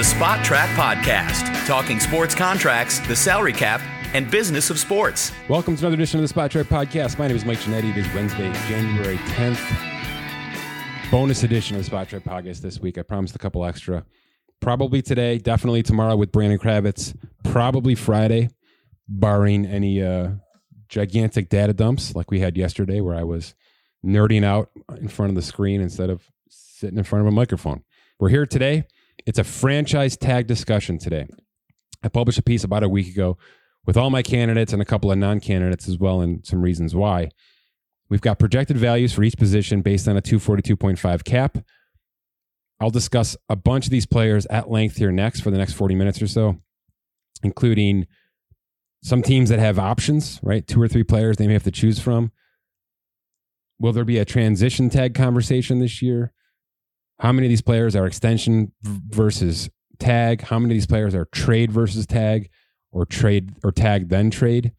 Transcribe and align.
the 0.00 0.06
Spotrac 0.06 0.74
Podcast, 0.76 1.66
talking 1.66 2.00
sports 2.00 2.34
contracts, 2.34 3.00
the 3.00 3.14
salary 3.14 3.52
cap, 3.52 3.82
and 4.14 4.30
business 4.30 4.70
of 4.70 4.78
sports. 4.78 5.30
Welcome 5.46 5.76
to 5.76 5.82
another 5.82 5.92
edition 5.92 6.18
of 6.18 6.26
the 6.26 6.34
Spotrac 6.34 6.64
Podcast. 6.64 7.18
My 7.18 7.28
name 7.28 7.36
is 7.36 7.44
Mike 7.44 7.58
Ginnitti. 7.58 7.90
It 7.90 7.98
is 7.98 8.14
Wednesday, 8.14 8.50
January 8.66 9.18
10th. 9.18 11.10
Bonus 11.10 11.42
edition 11.42 11.76
of 11.76 11.84
the 11.84 11.90
Spotrac 11.90 12.22
Podcast 12.22 12.62
this 12.62 12.80
week. 12.80 12.96
I 12.96 13.02
promised 13.02 13.34
a 13.34 13.38
couple 13.38 13.62
extra. 13.66 14.06
Probably 14.60 15.02
today, 15.02 15.36
definitely 15.36 15.82
tomorrow 15.82 16.16
with 16.16 16.32
Brandon 16.32 16.58
Kravitz. 16.58 17.14
Probably 17.44 17.94
Friday, 17.94 18.48
barring 19.06 19.66
any 19.66 20.02
uh, 20.02 20.30
gigantic 20.88 21.50
data 21.50 21.74
dumps 21.74 22.14
like 22.14 22.30
we 22.30 22.40
had 22.40 22.56
yesterday, 22.56 23.02
where 23.02 23.16
I 23.16 23.24
was 23.24 23.54
nerding 24.02 24.44
out 24.44 24.70
in 24.98 25.08
front 25.08 25.28
of 25.28 25.36
the 25.36 25.42
screen 25.42 25.82
instead 25.82 26.08
of 26.08 26.22
sitting 26.48 26.96
in 26.96 27.04
front 27.04 27.20
of 27.20 27.26
a 27.30 27.36
microphone. 27.36 27.84
We're 28.18 28.30
here 28.30 28.46
today. 28.46 28.86
It's 29.26 29.38
a 29.38 29.44
franchise 29.44 30.16
tag 30.16 30.46
discussion 30.46 30.98
today. 30.98 31.26
I 32.02 32.08
published 32.08 32.38
a 32.38 32.42
piece 32.42 32.64
about 32.64 32.82
a 32.82 32.88
week 32.88 33.08
ago 33.08 33.38
with 33.86 33.96
all 33.96 34.10
my 34.10 34.22
candidates 34.22 34.72
and 34.72 34.80
a 34.80 34.86
couple 34.86 35.10
of 35.10 35.18
non 35.18 35.40
candidates 35.40 35.88
as 35.88 35.98
well, 35.98 36.20
and 36.20 36.44
some 36.46 36.62
reasons 36.62 36.94
why. 36.94 37.30
We've 38.08 38.20
got 38.20 38.38
projected 38.38 38.76
values 38.76 39.12
for 39.12 39.22
each 39.22 39.36
position 39.36 39.82
based 39.82 40.08
on 40.08 40.16
a 40.16 40.22
242.5 40.22 41.24
cap. 41.24 41.58
I'll 42.80 42.90
discuss 42.90 43.36
a 43.48 43.56
bunch 43.56 43.84
of 43.86 43.90
these 43.90 44.06
players 44.06 44.46
at 44.46 44.70
length 44.70 44.96
here 44.96 45.12
next 45.12 45.40
for 45.40 45.50
the 45.50 45.58
next 45.58 45.74
40 45.74 45.94
minutes 45.94 46.20
or 46.20 46.26
so, 46.26 46.56
including 47.42 48.06
some 49.02 49.22
teams 49.22 49.50
that 49.50 49.58
have 49.58 49.78
options, 49.78 50.40
right? 50.42 50.66
Two 50.66 50.80
or 50.80 50.88
three 50.88 51.04
players 51.04 51.36
they 51.36 51.46
may 51.46 51.52
have 51.52 51.62
to 51.64 51.70
choose 51.70 51.98
from. 51.98 52.32
Will 53.78 53.92
there 53.92 54.04
be 54.04 54.18
a 54.18 54.24
transition 54.24 54.90
tag 54.90 55.14
conversation 55.14 55.78
this 55.78 56.02
year? 56.02 56.32
How 57.20 57.32
many 57.32 57.46
of 57.46 57.50
these 57.50 57.60
players 57.60 57.94
are 57.94 58.06
extension 58.06 58.72
versus 58.82 59.68
tag? 59.98 60.40
How 60.40 60.58
many 60.58 60.72
of 60.72 60.76
these 60.76 60.86
players 60.86 61.14
are 61.14 61.26
trade 61.26 61.70
versus 61.70 62.06
tag 62.06 62.48
or 62.92 63.04
trade 63.04 63.54
or 63.62 63.72
tag 63.72 64.08
then 64.08 64.30
trade? 64.30 64.72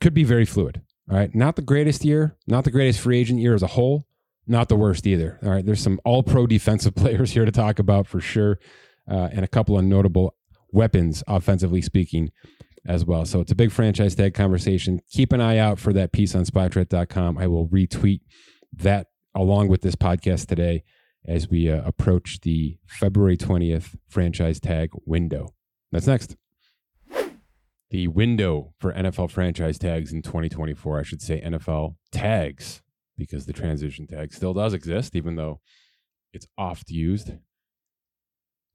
Could 0.00 0.14
be 0.14 0.22
very 0.22 0.44
fluid. 0.44 0.82
All 1.10 1.16
right. 1.16 1.34
Not 1.34 1.56
the 1.56 1.62
greatest 1.62 2.04
year, 2.04 2.36
not 2.46 2.62
the 2.62 2.70
greatest 2.70 3.00
free 3.00 3.18
agent 3.18 3.40
year 3.40 3.54
as 3.54 3.62
a 3.62 3.68
whole, 3.68 4.06
not 4.46 4.68
the 4.68 4.76
worst 4.76 5.04
either. 5.04 5.40
All 5.42 5.50
right. 5.50 5.66
There's 5.66 5.82
some 5.82 6.00
all 6.04 6.22
pro 6.22 6.46
defensive 6.56 6.94
players 6.94 7.32
here 7.32 7.44
to 7.44 7.52
talk 7.52 7.80
about 7.80 8.06
for 8.06 8.20
sure, 8.20 8.60
uh, 9.10 9.30
and 9.32 9.44
a 9.44 9.48
couple 9.48 9.76
of 9.76 9.84
notable 9.84 10.36
weapons, 10.70 11.24
offensively 11.26 11.82
speaking, 11.82 12.30
as 12.86 13.04
well. 13.04 13.24
So 13.24 13.40
it's 13.40 13.50
a 13.52 13.56
big 13.56 13.72
franchise 13.72 14.14
tag 14.14 14.34
conversation. 14.34 15.00
Keep 15.10 15.32
an 15.32 15.40
eye 15.40 15.58
out 15.58 15.80
for 15.80 15.92
that 15.92 16.12
piece 16.12 16.36
on 16.36 16.44
spotrac.com. 16.44 17.36
I 17.36 17.48
will 17.48 17.66
retweet 17.68 18.20
that 18.74 19.08
along 19.34 19.68
with 19.68 19.82
this 19.82 19.96
podcast 19.96 20.46
today 20.46 20.84
as 21.26 21.48
we 21.48 21.70
uh, 21.70 21.82
approach 21.84 22.40
the 22.42 22.78
February 22.86 23.36
20th 23.36 23.96
franchise 24.08 24.60
tag 24.60 24.90
window. 25.06 25.54
That's 25.90 26.06
next. 26.06 26.36
The 27.90 28.08
window 28.08 28.74
for 28.78 28.92
NFL 28.92 29.30
franchise 29.30 29.78
tags 29.78 30.12
in 30.12 30.22
2024, 30.22 30.98
I 30.98 31.02
should 31.02 31.22
say 31.22 31.40
NFL 31.40 31.96
tags, 32.10 32.82
because 33.16 33.46
the 33.46 33.52
transition 33.52 34.06
tag 34.06 34.32
still 34.32 34.52
does 34.52 34.74
exist, 34.74 35.14
even 35.14 35.36
though 35.36 35.60
it's 36.32 36.46
oft 36.58 36.90
used. 36.90 37.32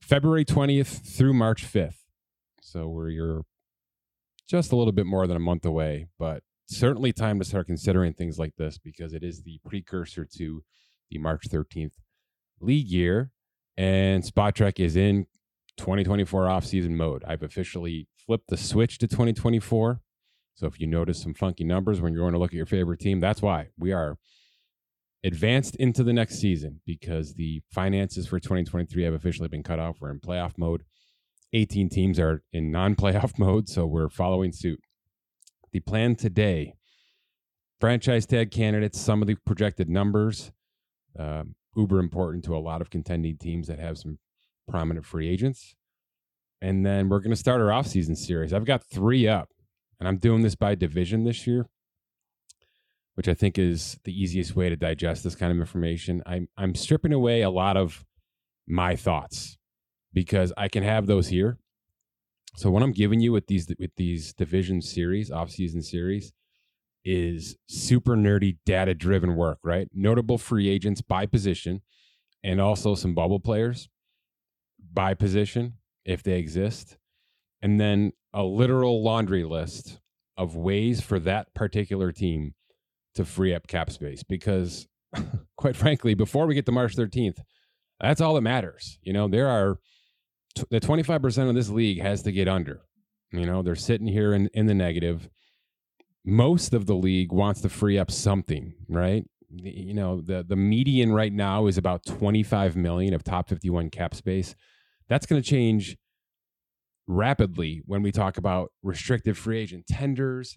February 0.01 0.45
20th 0.45 1.15
through 1.15 1.33
March 1.33 1.65
5th. 1.65 2.05
So 2.61 2.87
we're 2.87 3.09
you're 3.09 3.43
just 4.47 4.71
a 4.71 4.75
little 4.75 4.93
bit 4.93 5.05
more 5.05 5.27
than 5.27 5.37
a 5.37 5.41
month 5.41 5.65
away, 5.65 6.07
but 6.17 6.43
certainly 6.69 7.11
time 7.11 7.39
to 7.39 7.45
start 7.45 7.67
considering 7.67 8.13
things 8.13 8.37
like 8.37 8.55
this 8.57 8.77
because 8.77 9.13
it 9.13 9.23
is 9.23 9.43
the 9.43 9.59
precursor 9.65 10.25
to 10.37 10.63
the 11.09 11.17
March 11.17 11.45
13th 11.49 11.93
league 12.61 12.87
year. 12.87 13.31
And 13.77 14.23
Spotrac 14.23 14.79
is 14.79 14.95
in 14.95 15.25
2024 15.77 16.45
offseason 16.45 16.91
mode. 16.91 17.23
I've 17.25 17.43
officially 17.43 18.07
flipped 18.17 18.49
the 18.49 18.57
switch 18.57 18.97
to 18.99 19.07
2024. 19.07 20.01
So 20.55 20.67
if 20.67 20.79
you 20.79 20.87
notice 20.87 21.21
some 21.21 21.33
funky 21.33 21.63
numbers 21.63 22.01
when 22.01 22.13
you're 22.13 22.23
going 22.23 22.33
to 22.33 22.39
look 22.39 22.51
at 22.51 22.57
your 22.57 22.65
favorite 22.65 22.99
team, 22.99 23.19
that's 23.19 23.41
why 23.41 23.69
we 23.77 23.93
are 23.93 24.17
advanced 25.23 25.75
into 25.77 26.03
the 26.03 26.13
next 26.13 26.35
season 26.35 26.81
because 26.85 27.35
the 27.35 27.61
finances 27.71 28.27
for 28.27 28.39
2023 28.39 29.03
have 29.03 29.13
officially 29.13 29.47
been 29.47 29.63
cut 29.63 29.79
off. 29.79 29.97
We're 29.99 30.11
in 30.11 30.19
playoff 30.19 30.57
mode. 30.57 30.83
18 31.53 31.89
teams 31.89 32.19
are 32.19 32.43
in 32.53 32.71
non 32.71 32.95
playoff 32.95 33.33
mode, 33.39 33.69
so 33.69 33.85
we're 33.85 34.09
following 34.09 34.51
suit. 34.51 34.81
The 35.71 35.79
plan 35.79 36.15
today 36.15 36.75
franchise 37.79 38.25
tag 38.25 38.51
candidates, 38.51 38.99
some 38.99 39.21
of 39.21 39.27
the 39.27 39.35
projected 39.45 39.89
numbers, 39.89 40.51
um, 41.17 41.55
uber 41.75 41.99
important 41.99 42.43
to 42.45 42.55
a 42.55 42.59
lot 42.59 42.81
of 42.81 42.89
contending 42.89 43.37
teams 43.37 43.67
that 43.67 43.79
have 43.79 43.97
some 43.97 44.19
prominent 44.67 45.05
free 45.05 45.29
agents. 45.29 45.75
And 46.61 46.85
then 46.85 47.07
we're 47.07 47.19
going 47.19 47.31
to 47.31 47.37
start 47.37 47.61
our 47.61 47.67
offseason 47.67 48.17
series. 48.17 48.53
I've 48.53 48.65
got 48.65 48.83
three 48.83 49.27
up, 49.27 49.49
and 49.99 50.07
I'm 50.07 50.17
doing 50.17 50.41
this 50.41 50.55
by 50.55 50.75
division 50.75 51.23
this 51.23 51.47
year, 51.47 51.67
which 53.15 53.29
I 53.29 53.33
think 53.33 53.57
is 53.57 53.97
the 54.03 54.13
easiest 54.13 54.55
way 54.55 54.69
to 54.69 54.75
digest 54.75 55.23
this 55.23 55.35
kind 55.35 55.51
of 55.51 55.59
information. 55.59 56.21
I'm, 56.25 56.49
I'm 56.57 56.75
stripping 56.75 57.13
away 57.13 57.41
a 57.41 57.49
lot 57.49 57.77
of 57.77 58.03
my 58.67 58.95
thoughts 58.95 59.57
because 60.13 60.51
I 60.57 60.67
can 60.67 60.83
have 60.83 61.07
those 61.07 61.29
here 61.29 61.57
so 62.55 62.69
what 62.69 62.83
I'm 62.83 62.91
giving 62.91 63.19
you 63.19 63.31
with 63.31 63.47
these 63.47 63.67
with 63.79 63.95
these 63.95 64.33
division 64.33 64.81
series, 64.81 65.31
off-season 65.31 65.81
series, 65.81 66.33
is 67.05 67.55
super 67.67 68.15
nerdy, 68.15 68.57
data-driven 68.65 69.35
work, 69.35 69.59
right? 69.63 69.87
Notable 69.93 70.37
free 70.37 70.69
agents 70.69 71.01
by 71.01 71.25
position, 71.25 71.81
and 72.43 72.59
also 72.59 72.95
some 72.95 73.13
bubble 73.13 73.39
players 73.39 73.89
by 74.93 75.13
position 75.13 75.73
if 76.05 76.23
they 76.23 76.37
exist, 76.39 76.97
and 77.61 77.79
then 77.79 78.13
a 78.33 78.43
literal 78.43 79.03
laundry 79.03 79.43
list 79.43 79.99
of 80.37 80.55
ways 80.55 81.01
for 81.01 81.19
that 81.19 81.53
particular 81.53 82.11
team 82.11 82.53
to 83.15 83.25
free 83.25 83.53
up 83.53 83.67
cap 83.67 83.91
space. 83.91 84.23
Because, 84.23 84.87
quite 85.57 85.75
frankly, 85.75 86.13
before 86.13 86.47
we 86.47 86.55
get 86.55 86.65
to 86.65 86.71
March 86.71 86.95
13th, 86.95 87.39
that's 87.99 88.21
all 88.21 88.33
that 88.35 88.41
matters. 88.41 88.97
You 89.01 89.13
know, 89.13 89.27
there 89.27 89.47
are 89.47 89.77
the 90.69 90.79
25% 90.79 91.49
of 91.49 91.55
this 91.55 91.69
league 91.69 92.01
has 92.01 92.23
to 92.23 92.31
get 92.31 92.47
under. 92.47 92.81
You 93.31 93.45
know, 93.45 93.61
they're 93.61 93.75
sitting 93.75 94.07
here 94.07 94.33
in, 94.33 94.49
in 94.53 94.65
the 94.65 94.73
negative. 94.73 95.29
Most 96.25 96.73
of 96.73 96.85
the 96.85 96.95
league 96.95 97.31
wants 97.31 97.61
to 97.61 97.69
free 97.69 97.97
up 97.97 98.11
something, 98.11 98.73
right? 98.87 99.23
You 99.51 99.93
know, 99.93 100.21
the 100.21 100.45
the 100.47 100.55
median 100.55 101.11
right 101.11 101.33
now 101.33 101.65
is 101.65 101.77
about 101.77 102.05
25 102.05 102.75
million 102.75 103.13
of 103.13 103.23
top 103.23 103.49
51 103.49 103.89
cap 103.89 104.13
space. 104.13 104.53
That's 105.07 105.25
going 105.25 105.41
to 105.41 105.47
change 105.47 105.97
rapidly 107.07 107.81
when 107.85 108.03
we 108.03 108.11
talk 108.11 108.37
about 108.37 108.71
restricted 108.83 109.37
free 109.37 109.59
agent 109.59 109.87
tenders, 109.87 110.55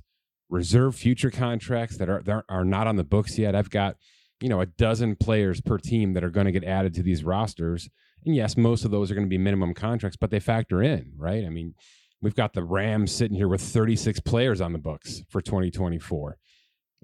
reserve 0.51 0.95
future 0.95 1.31
contracts 1.31 1.97
that 1.97 2.11
are 2.11 2.23
that 2.23 2.45
are 2.49 2.65
not 2.65 2.87
on 2.87 2.97
the 2.97 3.05
books 3.05 3.39
yet. 3.39 3.55
I've 3.55 3.71
got, 3.71 3.97
you 4.41 4.51
know, 4.51 4.61
a 4.61 4.67
dozen 4.67 5.17
players 5.17 5.63
per 5.63 5.79
team 5.79 6.13
that 6.13 6.25
are 6.25 6.31
going 6.31 6.47
to 6.47 6.53
get 6.53 6.65
added 6.65 6.95
to 6.95 7.03
these 7.03 7.25
rosters 7.25 7.89
and 8.25 8.34
yes, 8.34 8.56
most 8.56 8.84
of 8.84 8.91
those 8.91 9.10
are 9.10 9.15
going 9.15 9.27
to 9.27 9.31
be 9.31 9.38
minimum 9.38 9.75
contracts, 9.75 10.16
but 10.16 10.31
they 10.31 10.41
factor 10.41 10.83
in, 10.83 11.12
right? 11.16 11.44
I 11.44 11.49
mean, 11.49 11.75
we've 12.21 12.34
got 12.34 12.53
the 12.53 12.65
Rams 12.65 13.12
sitting 13.12 13.37
here 13.37 13.49
with 13.49 13.60
36 13.60 14.21
players 14.21 14.60
on 14.60 14.72
the 14.72 14.78
books 14.78 15.22
for 15.28 15.41
2024 15.41 16.37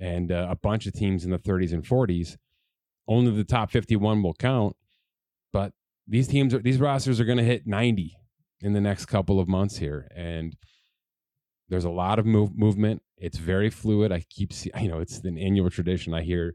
and 0.00 0.30
uh, 0.30 0.46
a 0.48 0.56
bunch 0.56 0.86
of 0.86 0.92
teams 0.92 1.24
in 1.24 1.30
the 1.30 1.38
30s 1.38 1.72
and 1.72 1.84
40s. 1.84 2.36
Only 3.08 3.32
the 3.32 3.44
top 3.44 3.70
51 3.70 4.22
will 4.22 4.34
count, 4.34 4.76
but 5.52 5.72
these 6.06 6.28
teams 6.28 6.54
are, 6.54 6.60
these 6.60 6.78
rosters 6.78 7.20
are 7.20 7.24
going 7.24 7.38
to 7.38 7.44
hit 7.44 7.66
90 7.66 8.16
in 8.60 8.72
the 8.72 8.80
next 8.80 9.06
couple 9.06 9.40
of 9.40 9.48
months 9.48 9.78
here 9.78 10.08
and 10.14 10.56
there's 11.68 11.84
a 11.84 11.90
lot 11.90 12.18
of 12.18 12.26
move, 12.26 12.56
movement. 12.56 13.02
It's 13.18 13.38
very 13.38 13.70
fluid. 13.70 14.10
I 14.12 14.24
keep 14.30 14.52
you 14.80 14.88
know, 14.88 15.00
it's 15.00 15.18
an 15.18 15.38
annual 15.38 15.70
tradition. 15.70 16.14
I 16.14 16.22
hear 16.22 16.54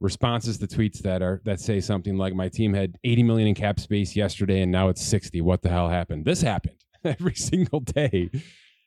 responses 0.00 0.58
to 0.58 0.66
tweets 0.66 1.00
that 1.00 1.22
are 1.22 1.40
that 1.44 1.60
say 1.60 1.80
something 1.80 2.16
like 2.16 2.34
my 2.34 2.48
team 2.48 2.72
had 2.72 2.96
80 3.02 3.22
million 3.24 3.48
in 3.48 3.54
cap 3.54 3.80
space 3.80 4.14
yesterday 4.14 4.62
and 4.62 4.70
now 4.70 4.88
it's 4.88 5.04
60 5.04 5.40
what 5.40 5.62
the 5.62 5.68
hell 5.68 5.88
happened? 5.88 6.24
This 6.24 6.40
happened 6.40 6.84
every 7.04 7.34
single 7.34 7.80
day. 7.80 8.30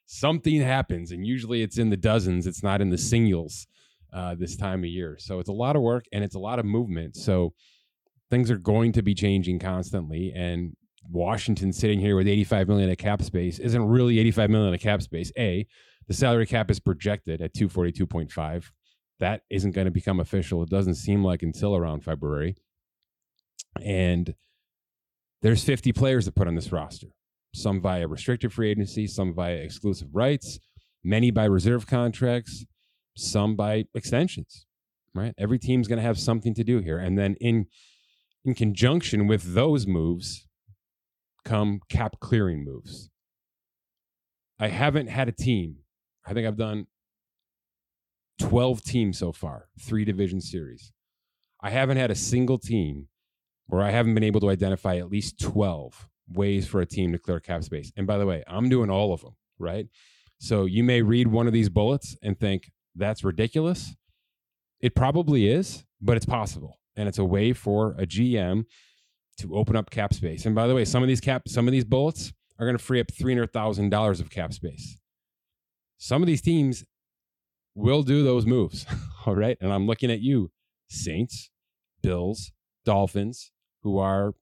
Something 0.06 0.62
happens 0.62 1.12
and 1.12 1.26
usually 1.26 1.62
it's 1.62 1.78
in 1.78 1.90
the 1.90 1.98
dozens. 1.98 2.48
It's 2.48 2.64
not 2.64 2.82
in 2.82 2.90
the 2.90 2.98
singles 2.98 3.68
uh, 4.14 4.36
this 4.36 4.56
time 4.56 4.80
of 4.80 4.90
year. 4.90 5.18
So 5.20 5.40
it's 5.40 5.50
a 5.50 5.54
lot 5.54 5.76
of 5.76 5.82
work 5.82 6.06
and 6.12 6.24
it's 6.24 6.36
a 6.36 6.40
lot 6.40 6.60
of 6.60 6.66
movement. 6.66 7.16
So 7.16 7.54
things 8.30 8.50
are 8.50 8.58
going 8.58 8.94
to 8.94 9.02
be 9.02 9.14
changing 9.14 9.60
constantly 9.60 10.32
and 10.36 10.76
washington 11.10 11.74
sitting 11.74 12.00
here 12.00 12.16
with 12.16 12.28
85 12.28 12.68
million 12.68 12.90
of 12.92 12.98
cap 12.98 13.24
space 13.24 13.58
isn't 13.58 13.84
really 13.84 14.20
85 14.20 14.50
million 14.50 14.74
of 14.74 14.80
cap 14.80 15.02
space. 15.02 15.32
A 15.38 15.68
the 16.08 16.14
salary 16.14 16.46
cap 16.46 16.70
is 16.70 16.80
projected 16.80 17.42
at 17.42 17.54
242.5 17.54 18.72
that 19.22 19.44
isn't 19.50 19.72
going 19.72 19.86
to 19.86 19.92
become 19.92 20.20
official. 20.20 20.62
It 20.62 20.70
doesn't 20.70 20.96
seem 20.96 21.24
like 21.24 21.42
until 21.42 21.76
around 21.76 22.04
February. 22.04 22.56
And 23.82 24.36
there's 25.42 25.64
50 25.64 25.94
players 25.94 26.26
to 26.26 26.32
put 26.32 26.48
on 26.48 26.56
this 26.56 26.72
roster, 26.72 27.08
some 27.56 27.82
via 27.82 28.08
restricted 28.08 28.52
free 28.52 28.72
agency, 28.72 29.08
some 29.08 29.34
via 29.34 29.56
exclusive 29.56 30.10
rights, 30.14 30.60
many 31.04 31.32
by 31.32 31.46
reserve 31.46 31.88
contracts, 31.88 32.66
some 33.16 33.56
by 33.56 33.86
extensions. 33.96 34.66
Right? 35.14 35.34
Every 35.38 35.60
team's 35.60 35.88
going 35.88 35.98
to 35.98 36.04
have 36.04 36.20
something 36.20 36.54
to 36.56 36.64
do 36.64 36.80
here. 36.80 36.98
And 36.98 37.18
then 37.18 37.36
in 37.40 37.68
in 38.44 38.56
conjunction 38.56 39.28
with 39.28 39.54
those 39.54 39.86
moves, 39.86 40.48
come 41.46 41.80
cap 41.90 42.16
clearing 42.20 42.66
moves. 42.66 43.10
I 44.60 44.70
haven't 44.70 45.08
had 45.08 45.28
a 45.28 45.32
team. 45.32 45.78
I 46.26 46.34
think 46.34 46.48
I've 46.48 46.58
done 46.58 46.88
12 48.42 48.84
teams 48.84 49.18
so 49.18 49.32
far, 49.32 49.68
three 49.80 50.04
division 50.04 50.42
series. 50.42 50.92
I 51.62 51.70
haven't 51.70 51.98
had 51.98 52.12
a 52.12 52.16
single 52.16 52.58
team 52.58 53.08
where 53.68 53.82
I 53.82 53.92
haven't 53.92 54.16
been 54.16 54.24
able 54.24 54.42
to 54.42 54.50
identify 54.50 54.98
at 54.98 55.10
least 55.10 55.40
12 55.40 56.10
ways 56.34 56.68
for 56.68 56.82
a 56.82 56.86
team 56.86 57.12
to 57.12 57.18
clear 57.18 57.40
cap 57.40 57.64
space. 57.64 57.92
And 57.96 58.08
by 58.08 58.18
the 58.18 58.26
way, 58.26 58.44
I'm 58.48 58.68
doing 58.68 58.90
all 58.90 59.14
of 59.14 59.22
them, 59.22 59.36
right? 59.60 59.88
So 60.40 60.66
you 60.66 60.84
may 60.84 61.02
read 61.02 61.28
one 61.28 61.48
of 61.48 61.54
these 61.54 61.70
bullets 61.70 62.18
and 62.24 62.40
think 62.40 62.72
that's 62.96 63.24
ridiculous. 63.24 63.96
It 64.80 64.96
probably 64.96 65.48
is, 65.48 65.86
but 66.02 66.18
it's 66.18 66.26
possible. 66.26 66.80
And 66.96 67.08
it's 67.08 67.20
a 67.20 67.26
way 67.26 67.54
for 67.54 67.96
a 68.00 68.06
GM 68.06 68.66
to 69.38 69.56
open 69.56 69.76
up 69.76 69.92
cap 69.92 70.14
space. 70.14 70.46
And 70.46 70.56
by 70.56 70.68
the 70.68 70.76
way, 70.76 70.84
some 70.84 71.04
of 71.04 71.08
these 71.08 71.22
cap 71.22 71.44
some 71.48 71.68
of 71.68 71.72
these 71.72 71.86
bullets 71.86 72.34
are 72.60 72.66
going 72.66 72.78
to 72.78 72.84
free 72.84 73.00
up 73.00 73.08
$300,000 73.08 74.20
of 74.20 74.30
cap 74.30 74.54
space. 74.54 74.98
Some 75.98 76.22
of 76.22 76.28
these 76.28 76.42
teams 76.42 76.84
will 77.76 78.04
do 78.04 78.24
those 78.24 78.46
moves. 78.46 78.86
All 79.26 79.36
right? 79.36 79.58
And 79.62 79.72
I'm 79.72 79.88
looking 79.88 80.12
at 80.12 80.22
you, 80.22 80.52
Saints, 80.90 81.50
Bills, 82.02 82.52
Dolphins, 82.86 83.52
who 83.84 83.98
are 83.98 84.34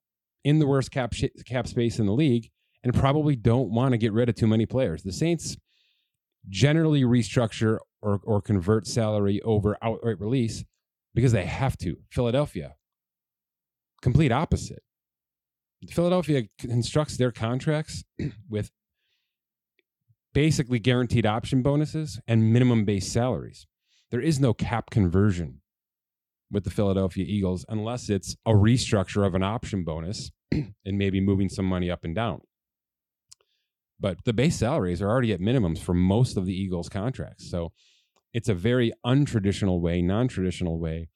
in 0.43 0.59
the 0.59 0.67
worst 0.67 0.91
cap 0.91 1.13
sh- 1.13 1.25
cap 1.45 1.67
space 1.67 1.99
in 1.99 2.05
the 2.05 2.13
league 2.13 2.49
and 2.83 2.93
probably 2.93 3.35
don't 3.35 3.71
want 3.71 3.91
to 3.91 3.97
get 3.97 4.13
rid 4.13 4.29
of 4.29 4.35
too 4.35 4.47
many 4.47 4.65
players. 4.65 5.03
The 5.03 5.11
Saints 5.11 5.57
generally 6.47 7.03
restructure 7.03 7.79
or, 8.01 8.19
or 8.23 8.41
convert 8.41 8.87
salary 8.87 9.41
over 9.41 9.77
outright 9.81 10.19
release 10.19 10.63
because 11.13 11.31
they 11.31 11.45
have 11.45 11.77
to. 11.79 11.97
Philadelphia, 12.09 12.75
complete 14.01 14.31
opposite. 14.31 14.81
Philadelphia 15.89 16.43
constructs 16.59 17.17
their 17.17 17.31
contracts 17.31 18.03
with 18.49 18.71
basically 20.39 20.79
guaranteed 20.79 21.25
option 21.25 21.61
bonuses 21.61 22.17
and 22.25 22.53
minimum 22.53 22.85
base 22.85 23.11
salaries. 23.11 23.67
There 24.09 24.21
is 24.21 24.39
no 24.39 24.53
cap 24.53 24.89
conversion 24.89 25.59
with 26.49 26.63
the 26.63 26.69
Philadelphia 26.69 27.25
Eagles 27.27 27.65
unless 27.67 28.09
it's 28.09 28.37
a 28.45 28.51
restructure 28.51 29.27
of 29.27 29.35
an 29.35 29.43
option 29.43 29.83
bonus 29.83 30.31
and 30.53 30.73
maybe 30.85 31.19
moving 31.19 31.49
some 31.49 31.65
money 31.65 31.91
up 31.91 32.05
and 32.05 32.15
down. 32.15 32.39
But 33.99 34.23
the 34.23 34.31
base 34.31 34.55
salaries 34.55 35.01
are 35.01 35.09
already 35.09 35.33
at 35.33 35.41
minimums 35.41 35.79
for 35.79 35.93
most 35.93 36.37
of 36.37 36.45
the 36.45 36.55
Eagles 36.55 36.87
contracts. 36.87 37.51
So 37.51 37.73
it's 38.33 38.47
a 38.47 38.53
very 38.53 38.93
untraditional 39.05 39.81
way, 39.81 40.01
non 40.01 40.29
traditional 40.29 40.79
way 40.79 41.09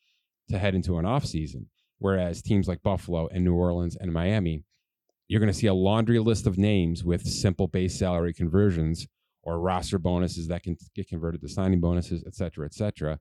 to 0.50 0.60
head 0.60 0.76
into 0.76 0.98
an 0.98 1.06
offseason. 1.06 1.68
Whereas 1.98 2.42
teams 2.42 2.68
like 2.68 2.84
Buffalo 2.84 3.30
and 3.30 3.46
New 3.46 3.56
Orleans 3.56 3.96
and 3.96 4.12
Miami, 4.12 4.66
you're 5.34 5.40
going 5.40 5.52
to 5.52 5.58
see 5.58 5.66
a 5.66 5.74
laundry 5.74 6.20
list 6.20 6.46
of 6.46 6.60
names 6.60 7.04
with 7.04 7.26
simple 7.26 7.68
base 7.68 7.98
salary 7.98 8.32
conversions 8.32 9.08
or 9.42 9.60
roster 9.60 9.98
bonuses 9.98 10.48
that 10.48 10.62
can 10.62 10.78
get 10.94 11.08
converted 11.08 11.42
to 11.42 11.50
signing 11.50 11.82
bonuses, 11.82 12.24
et 12.28 12.36
cetera, 12.36 12.68
et 12.68 12.74
cetera, 12.76 13.20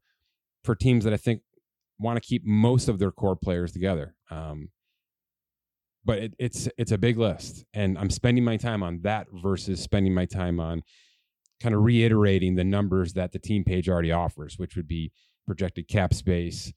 for 0.62 0.74
teams 0.74 1.04
that 1.04 1.14
I 1.14 1.16
think 1.16 1.40
want 1.98 2.22
to 2.22 2.28
keep 2.28 2.44
most 2.44 2.90
of 2.90 2.98
their 2.98 3.12
core 3.12 3.34
players 3.34 3.72
together. 3.72 4.14
Um, 4.30 4.68
but 6.04 6.18
it, 6.18 6.34
it's 6.38 6.68
it's 6.76 6.92
a 6.92 6.98
big 6.98 7.16
list, 7.16 7.64
and 7.72 7.96
I'm 7.96 8.10
spending 8.10 8.44
my 8.44 8.58
time 8.58 8.82
on 8.82 9.00
that 9.04 9.28
versus 9.32 9.80
spending 9.80 10.12
my 10.12 10.26
time 10.26 10.60
on 10.60 10.82
kind 11.62 11.74
of 11.74 11.82
reiterating 11.82 12.56
the 12.56 12.64
numbers 12.64 13.14
that 13.14 13.32
the 13.32 13.38
team 13.38 13.64
page 13.64 13.88
already 13.88 14.12
offers, 14.12 14.58
which 14.58 14.76
would 14.76 14.86
be 14.86 15.12
projected 15.46 15.88
cap 15.88 16.12
space, 16.12 16.74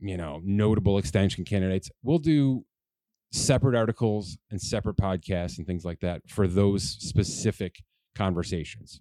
you 0.00 0.18
know, 0.18 0.42
notable 0.44 0.98
extension 0.98 1.46
candidates. 1.46 1.90
We'll 2.02 2.18
do 2.18 2.66
separate 3.32 3.76
articles 3.76 4.38
and 4.50 4.60
separate 4.60 4.96
podcasts 4.96 5.58
and 5.58 5.66
things 5.66 5.84
like 5.84 6.00
that 6.00 6.22
for 6.28 6.46
those 6.46 6.82
specific 6.82 7.82
conversations. 8.14 9.00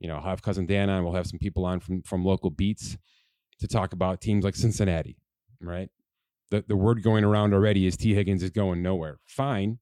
You 0.00 0.08
know, 0.08 0.16
I'll 0.16 0.22
have 0.22 0.42
cousin 0.42 0.66
Dan 0.66 0.90
on. 0.90 1.04
We'll 1.04 1.14
have 1.14 1.26
some 1.26 1.38
people 1.38 1.64
on 1.64 1.80
from 1.80 2.02
from 2.02 2.24
local 2.24 2.50
beats 2.50 2.96
to 3.60 3.66
talk 3.66 3.92
about 3.92 4.20
teams 4.20 4.44
like 4.44 4.54
Cincinnati, 4.54 5.16
right? 5.60 5.88
the, 6.50 6.64
the 6.66 6.76
word 6.76 7.02
going 7.02 7.24
around 7.24 7.52
already 7.52 7.86
is 7.86 7.96
Tee 7.96 8.14
Higgins 8.14 8.42
is 8.42 8.50
going 8.50 8.82
nowhere. 8.82 9.18
Fine. 9.26 9.78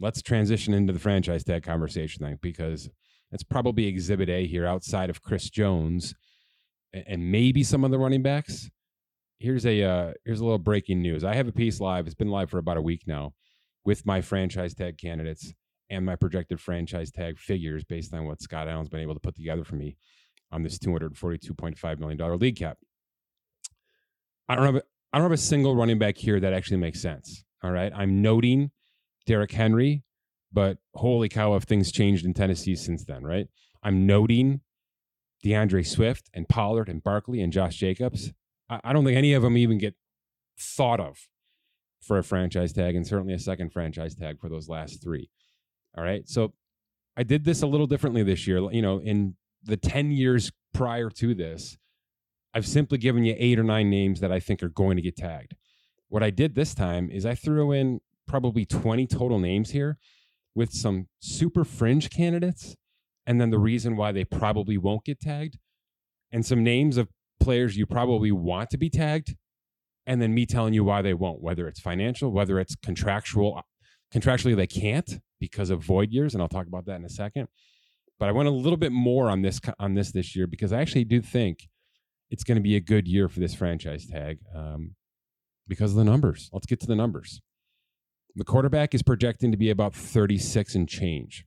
Let's 0.00 0.22
transition 0.22 0.74
into 0.74 0.92
the 0.92 0.98
franchise 0.98 1.44
tag 1.44 1.62
conversation 1.62 2.24
then, 2.24 2.38
because 2.40 2.88
it's 3.32 3.42
probably 3.42 3.86
exhibit 3.86 4.28
A 4.28 4.46
here 4.46 4.66
outside 4.66 5.10
of 5.10 5.22
Chris 5.22 5.50
Jones 5.50 6.14
and, 6.92 7.04
and 7.06 7.32
maybe 7.32 7.62
some 7.62 7.84
of 7.84 7.90
the 7.90 7.98
running 7.98 8.22
backs. 8.22 8.70
Here's 9.44 9.66
a 9.66 9.82
uh, 9.82 10.12
here's 10.24 10.40
a 10.40 10.44
little 10.44 10.58
breaking 10.58 11.02
news. 11.02 11.22
I 11.22 11.34
have 11.34 11.48
a 11.48 11.52
piece 11.52 11.78
live. 11.78 12.06
It's 12.06 12.14
been 12.14 12.30
live 12.30 12.48
for 12.48 12.56
about 12.56 12.78
a 12.78 12.82
week 12.82 13.02
now 13.06 13.34
with 13.84 14.06
my 14.06 14.22
franchise 14.22 14.72
tag 14.72 14.96
candidates 14.96 15.52
and 15.90 16.06
my 16.06 16.16
projected 16.16 16.62
franchise 16.62 17.10
tag 17.10 17.38
figures 17.38 17.84
based 17.84 18.14
on 18.14 18.24
what 18.24 18.40
Scott 18.40 18.68
Allen's 18.68 18.88
been 18.88 19.02
able 19.02 19.12
to 19.12 19.20
put 19.20 19.36
together 19.36 19.62
for 19.62 19.76
me 19.76 19.98
on 20.50 20.62
this 20.62 20.78
$242.5 20.78 21.98
million 21.98 22.38
league 22.38 22.56
cap. 22.56 22.78
I 24.48 24.54
don't 24.54 24.64
have 24.64 24.82
I 25.12 25.18
don't 25.18 25.26
have 25.26 25.32
a 25.32 25.36
single 25.36 25.76
running 25.76 25.98
back 25.98 26.16
here 26.16 26.40
that 26.40 26.54
actually 26.54 26.78
makes 26.78 27.02
sense. 27.02 27.44
All 27.62 27.70
right. 27.70 27.92
I'm 27.94 28.22
noting 28.22 28.70
Derrick 29.26 29.52
Henry, 29.52 30.04
but 30.54 30.78
holy 30.94 31.28
cow, 31.28 31.52
have 31.52 31.64
things 31.64 31.92
changed 31.92 32.24
in 32.24 32.32
Tennessee 32.32 32.76
since 32.76 33.04
then, 33.04 33.24
right? 33.24 33.48
I'm 33.82 34.06
noting 34.06 34.62
D'Andre 35.42 35.82
Swift 35.82 36.30
and 36.32 36.48
Pollard 36.48 36.88
and 36.88 37.04
Barkley 37.04 37.42
and 37.42 37.52
Josh 37.52 37.76
Jacobs. 37.76 38.32
I, 38.68 38.92
don't 38.92 39.04
think 39.04 39.16
any 39.16 39.34
of 39.34 39.42
them 39.42 39.56
even 39.56 39.78
get 39.78 39.94
thought 40.58 41.00
of 41.00 41.28
for 42.00 42.18
a 42.18 42.24
franchise 42.24 42.72
tag 42.72 42.96
and 42.96 43.06
certainly 43.06 43.34
a 43.34 43.38
second 43.38 43.72
franchise 43.72 44.14
tag 44.14 44.40
for 44.40 44.48
those 44.48 44.68
last 44.68 45.02
three. 45.02 45.30
All 45.96 46.04
right. 46.04 46.28
So 46.28 46.52
I 47.16 47.22
did 47.22 47.44
this 47.44 47.62
a 47.62 47.66
little 47.66 47.86
differently 47.86 48.22
this 48.22 48.46
year. 48.46 48.58
You 48.70 48.82
know, 48.82 49.00
in 49.00 49.36
the 49.62 49.76
10 49.76 50.10
years 50.10 50.50
prior 50.72 51.10
to 51.10 51.34
this, 51.34 51.76
I've 52.52 52.66
simply 52.66 52.98
given 52.98 53.24
you 53.24 53.34
eight 53.38 53.58
or 53.58 53.64
nine 53.64 53.90
names 53.90 54.20
that 54.20 54.32
I 54.32 54.40
think 54.40 54.62
are 54.62 54.68
going 54.68 54.96
to 54.96 55.02
get 55.02 55.16
tagged. 55.16 55.54
What 56.08 56.22
I 56.22 56.30
did 56.30 56.54
this 56.54 56.74
time 56.74 57.10
is 57.10 57.26
I 57.26 57.34
threw 57.34 57.72
in 57.72 58.00
probably 58.26 58.64
20 58.64 59.06
total 59.06 59.38
names 59.38 59.70
here 59.70 59.98
with 60.54 60.72
some 60.72 61.08
super 61.20 61.64
fringe 61.64 62.10
candidates 62.10 62.76
and 63.26 63.40
then 63.40 63.50
the 63.50 63.58
reason 63.58 63.96
why 63.96 64.12
they 64.12 64.24
probably 64.24 64.78
won't 64.78 65.04
get 65.04 65.20
tagged 65.20 65.58
and 66.30 66.44
some 66.44 66.62
names 66.62 66.96
of 66.96 67.08
players 67.44 67.76
you 67.76 67.86
probably 67.86 68.32
want 68.32 68.70
to 68.70 68.78
be 68.78 68.90
tagged 68.90 69.36
and 70.06 70.20
then 70.20 70.34
me 70.34 70.46
telling 70.46 70.74
you 70.74 70.84
why 70.84 71.02
they 71.02 71.14
won't 71.14 71.40
whether 71.40 71.68
it's 71.68 71.80
financial 71.80 72.30
whether 72.30 72.58
it's 72.58 72.74
contractual 72.76 73.60
contractually 74.12 74.56
they 74.56 74.66
can't 74.66 75.20
because 75.40 75.70
of 75.70 75.82
void 75.82 76.10
years 76.10 76.34
and 76.34 76.42
I'll 76.42 76.48
talk 76.48 76.66
about 76.66 76.86
that 76.86 76.96
in 76.96 77.04
a 77.04 77.10
second 77.10 77.48
but 78.18 78.28
I 78.28 78.32
went 78.32 78.48
a 78.48 78.52
little 78.52 78.76
bit 78.76 78.92
more 78.92 79.28
on 79.28 79.42
this 79.42 79.60
on 79.78 79.94
this 79.94 80.12
this 80.12 80.34
year 80.36 80.46
because 80.46 80.72
I 80.72 80.80
actually 80.80 81.04
do 81.04 81.20
think 81.20 81.68
it's 82.30 82.44
going 82.44 82.56
to 82.56 82.62
be 82.62 82.76
a 82.76 82.80
good 82.80 83.06
year 83.06 83.28
for 83.28 83.40
this 83.40 83.54
franchise 83.54 84.06
tag 84.06 84.38
um, 84.54 84.94
because 85.68 85.92
of 85.92 85.96
the 85.96 86.04
numbers. 86.04 86.50
Let's 86.52 86.66
get 86.66 86.80
to 86.80 86.86
the 86.86 86.96
numbers. 86.96 87.40
The 88.36 88.44
quarterback 88.44 88.94
is 88.94 89.02
projecting 89.02 89.52
to 89.52 89.56
be 89.56 89.70
about 89.70 89.94
36 89.94 90.74
and 90.74 90.88
change. 90.88 91.44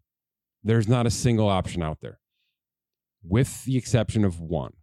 There's 0.64 0.88
not 0.88 1.06
a 1.06 1.12
single 1.12 1.50
option 1.50 1.84
out 1.84 2.00
there, 2.02 2.20
with 3.24 3.66
the 3.66 3.78
exception 3.78 4.24
of 4.24 4.40
one. 4.40 4.74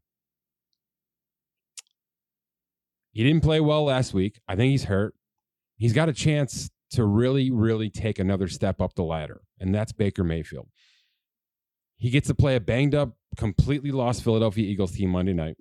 He 3.15 3.23
didn't 3.23 3.45
play 3.45 3.61
well 3.61 3.85
last 3.85 4.13
week. 4.13 4.41
I 4.49 4.57
think 4.57 4.73
he's 4.73 4.85
hurt. 4.85 5.15
He's 5.77 5.93
got 5.93 6.09
a 6.09 6.13
chance 6.13 6.69
to 6.91 7.05
really, 7.05 7.51
really 7.51 7.89
take 7.89 8.19
another 8.19 8.49
step 8.49 8.81
up 8.81 8.95
the 8.95 9.05
ladder, 9.05 9.43
and 9.59 9.73
that's 9.73 9.93
Baker 9.93 10.25
Mayfield. 10.25 10.69
He 11.97 12.11
gets 12.11 12.27
to 12.27 12.35
play 12.35 12.57
a 12.57 12.61
banged 12.61 12.95
up, 12.95 13.17
completely 13.37 13.93
lost 13.93 14.25
Philadelphia 14.25 14.67
Eagles 14.67 14.93
team 14.93 15.11
Monday 15.11 15.33
night 15.33 15.57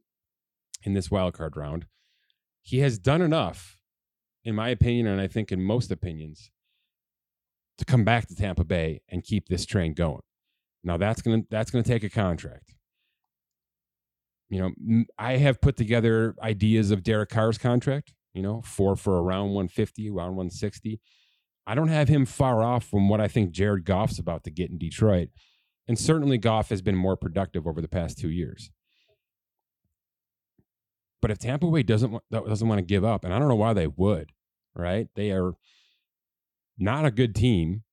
in 0.82 0.94
this 0.94 1.12
wild 1.12 1.36
card 1.36 1.56
round. 1.56 1.86
He 2.64 2.80
has 2.80 2.98
done 2.98 3.22
enough, 3.22 3.78
in 4.44 4.56
my 4.56 4.70
opinion, 4.70 5.06
and 5.06 5.22
I 5.22 5.28
think 5.28 5.52
in 5.52 5.62
most 5.62 5.92
opinions, 5.92 6.50
to 7.78 7.86
come 7.86 8.04
back 8.04 8.28
to 8.28 8.36
Tampa 8.36 8.64
Bay 8.64 9.02
and 9.10 9.24
keep 9.24 9.48
this 9.48 9.66
train 9.66 9.94
going. 9.94 10.22
Now 10.84 10.98
that's 10.98 11.22
gonna 11.22 11.44
that's 11.52 11.70
gonna 11.70 11.84
take 11.84 12.04
a 12.04 12.10
contract. 12.10 12.74
You 14.54 14.60
know, 14.60 15.04
I 15.18 15.38
have 15.38 15.62
put 15.62 15.78
together 15.78 16.36
ideas 16.40 16.92
of 16.92 17.02
Derek 17.02 17.30
Carr's 17.30 17.58
contract. 17.58 18.14
You 18.36 18.44
know, 18.44 18.62
four 18.62 18.96
for 18.96 19.20
around 19.20 19.48
150, 19.48 20.10
around 20.10 20.36
160. 20.36 21.00
I 21.66 21.74
don't 21.74 21.88
have 21.88 22.08
him 22.08 22.28
far 22.28 22.62
off 22.62 22.86
from 22.86 23.10
what 23.10 23.20
I 23.20 23.28
think 23.28 23.50
Jared 23.50 23.84
Goff's 23.84 24.20
about 24.20 24.44
to 24.44 24.52
get 24.52 24.70
in 24.70 24.78
Detroit. 24.78 25.30
And 25.88 25.98
certainly 25.98 26.38
Goff 26.38 26.70
has 26.70 26.84
been 26.84 26.96
more 26.96 27.18
productive 27.18 27.66
over 27.66 27.82
the 27.82 27.88
past 27.88 28.20
two 28.20 28.30
years. 28.30 28.70
But 31.20 31.32
if 31.32 31.40
Tampa 31.40 31.72
Bay 31.72 31.82
doesn't 31.82 32.16
doesn't 32.32 32.68
want 32.68 32.78
to 32.78 32.86
give 32.86 33.04
up, 33.04 33.24
and 33.24 33.34
I 33.34 33.40
don't 33.40 33.48
know 33.48 33.56
why 33.56 33.74
they 33.74 33.88
would, 33.88 34.34
right? 34.76 35.08
They 35.16 35.32
are 35.32 35.54
not 36.78 37.06
a 37.06 37.12
good 37.12 37.34
team, 37.34 37.84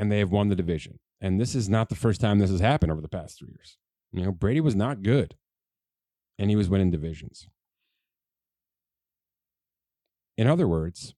and 0.00 0.10
they 0.10 0.18
have 0.18 0.32
won 0.32 0.48
the 0.48 0.56
division. 0.56 0.98
And 1.20 1.40
this 1.40 1.54
is 1.54 1.68
not 1.68 1.90
the 1.90 1.94
first 1.94 2.20
time 2.20 2.40
this 2.40 2.50
has 2.50 2.60
happened 2.60 2.90
over 2.90 3.00
the 3.00 3.08
past 3.08 3.38
three 3.38 3.50
years. 3.50 3.78
You 4.12 4.24
know, 4.24 4.32
Brady 4.32 4.60
was 4.60 4.74
not 4.74 5.02
good, 5.02 5.36
and 6.38 6.50
he 6.50 6.56
was 6.56 6.68
winning 6.68 6.90
divisions. 6.90 7.48
In 10.36 10.46
other 10.46 10.68
words, 10.68 11.14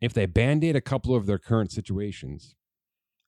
if 0.00 0.12
they 0.12 0.26
band 0.26 0.64
aid 0.64 0.76
a 0.76 0.80
couple 0.80 1.14
of 1.14 1.26
their 1.26 1.38
current 1.38 1.70
situations 1.72 2.54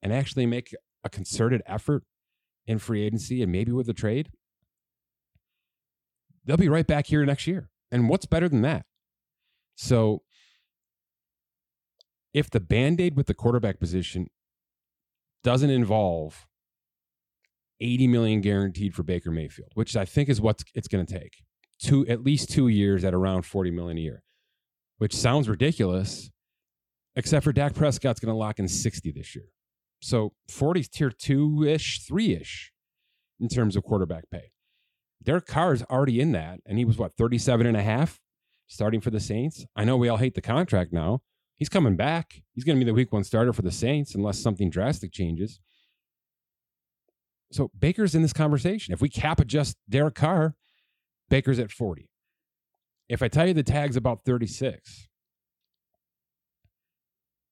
and 0.03 0.13
actually 0.13 0.47
make 0.47 0.75
a 1.05 1.09
concerted 1.09 1.63
effort 1.67 2.05
in 2.67 2.79
free 2.79 3.03
agency 3.03 3.43
and 3.43 3.51
maybe 3.53 3.73
with 3.73 3.87
the 3.87 3.95
trade, 3.95 4.31
they'll 6.45 6.57
be 6.57 6.69
right 6.69 6.87
back 6.87 7.07
here 7.07 7.25
next 7.25 7.47
year. 7.47 7.71
And 7.91 8.09
what's 8.09 8.27
better 8.27 8.49
than 8.49 8.63
that? 8.63 8.85
So 9.77 10.23
if 12.35 12.51
the 12.51 12.61
band 12.61 13.01
aid 13.01 13.17
with 13.17 13.27
the 13.27 13.35
quarterback 13.35 13.79
position 13.79 14.29
doesn't 15.43 15.71
involve 15.71 16.47
80 17.81 18.09
million 18.09 18.41
guaranteed 18.41 18.95
for 18.95 19.03
Baker 19.03 19.31
Mayfield, 19.31 19.71
which 19.75 19.97
I 19.97 20.05
think 20.05 20.29
is 20.29 20.41
what 20.41 20.63
it's 20.75 20.89
going 20.89 21.05
to 21.05 21.19
take. 21.19 21.45
Two 21.81 22.07
at 22.07 22.25
least 22.25 22.51
2 22.51 22.69
years 22.69 23.05
at 23.05 23.15
around 23.15 23.43
40 23.43 23.71
million 23.71 23.99
a 23.99 24.01
year. 24.01 24.23
Which 24.99 25.15
sounds 25.15 25.49
ridiculous 25.49 26.31
except 27.15 27.45
for 27.45 27.53
Dak 27.53 27.75
Prescott's 27.75 28.21
going 28.21 28.33
to 28.33 28.39
lock 28.39 28.59
in 28.59 28.69
60 28.69 29.13
this 29.13 29.35
year. 29.35 29.47
So 30.01 30.33
40's 30.51 30.89
tier 30.89 31.11
2ish, 31.11 32.09
3ish 32.09 32.71
in 33.41 33.49
terms 33.49 33.77
of 33.77 33.85
quarterback 33.85 34.25
pay. 34.31 34.53
Derek 35.23 35.47
Carr's 35.47 35.83
already 35.85 36.21
in 36.21 36.33
that 36.33 36.61
and 36.67 36.79
he 36.79 36.85
was 36.85 36.97
what 36.99 37.17
37 37.17 37.67
and 37.67 37.77
a 37.77 37.83
half 37.83 38.21
starting 38.67 39.01
for 39.01 39.11
the 39.11 39.21
Saints. 39.21 39.65
I 39.75 39.85
know 39.85 39.97
we 39.97 40.09
all 40.09 40.17
hate 40.17 40.35
the 40.35 40.41
contract 40.41 40.93
now. 40.93 41.21
He's 41.57 41.69
coming 41.69 41.97
back. 41.97 42.43
He's 42.55 42.65
going 42.65 42.79
to 42.79 42.85
be 42.85 42.89
the 42.89 42.95
week 42.95 43.13
1 43.13 43.25
starter 43.25 43.53
for 43.53 43.63
the 43.63 43.73
Saints 43.73 44.15
unless 44.15 44.39
something 44.39 44.71
drastic 44.71 45.13
changes. 45.13 45.59
So 47.51 47.71
Baker's 47.79 48.15
in 48.15 48.23
this 48.23 48.33
conversation. 48.33 48.93
If 48.93 49.01
we 49.01 49.09
cap 49.09 49.41
adjust 49.41 49.77
Derek 49.89 50.15
Carr, 50.15 50.55
Baker's 51.29 51.59
at 51.59 51.71
40. 51.71 52.09
If 53.09 53.23
I 53.23 53.29
tell 53.29 53.47
you 53.47 53.55
the 53.55 53.63
tag's 53.63 53.97
about 53.97 54.25
36, 54.25 55.09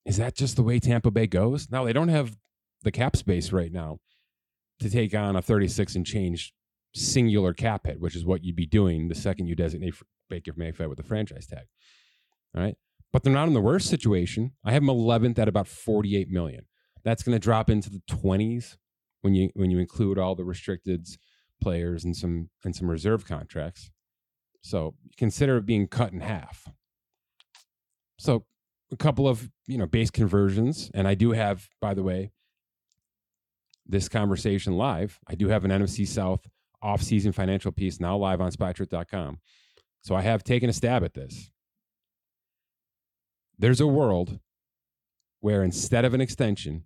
is 0.05 0.17
that 0.17 0.35
just 0.35 0.55
the 0.55 0.63
way 0.63 0.79
Tampa 0.79 1.11
Bay 1.11 1.27
goes? 1.27 1.69
Now 1.71 1.83
they 1.83 1.93
don't 1.93 2.09
have 2.09 2.37
the 2.83 2.91
cap 2.91 3.15
space 3.15 3.51
right 3.51 3.71
now 3.71 3.97
to 4.79 4.89
take 4.89 5.15
on 5.15 5.35
a 5.35 5.41
36 5.41 5.95
and 5.95 6.05
change 6.05 6.53
singular 6.93 7.53
cap 7.53 7.87
hit, 7.87 7.99
which 7.99 8.15
is 8.15 8.25
what 8.25 8.43
you'd 8.43 8.55
be 8.55 8.65
doing 8.65 9.07
the 9.07 9.15
second 9.15 9.47
you 9.47 9.55
designate 9.55 9.95
Baker 10.29 10.53
Mayfield 10.55 10.89
with 10.89 10.97
the 10.97 11.03
franchise 11.03 11.47
tag. 11.47 11.65
All 12.55 12.61
right. 12.61 12.75
But 13.11 13.23
they're 13.23 13.33
not 13.33 13.47
in 13.47 13.53
the 13.53 13.61
worst 13.61 13.89
situation. 13.89 14.51
I 14.63 14.71
have 14.71 14.85
them 14.85 14.95
11th 14.95 15.39
at 15.39 15.47
about 15.47 15.67
48 15.67 16.29
million. 16.29 16.65
That's 17.03 17.23
going 17.23 17.35
to 17.35 17.39
drop 17.39 17.69
into 17.69 17.89
the 17.89 18.01
20s 18.09 18.75
when 19.21 19.33
you 19.33 19.49
when 19.53 19.71
you 19.71 19.79
include 19.79 20.17
all 20.17 20.35
the 20.35 20.45
restricted 20.45 21.07
players 21.61 22.03
and 22.05 22.15
some 22.15 22.49
and 22.63 22.75
some 22.75 22.89
reserve 22.89 23.25
contracts. 23.25 23.89
So 24.61 24.95
consider 25.17 25.57
it 25.57 25.65
being 25.65 25.87
cut 25.87 26.13
in 26.13 26.19
half. 26.19 26.67
So 28.19 28.45
a 28.91 28.97
couple 28.97 29.27
of 29.27 29.49
you 29.67 29.77
know 29.77 29.85
base 29.85 30.09
conversions, 30.11 30.91
and 30.93 31.07
I 31.07 31.15
do 31.15 31.31
have, 31.31 31.67
by 31.81 31.93
the 31.93 32.03
way, 32.03 32.31
this 33.85 34.09
conversation 34.09 34.77
live. 34.77 35.19
I 35.27 35.35
do 35.35 35.47
have 35.49 35.65
an 35.65 35.71
NFC 35.71 36.07
South 36.07 36.47
off-season 36.81 37.31
financial 37.31 37.71
piece 37.71 37.99
now 37.99 38.15
live 38.17 38.39
on 38.39 38.51
Spotrac.com. 38.51 39.39
So 40.01 40.15
I 40.15 40.21
have 40.21 40.43
taken 40.43 40.69
a 40.69 40.73
stab 40.73 41.03
at 41.03 41.15
this. 41.15 41.49
There's 43.57 43.81
a 43.81 43.87
world 43.87 44.39
where 45.39 45.63
instead 45.63 46.05
of 46.05 46.13
an 46.13 46.21
extension, 46.21 46.83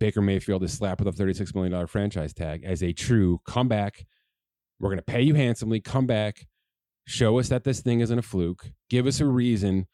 Baker 0.00 0.22
Mayfield 0.22 0.62
is 0.62 0.72
slapped 0.72 1.00
with 1.00 1.18
a 1.18 1.22
$36 1.22 1.54
million 1.54 1.86
franchise 1.86 2.32
tag 2.32 2.64
as 2.64 2.82
a 2.82 2.92
true 2.92 3.40
comeback. 3.44 4.06
We're 4.78 4.90
going 4.90 4.98
to 4.98 5.02
pay 5.02 5.22
you 5.22 5.34
handsomely, 5.34 5.80
come 5.80 6.06
back, 6.06 6.46
show 7.06 7.38
us 7.38 7.48
that 7.48 7.64
this 7.64 7.80
thing 7.80 8.00
isn't 8.00 8.18
a 8.18 8.22
fluke, 8.22 8.70
give 8.88 9.06
us 9.06 9.20
a 9.20 9.26
reason 9.26 9.86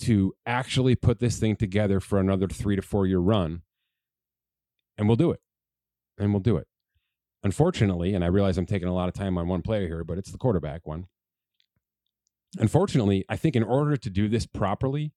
to 0.00 0.32
actually 0.46 0.94
put 0.94 1.20
this 1.20 1.38
thing 1.38 1.56
together 1.56 2.00
for 2.00 2.18
another 2.18 2.48
three 2.48 2.76
to 2.76 2.82
four 2.82 3.06
year 3.06 3.18
run, 3.18 3.62
and 4.96 5.06
we'll 5.06 5.16
do 5.16 5.30
it. 5.30 5.40
And 6.18 6.32
we'll 6.32 6.40
do 6.40 6.56
it. 6.56 6.66
Unfortunately, 7.42 8.14
and 8.14 8.22
I 8.22 8.28
realize 8.28 8.56
I'm 8.56 8.66
taking 8.66 8.88
a 8.88 8.94
lot 8.94 9.08
of 9.08 9.14
time 9.14 9.36
on 9.36 9.48
one 9.48 9.62
player 9.62 9.86
here, 9.86 10.04
but 10.04 10.18
it's 10.18 10.30
the 10.30 10.38
quarterback 10.38 10.86
one. 10.86 11.06
Unfortunately, 12.58 13.24
I 13.28 13.36
think 13.36 13.56
in 13.56 13.64
order 13.64 13.96
to 13.96 14.10
do 14.10 14.28
this 14.28 14.46
properly, 14.46 15.12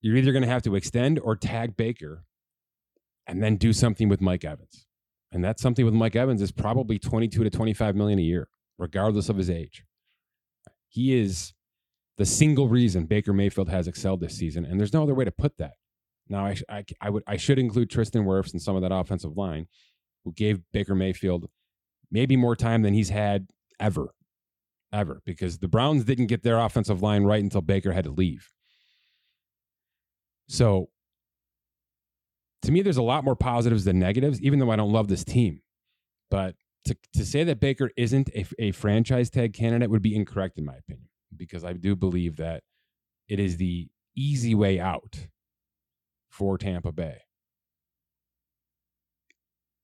you're 0.00 0.16
either 0.16 0.32
going 0.32 0.42
to 0.42 0.48
have 0.48 0.62
to 0.62 0.74
extend 0.74 1.20
or 1.20 1.36
tag 1.36 1.76
Baker 1.76 2.24
and 3.26 3.42
then 3.42 3.56
do 3.56 3.72
something 3.72 4.08
with 4.08 4.20
Mike 4.20 4.44
Evans. 4.44 4.86
And 5.30 5.44
that 5.44 5.58
something 5.58 5.84
with 5.84 5.94
Mike 5.94 6.16
Evans 6.16 6.42
is 6.42 6.52
probably 6.52 6.98
22 6.98 7.44
to 7.44 7.50
25 7.50 7.96
million 7.96 8.18
a 8.18 8.22
year, 8.22 8.48
regardless 8.78 9.28
of 9.28 9.36
his 9.36 9.48
age. 9.48 9.84
He 10.88 11.18
is 11.18 11.54
the 12.18 12.26
single 12.26 12.68
reason 12.68 13.06
Baker 13.06 13.32
Mayfield 13.32 13.70
has 13.70 13.88
excelled 13.88 14.20
this 14.20 14.36
season, 14.36 14.64
and 14.64 14.78
there's 14.78 14.92
no 14.92 15.02
other 15.02 15.14
way 15.14 15.24
to 15.24 15.32
put 15.32 15.56
that. 15.56 15.72
Now, 16.28 16.46
I, 16.46 16.56
I, 16.68 16.84
I 17.00 17.10
would 17.10 17.22
I 17.26 17.36
should 17.36 17.58
include 17.58 17.90
Tristan 17.90 18.24
Wirfs 18.24 18.52
and 18.52 18.60
some 18.60 18.76
of 18.76 18.82
that 18.82 18.92
offensive 18.92 19.36
line, 19.36 19.66
who 20.24 20.32
gave 20.32 20.60
Baker 20.72 20.94
Mayfield 20.94 21.48
maybe 22.10 22.36
more 22.36 22.54
time 22.54 22.82
than 22.82 22.92
he's 22.94 23.08
had 23.08 23.48
ever, 23.80 24.14
ever, 24.92 25.22
because 25.24 25.58
the 25.58 25.68
Browns 25.68 26.04
didn't 26.04 26.26
get 26.26 26.42
their 26.42 26.58
offensive 26.58 27.02
line 27.02 27.24
right 27.24 27.42
until 27.42 27.62
Baker 27.62 27.92
had 27.92 28.04
to 28.04 28.10
leave. 28.10 28.50
So 30.48 30.90
to 32.62 32.72
me, 32.72 32.82
there's 32.82 32.96
a 32.96 33.02
lot 33.02 33.24
more 33.24 33.36
positives 33.36 33.84
than 33.84 33.98
negatives, 33.98 34.40
even 34.40 34.58
though 34.58 34.70
I 34.70 34.76
don't 34.76 34.92
love 34.92 35.08
this 35.08 35.24
team. 35.24 35.60
But 36.30 36.54
to, 36.86 36.96
to 37.14 37.24
say 37.24 37.44
that 37.44 37.60
Baker 37.60 37.90
isn't 37.96 38.30
a, 38.30 38.46
a 38.58 38.72
franchise 38.72 39.30
tag 39.30 39.52
candidate 39.52 39.90
would 39.90 40.02
be 40.02 40.14
incorrect, 40.14 40.58
in 40.58 40.64
my 40.64 40.76
opinion, 40.76 41.08
because 41.36 41.64
I 41.64 41.72
do 41.72 41.94
believe 41.94 42.36
that 42.36 42.62
it 43.28 43.38
is 43.38 43.56
the 43.56 43.88
easy 44.16 44.54
way 44.54 44.80
out 44.80 45.28
for 46.30 46.58
Tampa 46.58 46.92
Bay. 46.92 47.18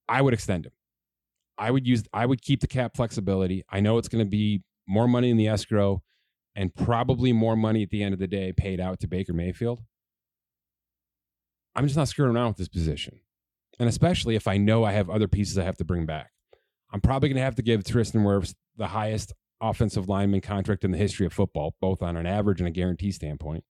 I 0.08 0.22
would 0.22 0.34
extend 0.34 0.66
him. 0.66 0.72
I 1.58 1.70
would 1.70 1.86
use 1.86 2.04
I 2.12 2.24
would 2.24 2.40
keep 2.40 2.60
the 2.60 2.66
cap 2.66 2.96
flexibility. 2.96 3.64
I 3.68 3.80
know 3.80 3.98
it's 3.98 4.08
going 4.08 4.24
to 4.24 4.30
be 4.30 4.62
more 4.86 5.08
money 5.08 5.30
in 5.30 5.36
the 5.36 5.48
escrow 5.48 6.02
and 6.54 6.74
probably 6.74 7.32
more 7.32 7.56
money 7.56 7.82
at 7.82 7.90
the 7.90 8.02
end 8.02 8.14
of 8.14 8.20
the 8.20 8.26
day 8.26 8.52
paid 8.52 8.80
out 8.80 9.00
to 9.00 9.08
Baker 9.08 9.32
Mayfield. 9.32 9.82
I'm 11.78 11.86
just 11.86 11.96
not 11.96 12.08
screwing 12.08 12.34
around 12.34 12.48
with 12.48 12.56
this 12.56 12.68
position. 12.68 13.20
And 13.78 13.88
especially 13.88 14.34
if 14.34 14.48
I 14.48 14.56
know 14.56 14.82
I 14.82 14.90
have 14.90 15.08
other 15.08 15.28
pieces 15.28 15.56
I 15.56 15.62
have 15.62 15.76
to 15.76 15.84
bring 15.84 16.06
back. 16.06 16.32
I'm 16.92 17.00
probably 17.00 17.28
going 17.28 17.36
to 17.36 17.42
have 17.42 17.54
to 17.54 17.62
give 17.62 17.84
Tristan 17.84 18.24
Wirfs 18.24 18.52
the 18.76 18.88
highest 18.88 19.32
offensive 19.60 20.08
lineman 20.08 20.40
contract 20.40 20.82
in 20.82 20.90
the 20.90 20.98
history 20.98 21.24
of 21.24 21.32
football, 21.32 21.76
both 21.80 22.02
on 22.02 22.16
an 22.16 22.26
average 22.26 22.60
and 22.60 22.66
a 22.66 22.72
guarantee 22.72 23.12
standpoint. 23.12 23.62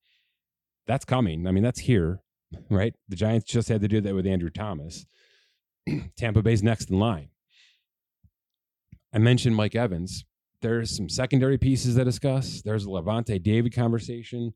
That's 0.87 1.05
coming. 1.05 1.45
I 1.45 1.51
mean, 1.51 1.61
that's 1.61 1.81
here, 1.81 2.21
right? 2.71 2.95
The 3.09 3.15
Giants 3.15 3.45
just 3.45 3.69
had 3.69 3.81
to 3.81 3.87
do 3.87 4.01
that 4.01 4.15
with 4.15 4.25
Andrew 4.25 4.49
Thomas. 4.49 5.05
Tampa 6.17 6.41
Bay's 6.41 6.63
next 6.63 6.89
in 6.89 6.97
line. 6.97 7.29
I 9.13 9.19
mentioned 9.19 9.55
Mike 9.55 9.75
Evans. 9.75 10.25
There's 10.63 10.97
some 10.97 11.09
secondary 11.09 11.59
pieces 11.59 11.95
to 11.95 12.03
discuss. 12.03 12.63
There's 12.63 12.85
a 12.85 12.89
Lavonte 12.89 13.43
David 13.43 13.75
conversation. 13.75 14.55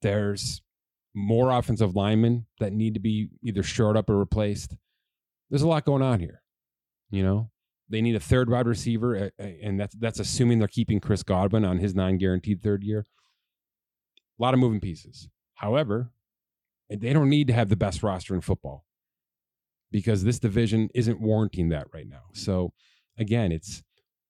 There's 0.00 0.62
more 1.14 1.50
offensive 1.50 1.96
linemen 1.96 2.46
that 2.58 2.72
need 2.72 2.94
to 2.94 3.00
be 3.00 3.30
either 3.42 3.62
shored 3.62 3.96
up 3.96 4.08
or 4.08 4.18
replaced. 4.18 4.76
There's 5.48 5.62
a 5.62 5.68
lot 5.68 5.84
going 5.84 6.02
on 6.02 6.20
here. 6.20 6.42
You 7.10 7.24
know, 7.24 7.50
they 7.88 8.00
need 8.00 8.14
a 8.14 8.20
third 8.20 8.48
wide 8.48 8.68
receiver, 8.68 9.32
and 9.38 9.80
that's 9.80 9.96
that's 9.96 10.20
assuming 10.20 10.60
they're 10.60 10.68
keeping 10.68 11.00
Chris 11.00 11.22
Godwin 11.22 11.64
on 11.64 11.78
his 11.78 11.94
non-guaranteed 11.94 12.62
third 12.62 12.84
year. 12.84 13.04
A 14.38 14.42
lot 14.42 14.54
of 14.54 14.60
moving 14.60 14.80
pieces. 14.80 15.28
However, 15.54 16.12
they 16.88 17.12
don't 17.12 17.28
need 17.28 17.48
to 17.48 17.52
have 17.52 17.68
the 17.68 17.76
best 17.76 18.02
roster 18.02 18.34
in 18.34 18.40
football 18.40 18.86
because 19.90 20.22
this 20.22 20.38
division 20.38 20.88
isn't 20.94 21.20
warranting 21.20 21.68
that 21.70 21.88
right 21.92 22.06
now. 22.08 22.22
So, 22.32 22.72
again, 23.18 23.50
it's 23.52 23.82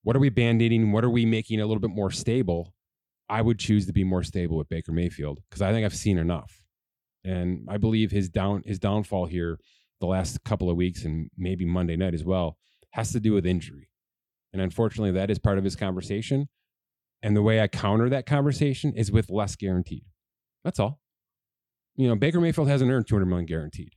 what 0.02 0.16
are 0.16 0.20
we 0.20 0.30
band-aiding? 0.30 0.92
What 0.92 1.04
are 1.04 1.10
we 1.10 1.26
making 1.26 1.60
a 1.60 1.66
little 1.66 1.80
bit 1.80 1.90
more 1.90 2.10
stable? 2.10 2.74
I 3.28 3.42
would 3.42 3.58
choose 3.58 3.86
to 3.86 3.92
be 3.92 4.02
more 4.02 4.24
stable 4.24 4.56
with 4.56 4.68
Baker 4.68 4.90
Mayfield 4.90 5.40
because 5.48 5.62
I 5.62 5.70
think 5.70 5.84
I've 5.84 5.94
seen 5.94 6.18
enough. 6.18 6.59
And 7.24 7.66
I 7.68 7.76
believe 7.76 8.10
his 8.10 8.28
down 8.28 8.62
his 8.64 8.78
downfall 8.78 9.26
here 9.26 9.58
the 10.00 10.06
last 10.06 10.42
couple 10.44 10.70
of 10.70 10.76
weeks 10.76 11.04
and 11.04 11.30
maybe 11.36 11.64
Monday 11.64 11.96
night 11.96 12.14
as 12.14 12.24
well 12.24 12.56
has 12.92 13.12
to 13.12 13.20
do 13.20 13.32
with 13.32 13.46
injury. 13.46 13.88
And 14.52 14.60
unfortunately, 14.60 15.12
that 15.12 15.30
is 15.30 15.38
part 15.38 15.58
of 15.58 15.64
his 15.64 15.76
conversation. 15.76 16.48
And 17.22 17.36
the 17.36 17.42
way 17.42 17.60
I 17.60 17.68
counter 17.68 18.08
that 18.08 18.26
conversation 18.26 18.94
is 18.94 19.12
with 19.12 19.30
less 19.30 19.54
guaranteed. 19.54 20.04
That's 20.64 20.80
all. 20.80 21.00
You 21.96 22.08
know, 22.08 22.16
Baker 22.16 22.40
Mayfield 22.40 22.68
hasn't 22.68 22.90
earned 22.90 23.06
200 23.06 23.26
million 23.26 23.46
guaranteed, 23.46 23.92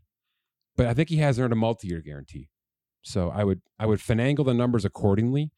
but 0.76 0.88
I 0.88 0.94
think 0.94 1.10
he 1.10 1.18
has 1.18 1.40
earned 1.40 1.54
a 1.54 1.56
multi-year 1.56 2.02
guarantee. 2.02 2.50
So 3.02 3.30
I 3.30 3.44
would 3.44 3.62
I 3.80 3.86
would 3.86 4.00
finagle 4.00 4.46
the 4.46 4.54
numbers 4.54 4.86
accordingly, 4.86 5.52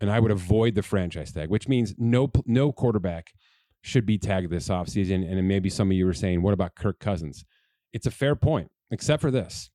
and 0.00 0.10
I 0.10 0.20
would 0.20 0.30
avoid 0.30 0.74
the 0.74 0.82
franchise 0.82 1.32
tag, 1.32 1.48
which 1.48 1.68
means 1.68 1.94
no 1.96 2.30
no 2.44 2.72
quarterback 2.72 3.32
should 3.82 4.06
be 4.06 4.18
tagged 4.18 4.50
this 4.50 4.68
offseason. 4.68 5.30
And 5.30 5.46
maybe 5.46 5.70
some 5.70 5.90
of 5.90 5.96
you 5.96 6.06
were 6.06 6.12
saying, 6.14 6.42
what 6.42 6.54
about 6.54 6.74
Kirk 6.74 6.98
Cousins? 6.98 7.44
It's 7.92 8.06
a 8.06 8.10
fair 8.10 8.34
point, 8.36 8.70
except 8.90 9.22
for 9.22 9.30
this. 9.30 9.70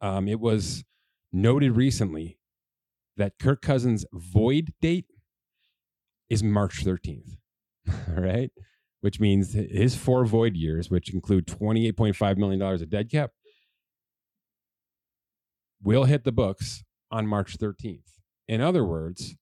Um, 0.00 0.28
it 0.28 0.40
was 0.40 0.84
noted 1.32 1.76
recently 1.76 2.38
that 3.16 3.38
Kirk 3.40 3.60
Cousins' 3.62 4.04
void 4.12 4.72
date 4.80 5.06
is 6.30 6.42
March 6.42 6.84
13th. 6.84 7.36
All 8.16 8.22
right. 8.22 8.50
which 9.00 9.20
means 9.20 9.54
his 9.54 9.94
four 9.96 10.24
void 10.26 10.56
years, 10.56 10.90
which 10.90 11.12
include 11.14 11.46
$28.5 11.46 12.36
million 12.36 12.60
of 12.60 12.90
dead 12.90 13.10
cap, 13.10 13.30
will 15.82 16.04
hit 16.04 16.24
the 16.24 16.32
books 16.32 16.84
on 17.10 17.26
March 17.26 17.58
13th. 17.58 18.18
In 18.48 18.60
other 18.60 18.84
words, 18.84 19.36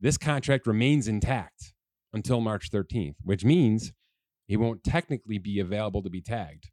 this 0.00 0.18
contract 0.18 0.66
remains 0.66 1.08
intact 1.08 1.71
until 2.12 2.40
March 2.40 2.70
13th, 2.70 3.16
which 3.22 3.44
means 3.44 3.92
he 4.46 4.56
won't 4.56 4.84
technically 4.84 5.38
be 5.38 5.58
available 5.58 6.02
to 6.02 6.10
be 6.10 6.20
tagged 6.20 6.70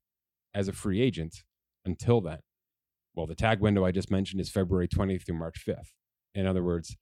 as 0.54 0.68
a 0.68 0.74
free 0.74 1.02
agent 1.02 1.44
until 1.86 2.22
then. 2.22 2.40
Well, 3.16 3.28
the 3.28 3.36
tag 3.36 3.60
window 3.60 3.86
I 3.86 3.92
just 3.92 4.12
mentioned 4.12 4.42
is 4.42 4.50
February 4.50 4.88
20th 4.88 5.26
through 5.26 5.38
March 5.38 5.64
5th. 5.68 5.92
In 6.36 6.46
other 6.46 6.64
words, 6.64 6.96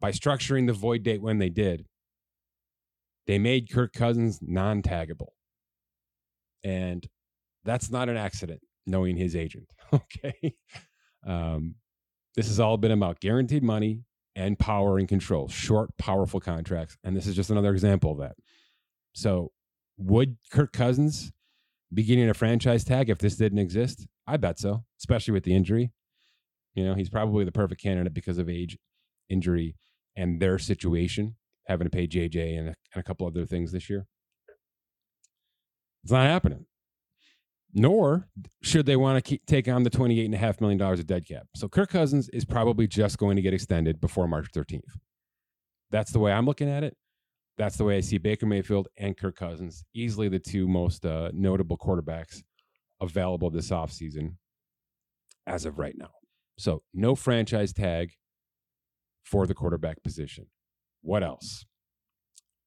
by 0.00 0.12
structuring 0.12 0.66
the 0.66 0.72
void 0.72 1.02
date 1.02 1.22
when 1.22 1.38
they 1.38 1.48
did, 1.48 1.86
they 3.26 3.38
made 3.38 3.70
Kirk 3.70 3.92
Cousins 3.92 4.40
non 4.42 4.82
taggable. 4.82 5.30
And 6.64 7.06
that's 7.64 7.90
not 7.90 8.08
an 8.08 8.16
accident, 8.16 8.60
knowing 8.86 9.16
his 9.16 9.36
agent. 9.36 9.72
Okay. 9.94 10.54
Um, 11.26 11.74
this 12.34 12.48
has 12.48 12.58
all 12.58 12.78
been 12.78 12.92
about 12.92 13.20
guaranteed 13.20 13.62
money 13.62 14.04
and 14.34 14.58
power 14.58 14.98
and 14.98 15.08
control, 15.08 15.48
short, 15.48 15.96
powerful 15.98 16.40
contracts. 16.40 16.96
And 17.04 17.16
this 17.16 17.26
is 17.26 17.36
just 17.36 17.50
another 17.50 17.72
example 17.72 18.12
of 18.12 18.18
that. 18.18 18.36
So, 19.12 19.52
would 19.98 20.36
Kirk 20.50 20.72
Cousins 20.72 21.32
be 21.92 22.02
getting 22.02 22.28
a 22.28 22.34
franchise 22.34 22.84
tag 22.84 23.10
if 23.10 23.18
this 23.18 23.36
didn't 23.36 23.58
exist? 23.58 24.06
I 24.26 24.36
bet 24.36 24.58
so, 24.58 24.84
especially 24.98 25.32
with 25.32 25.44
the 25.44 25.54
injury. 25.54 25.92
You 26.74 26.84
know, 26.84 26.94
he's 26.94 27.10
probably 27.10 27.44
the 27.44 27.52
perfect 27.52 27.82
candidate 27.82 28.14
because 28.14 28.38
of 28.38 28.48
age, 28.48 28.78
injury, 29.28 29.76
and 30.16 30.40
their 30.40 30.58
situation, 30.58 31.36
having 31.66 31.84
to 31.86 31.90
pay 31.90 32.06
JJ 32.06 32.58
and 32.58 32.68
a, 32.68 32.74
and 32.94 33.00
a 33.00 33.02
couple 33.02 33.26
other 33.26 33.44
things 33.44 33.72
this 33.72 33.90
year. 33.90 34.06
It's 36.02 36.12
not 36.12 36.26
happening. 36.26 36.66
Nor 37.74 38.28
should 38.62 38.86
they 38.86 38.96
want 38.96 39.16
to 39.16 39.28
keep, 39.28 39.46
take 39.46 39.66
on 39.66 39.82
the 39.82 39.90
$28.5 39.90 40.60
million 40.60 40.80
of 40.80 41.06
dead 41.06 41.26
cap. 41.26 41.46
So 41.54 41.68
Kirk 41.68 41.90
Cousins 41.90 42.28
is 42.28 42.44
probably 42.44 42.86
just 42.86 43.18
going 43.18 43.36
to 43.36 43.42
get 43.42 43.54
extended 43.54 44.00
before 44.00 44.28
March 44.28 44.48
13th. 44.54 44.82
That's 45.90 46.12
the 46.12 46.18
way 46.18 46.32
I'm 46.32 46.46
looking 46.46 46.68
at 46.68 46.84
it. 46.84 46.96
That's 47.58 47.76
the 47.76 47.84
way 47.84 47.96
I 47.96 48.00
see 48.00 48.18
Baker 48.18 48.46
Mayfield 48.46 48.88
and 48.96 49.16
Kirk 49.16 49.36
Cousins, 49.36 49.84
easily 49.94 50.28
the 50.28 50.38
two 50.38 50.66
most 50.66 51.04
uh, 51.04 51.30
notable 51.32 51.76
quarterbacks 51.76 52.42
available 53.00 53.50
this 53.50 53.70
offseason 53.70 54.36
as 55.46 55.66
of 55.66 55.78
right 55.78 55.94
now. 55.96 56.10
So, 56.58 56.82
no 56.94 57.14
franchise 57.14 57.72
tag 57.72 58.12
for 59.24 59.46
the 59.46 59.54
quarterback 59.54 60.02
position. 60.02 60.46
What 61.02 61.22
else? 61.22 61.64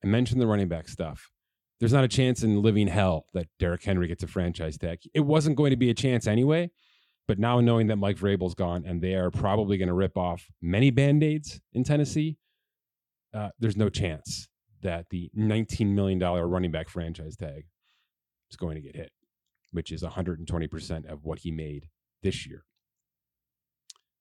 I 0.03 0.07
mentioned 0.07 0.41
the 0.41 0.47
running 0.47 0.67
back 0.67 0.87
stuff. 0.87 1.31
There's 1.79 1.93
not 1.93 2.03
a 2.03 2.09
chance 2.09 2.43
in 2.43 2.61
living 2.61 2.87
hell 2.87 3.25
that 3.33 3.47
Derrick 3.59 3.83
Henry 3.83 4.07
gets 4.07 4.23
a 4.23 4.27
franchise 4.27 4.77
tag. 4.77 4.99
It 5.13 5.21
wasn't 5.21 5.57
going 5.57 5.71
to 5.71 5.77
be 5.77 5.89
a 5.89 5.93
chance 5.93 6.25
anyway, 6.25 6.71
but 7.27 7.39
now 7.39 7.59
knowing 7.59 7.87
that 7.87 7.97
Mike 7.97 8.17
Vrabel's 8.17 8.55
gone 8.55 8.85
and 8.85 9.01
they 9.01 9.15
are 9.15 9.31
probably 9.31 9.77
going 9.77 9.89
to 9.89 9.93
rip 9.93 10.17
off 10.17 10.45
many 10.61 10.89
band 10.89 11.23
aids 11.23 11.59
in 11.73 11.83
Tennessee, 11.83 12.37
uh, 13.33 13.49
there's 13.59 13.75
no 13.75 13.89
chance 13.89 14.47
that 14.81 15.07
the 15.09 15.29
$19 15.37 15.87
million 15.87 16.19
running 16.19 16.71
back 16.71 16.87
franchise 16.87 17.35
tag 17.35 17.65
is 18.49 18.55
going 18.55 18.75
to 18.75 18.81
get 18.81 18.95
hit, 18.95 19.11
which 19.71 19.91
is 19.91 20.03
120% 20.03 21.11
of 21.11 21.23
what 21.23 21.39
he 21.39 21.51
made 21.51 21.89
this 22.23 22.47
year. 22.47 22.63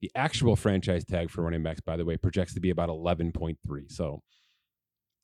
The 0.00 0.10
actual 0.16 0.56
franchise 0.56 1.04
tag 1.04 1.30
for 1.30 1.42
running 1.42 1.62
backs, 1.62 1.80
by 1.80 1.96
the 1.96 2.04
way, 2.04 2.16
projects 2.16 2.54
to 2.54 2.60
be 2.60 2.70
about 2.70 2.88
11.3. 2.88 3.56
So 3.88 4.22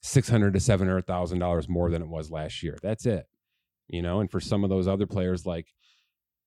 600 0.02 0.54
to 0.54 0.60
700,000 0.60 1.38
dollars 1.38 1.68
more 1.68 1.90
than 1.90 2.02
it 2.02 2.08
was 2.08 2.30
last 2.30 2.62
year. 2.62 2.78
That's 2.82 3.06
it. 3.06 3.26
You 3.88 4.02
know, 4.02 4.20
and 4.20 4.30
for 4.30 4.40
some 4.40 4.64
of 4.64 4.70
those 4.70 4.88
other 4.88 5.06
players 5.06 5.44
like 5.46 5.68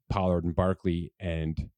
Pollard 0.10 0.44
and 0.44 0.56
Barkley 0.56 1.12
and 1.20 1.70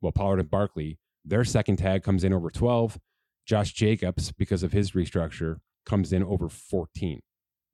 well 0.00 0.12
Pollard 0.12 0.40
and 0.40 0.50
Barkley, 0.50 0.98
their 1.24 1.44
second 1.44 1.76
tag 1.76 2.02
comes 2.02 2.24
in 2.24 2.32
over 2.32 2.50
12. 2.50 2.98
Josh 3.46 3.72
Jacobs 3.72 4.32
because 4.32 4.62
of 4.62 4.72
his 4.72 4.92
restructure 4.92 5.58
comes 5.84 6.12
in 6.12 6.22
over 6.22 6.48
14. 6.48 7.20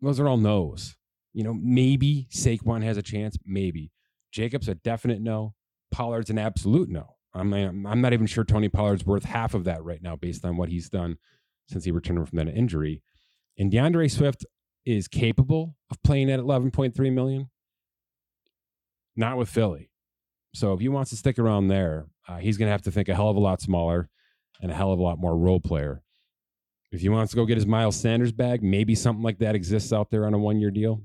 Those 0.01 0.19
are 0.19 0.29
all 0.29 0.37
no's. 0.37 0.97
You 1.33 1.45
know, 1.45 1.55
maybe 1.55 2.27
Saquon 2.33 2.83
has 2.83 2.97
a 2.97 3.03
chance, 3.03 3.37
maybe. 3.45 3.93
Jacobs 4.33 4.69
a 4.69 4.75
definite 4.75 5.21
no. 5.21 5.55
Pollard's 5.93 6.31
an 6.31 6.39
absolute 6.39 6.89
no. 6.89 7.17
I'm 7.35 7.53
I'm 7.53 8.01
not 8.01 8.13
even 8.13 8.27
sure 8.27 8.45
Tony 8.45 8.69
Pollard's 8.69 9.07
worth 9.07 9.25
half 9.25 9.55
of 9.55 9.65
that 9.65 9.85
right 9.85 10.03
now 10.03 10.17
based 10.17 10.45
on 10.45 10.57
what 10.57 10.69
he's 10.69 10.89
done 10.89 11.17
since 11.69 11.85
he 11.85 11.93
returned 11.93 12.29
from 12.29 12.39
that 12.39 12.49
injury. 12.49 13.03
And 13.61 13.71
D'Andre 13.71 14.09
Swift 14.09 14.47
is 14.87 15.07
capable 15.07 15.77
of 15.91 16.03
playing 16.03 16.31
at 16.31 16.41
11.3 16.41 17.13
million. 17.13 17.51
Not 19.15 19.37
with 19.37 19.51
Philly. 19.51 19.91
So 20.55 20.73
if 20.73 20.81
he 20.81 20.89
wants 20.89 21.11
to 21.11 21.17
stick 21.17 21.39
around 21.39 21.69
there, 21.69 22.07
uh, 22.27 22.39
he's 22.39 22.57
going 22.57 22.69
to 22.69 22.73
have 22.73 22.81
to 22.83 22.91
think 22.91 23.11
a 23.11 23.15
hell 23.15 23.29
of 23.29 23.37
a 23.37 23.41
lot 23.41 23.61
smaller 23.61 24.09
and 24.63 24.73
a 24.73 24.75
hell 24.75 24.95
of 24.95 24.99
a 24.99 25.03
lot 25.03 25.19
more 25.19 25.37
role 25.37 25.61
player. 25.61 26.03
If 26.91 27.03
he 27.03 27.11
wants 27.11 27.33
to 27.33 27.37
go 27.37 27.45
get 27.45 27.59
his 27.59 27.67
Miles 27.67 27.97
Sanders 27.97 28.33
bag, 28.33 28.63
maybe 28.63 28.95
something 28.95 29.23
like 29.23 29.39
that 29.41 29.55
exists 29.55 29.93
out 29.93 30.11
there 30.11 30.25
on 30.25 30.33
a 30.33 30.39
one 30.39 30.59
year 30.59 30.71
deal. 30.71 31.03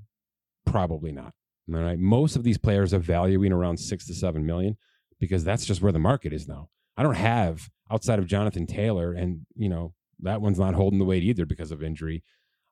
Probably 0.66 1.12
not. 1.12 1.34
All 1.70 1.82
right. 1.82 2.00
Most 2.00 2.38
of 2.38 2.44
these 2.44 2.58
players 2.58 2.94
are 2.94 3.00
valuing 3.00 3.52
around 3.52 3.82
six 3.82 4.08
to 4.08 4.14
seven 4.14 4.46
million 4.46 4.78
because 5.20 5.44
that's 5.44 5.66
just 5.66 5.82
where 5.82 5.92
the 5.92 6.00
market 6.00 6.32
is 6.32 6.48
now. 6.48 6.70
I 6.96 7.04
don't 7.04 7.16
have 7.16 7.70
outside 7.92 8.18
of 8.18 8.28
Jonathan 8.28 8.66
Taylor, 8.66 9.12
and 9.12 9.42
you 9.58 9.68
know 9.68 9.94
that 10.22 10.40
one's 10.40 10.58
not 10.58 10.74
holding 10.74 11.00
the 11.00 11.06
weight 11.06 11.24
either 11.24 11.46
because 11.46 11.72
of 11.72 11.84
injury. 11.84 12.24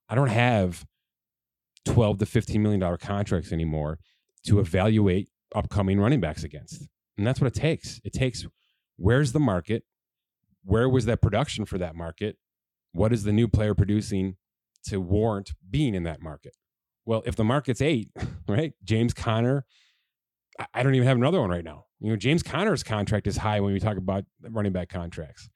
I 0.09 0.15
don't 0.15 0.27
have 0.29 0.85
twelve 1.85 2.19
to 2.19 2.25
fifteen 2.25 2.61
million 2.61 2.79
dollar 2.79 2.97
contracts 2.97 3.51
anymore 3.51 3.99
to 4.45 4.59
evaluate 4.59 5.29
upcoming 5.55 5.99
running 5.99 6.19
backs 6.19 6.43
against, 6.43 6.87
and 7.17 7.25
that's 7.25 7.39
what 7.39 7.47
it 7.47 7.59
takes. 7.59 7.99
It 8.03 8.13
takes 8.13 8.45
where's 8.97 9.31
the 9.31 9.39
market, 9.39 9.83
where 10.63 10.87
was 10.87 11.05
that 11.05 11.21
production 11.21 11.65
for 11.65 11.77
that 11.77 11.95
market, 11.95 12.37
what 12.93 13.11
is 13.11 13.23
the 13.23 13.33
new 13.33 13.47
player 13.47 13.73
producing 13.73 14.37
to 14.85 14.99
warrant 14.99 15.51
being 15.69 15.95
in 15.95 16.03
that 16.03 16.21
market? 16.21 16.53
Well, 17.05 17.23
if 17.25 17.35
the 17.35 17.43
market's 17.43 17.81
eight, 17.81 18.09
right? 18.47 18.73
James 18.83 19.13
Conner, 19.13 19.65
I 20.73 20.83
don't 20.83 20.95
even 20.95 21.07
have 21.07 21.17
another 21.17 21.41
one 21.41 21.49
right 21.49 21.63
now. 21.63 21.85
You 21.99 22.11
know, 22.11 22.15
James 22.15 22.43
Conner's 22.43 22.83
contract 22.83 23.27
is 23.27 23.37
high 23.37 23.59
when 23.59 23.73
we 23.73 23.79
talk 23.79 23.97
about 23.97 24.25
running 24.41 24.73
back 24.73 24.89
contracts. 24.89 25.49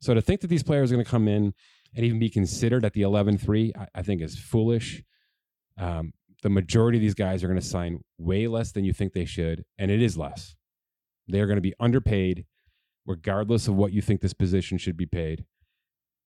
So 0.00 0.14
to 0.14 0.22
think 0.22 0.40
that 0.40 0.48
these 0.48 0.62
players 0.62 0.90
are 0.90 0.94
going 0.94 1.04
to 1.04 1.10
come 1.10 1.28
in 1.28 1.52
and 1.94 2.04
even 2.04 2.18
be 2.18 2.30
considered 2.30 2.84
at 2.84 2.92
the 2.92 3.02
11 3.02 3.38
3, 3.38 3.72
I, 3.78 3.86
I, 3.96 4.02
think 4.02 4.22
is 4.22 4.38
foolish. 4.38 5.02
Um, 5.76 6.12
the 6.42 6.50
majority 6.50 6.98
of 6.98 7.02
these 7.02 7.14
guys 7.14 7.42
are 7.42 7.48
going 7.48 7.60
to 7.60 7.66
sign 7.66 8.00
way 8.18 8.46
less 8.46 8.72
than 8.72 8.84
you 8.84 8.92
think 8.92 9.12
they 9.12 9.24
should, 9.24 9.64
and 9.78 9.90
it 9.90 10.00
is 10.00 10.16
less. 10.16 10.56
They 11.28 11.40
are 11.40 11.46
going 11.46 11.56
to 11.56 11.62
be 11.62 11.74
underpaid, 11.80 12.46
regardless 13.06 13.68
of 13.68 13.74
what 13.74 13.92
you 13.92 14.02
think 14.02 14.20
this 14.20 14.34
position 14.34 14.78
should 14.78 14.96
be 14.96 15.06
paid 15.06 15.44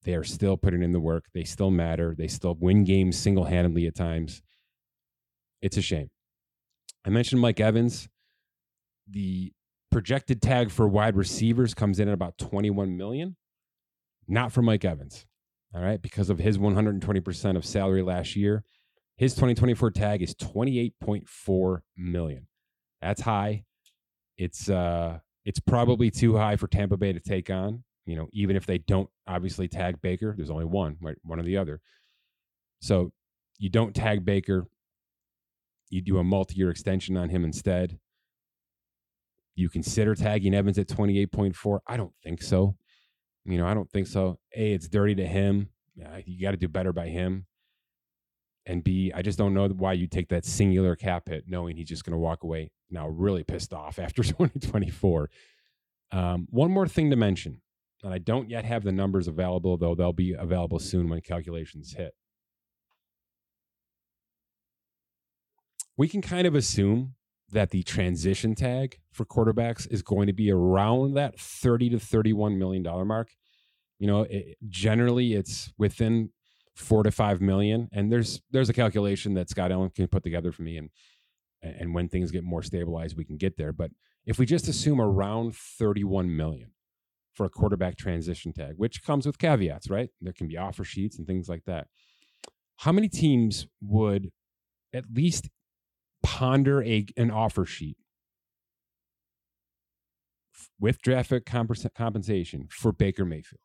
they 0.05 0.15
are 0.15 0.25
still 0.25 0.57
putting 0.57 0.83
in 0.83 0.93
the 0.93 1.01
work. 1.01 1.25
They 1.33 1.45
still 1.45 1.71
matter. 1.71 2.15
They 2.17 2.29
still 2.29 2.55
win 2.55 2.85
games 2.85 3.19
single 3.19 3.45
handedly 3.45 3.87
at 3.87 3.95
times. 3.95 4.43
It's 5.61 5.77
a 5.77 5.83
shame. 5.83 6.11
I 7.05 7.11
mentioned 7.11 7.41
Mike 7.41 7.61
Evans. 7.61 8.09
The 9.09 9.53
projected 9.91 10.41
tag 10.43 10.71
for 10.71 10.87
wide 10.87 11.17
receivers 11.17 11.75
comes 11.75 11.99
in 11.99 12.09
at 12.09 12.15
about 12.15 12.39
21 12.39 12.97
million. 12.97 13.37
Not 14.29 14.53
for 14.53 14.63
Mike 14.63 14.85
Evans. 14.85 15.27
All 15.75 15.83
right. 15.83 16.01
Because 16.01 16.31
of 16.31 16.39
his 16.39 16.59
120% 16.59 17.57
of 17.57 17.65
salary 17.65 18.03
last 18.03 18.37
year, 18.37 18.65
his 19.17 19.35
2024 19.35 19.91
tag 19.91 20.23
is 20.23 20.35
28.4 20.35 21.81
million. 21.97 22.47
That's 23.01 23.21
high. 23.21 23.65
It's 24.37 24.69
uh 24.69 25.19
it's 25.45 25.61
probably 25.61 26.11
too 26.11 26.37
high 26.37 26.57
for 26.57 26.67
Tampa 26.67 26.97
Bay 26.97 27.13
to 27.13 27.21
take 27.21 27.51
on 27.51 27.85
you 28.07 28.17
know, 28.17 28.29
even 28.33 28.57
if 28.57 28.67
they 28.67 28.79
don't 28.79 29.09
obviously 29.27 29.69
tag 29.69 30.01
Baker, 30.03 30.35
there's 30.37 30.51
only 30.51 30.65
one, 30.65 30.97
right? 31.01 31.17
One 31.23 31.41
or 31.41 31.43
the 31.43 31.57
other. 31.57 31.81
So 32.81 33.13
you 33.59 33.71
don't 33.71 33.95
tag 33.95 34.25
Baker. 34.25 34.67
You 35.89 36.03
do 36.03 36.19
a 36.19 36.25
multi 36.25 36.57
year 36.57 36.71
extension 36.71 37.17
on 37.17 37.31
him 37.31 37.45
instead. 37.45 37.99
You 39.55 39.69
consider 39.69 40.15
tagging 40.15 40.55
Evans 40.55 40.79
at 40.79 40.89
28.4. 40.89 41.79
I 41.87 41.97
don't 41.97 42.13
think 42.23 42.43
so. 42.43 42.77
You 43.45 43.59
know, 43.59 43.67
I 43.67 43.75
don't 43.75 43.91
think 43.91 44.07
so. 44.07 44.39
A, 44.55 44.73
it's 44.73 44.89
dirty 44.89 45.15
to 45.17 45.27
him. 45.27 45.69
You 46.25 46.41
got 46.41 46.53
to 46.53 46.57
do 46.57 46.69
better 46.69 46.93
by 46.93 47.09
him. 47.09 47.47
And 48.67 48.83
B, 48.83 49.13
I 49.15 49.21
just 49.21 49.37
don't 49.37 49.53
know 49.53 49.69
why 49.69 49.93
you 49.93 50.07
take 50.07 50.29
that 50.31 50.47
singular 50.47 50.97
cap 50.97 51.29
hit 51.29 51.45
knowing 51.47 51.77
he's 51.77 51.89
just 51.89 52.05
going 52.05 52.13
to 52.13 52.19
walk 52.19 52.43
away 52.43 52.71
now 52.91 53.09
really 53.09 53.45
pissed 53.45 53.75
off 53.75 53.99
after 54.01 54.23
2024. 54.25 55.31
Um, 56.13 56.47
one 56.51 56.71
more 56.71 56.89
thing 56.89 57.11
to 57.11 57.17
mention 57.17 57.61
and 58.05 58.13
I 58.13 58.19
don't 58.19 58.51
yet 58.51 58.67
have 58.67 58.85
the 58.85 58.93
numbers 58.93 59.27
available, 59.29 59.79
though 59.79 59.95
they'll 59.95 60.13
be 60.13 60.35
available 60.35 60.79
soon 60.79 61.09
when 61.09 61.23
calculations 61.23 61.95
hit. 61.95 62.15
We 65.97 66.09
can 66.09 66.21
kind 66.21 66.47
of 66.47 66.55
assume 66.55 67.15
that 67.55 67.71
the 67.71 67.83
transition 67.83 68.55
tag 68.55 68.99
for 69.13 69.25
quarterbacks 69.25 69.91
is 69.91 70.03
going 70.03 70.27
to 70.27 70.33
be 70.33 70.51
around 70.51 71.15
that 71.15 71.39
30 71.39 71.91
to 71.91 71.99
31 71.99 72.59
million 72.59 72.83
dollar 72.83 73.05
mark. 73.05 73.31
You 73.99 74.07
know, 74.07 74.23
it, 74.23 74.57
generally 74.69 75.35
it's 75.35 75.73
within 75.79 76.31
four 76.75 77.05
to 77.05 77.11
five 77.11 77.41
million. 77.41 77.89
And 77.93 78.13
there's 78.13 78.43
there's 78.51 78.69
a 78.69 78.75
calculation 78.75 79.35
that 79.35 79.49
Scott 79.49 79.73
Allen 79.73 79.91
can 79.91 80.09
put 80.09 80.25
together 80.25 80.53
for 80.53 80.63
me, 80.63 80.77
and 80.77 80.91
and 81.63 81.95
when 81.95 82.09
things 82.09 82.31
get 82.31 82.45
more 82.45 82.63
stabilized, 82.63 83.17
we 83.17 83.25
can 83.25 83.37
get 83.37 83.57
there. 83.57 83.73
But 83.73 83.91
if 84.27 84.39
we 84.39 84.47
just 84.47 84.69
assume 84.69 85.01
around 85.01 85.55
31 85.55 86.37
million 86.37 86.73
for 87.35 87.47
a 87.47 87.51
quarterback 87.51 87.97
transition 87.97 88.53
tag, 88.53 88.75
which 88.77 89.03
comes 89.03 89.27
with 89.27 89.39
caveats, 89.39 89.91
right? 89.91 90.11
There 90.21 90.33
can 90.33 90.47
be 90.49 90.57
offer 90.57 90.85
sheets 90.85 91.19
and 91.19 91.27
things 91.27 91.49
like 91.49 91.65
that. 91.67 91.87
How 92.79 92.93
many 92.93 93.09
teams 93.09 93.67
would 93.81 94.31
at 94.93 95.05
least 95.13 95.49
ponder 96.25 96.83
a, 96.83 97.07
an 97.17 97.31
offer 97.31 97.65
sheet 97.65 97.99
with 100.81 101.01
draft 101.03 101.33
compensation 101.95 102.67
for 102.71 102.91
Baker 102.93 103.25
Mayfield? 103.25 103.61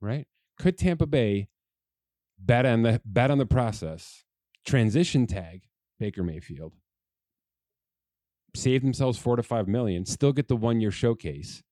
Right? 0.00 0.26
Could 0.58 0.78
Tampa 0.78 1.06
Bay 1.06 1.48
bet 2.38 2.66
on 2.66 2.82
the 2.82 3.00
bet 3.04 3.30
on 3.30 3.38
the 3.38 3.46
process, 3.46 4.24
transition 4.66 5.26
tag 5.26 5.62
Baker 6.00 6.22
Mayfield, 6.22 6.72
save 8.54 8.82
themselves 8.82 9.18
four 9.18 9.36
to 9.36 9.42
five 9.42 9.68
million, 9.68 10.06
still 10.06 10.32
get 10.32 10.48
the 10.48 10.56
one 10.56 10.80
year 10.80 10.90
showcase, 10.90 11.62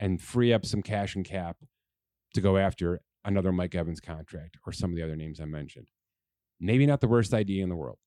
and 0.00 0.20
free 0.20 0.52
up 0.52 0.64
some 0.64 0.82
cash 0.82 1.14
and 1.14 1.24
cap 1.24 1.58
to 2.34 2.40
go 2.40 2.56
after 2.56 3.00
another 3.24 3.52
Mike 3.52 3.74
Evans 3.74 4.00
contract 4.00 4.56
or 4.66 4.72
some 4.72 4.90
of 4.90 4.96
the 4.96 5.02
other 5.02 5.16
names 5.16 5.40
I 5.40 5.44
mentioned. 5.44 5.86
Maybe 6.58 6.86
not 6.86 7.00
the 7.00 7.08
worst 7.08 7.34
idea 7.34 7.62
in 7.62 7.68
the 7.68 7.76
world, 7.76 7.98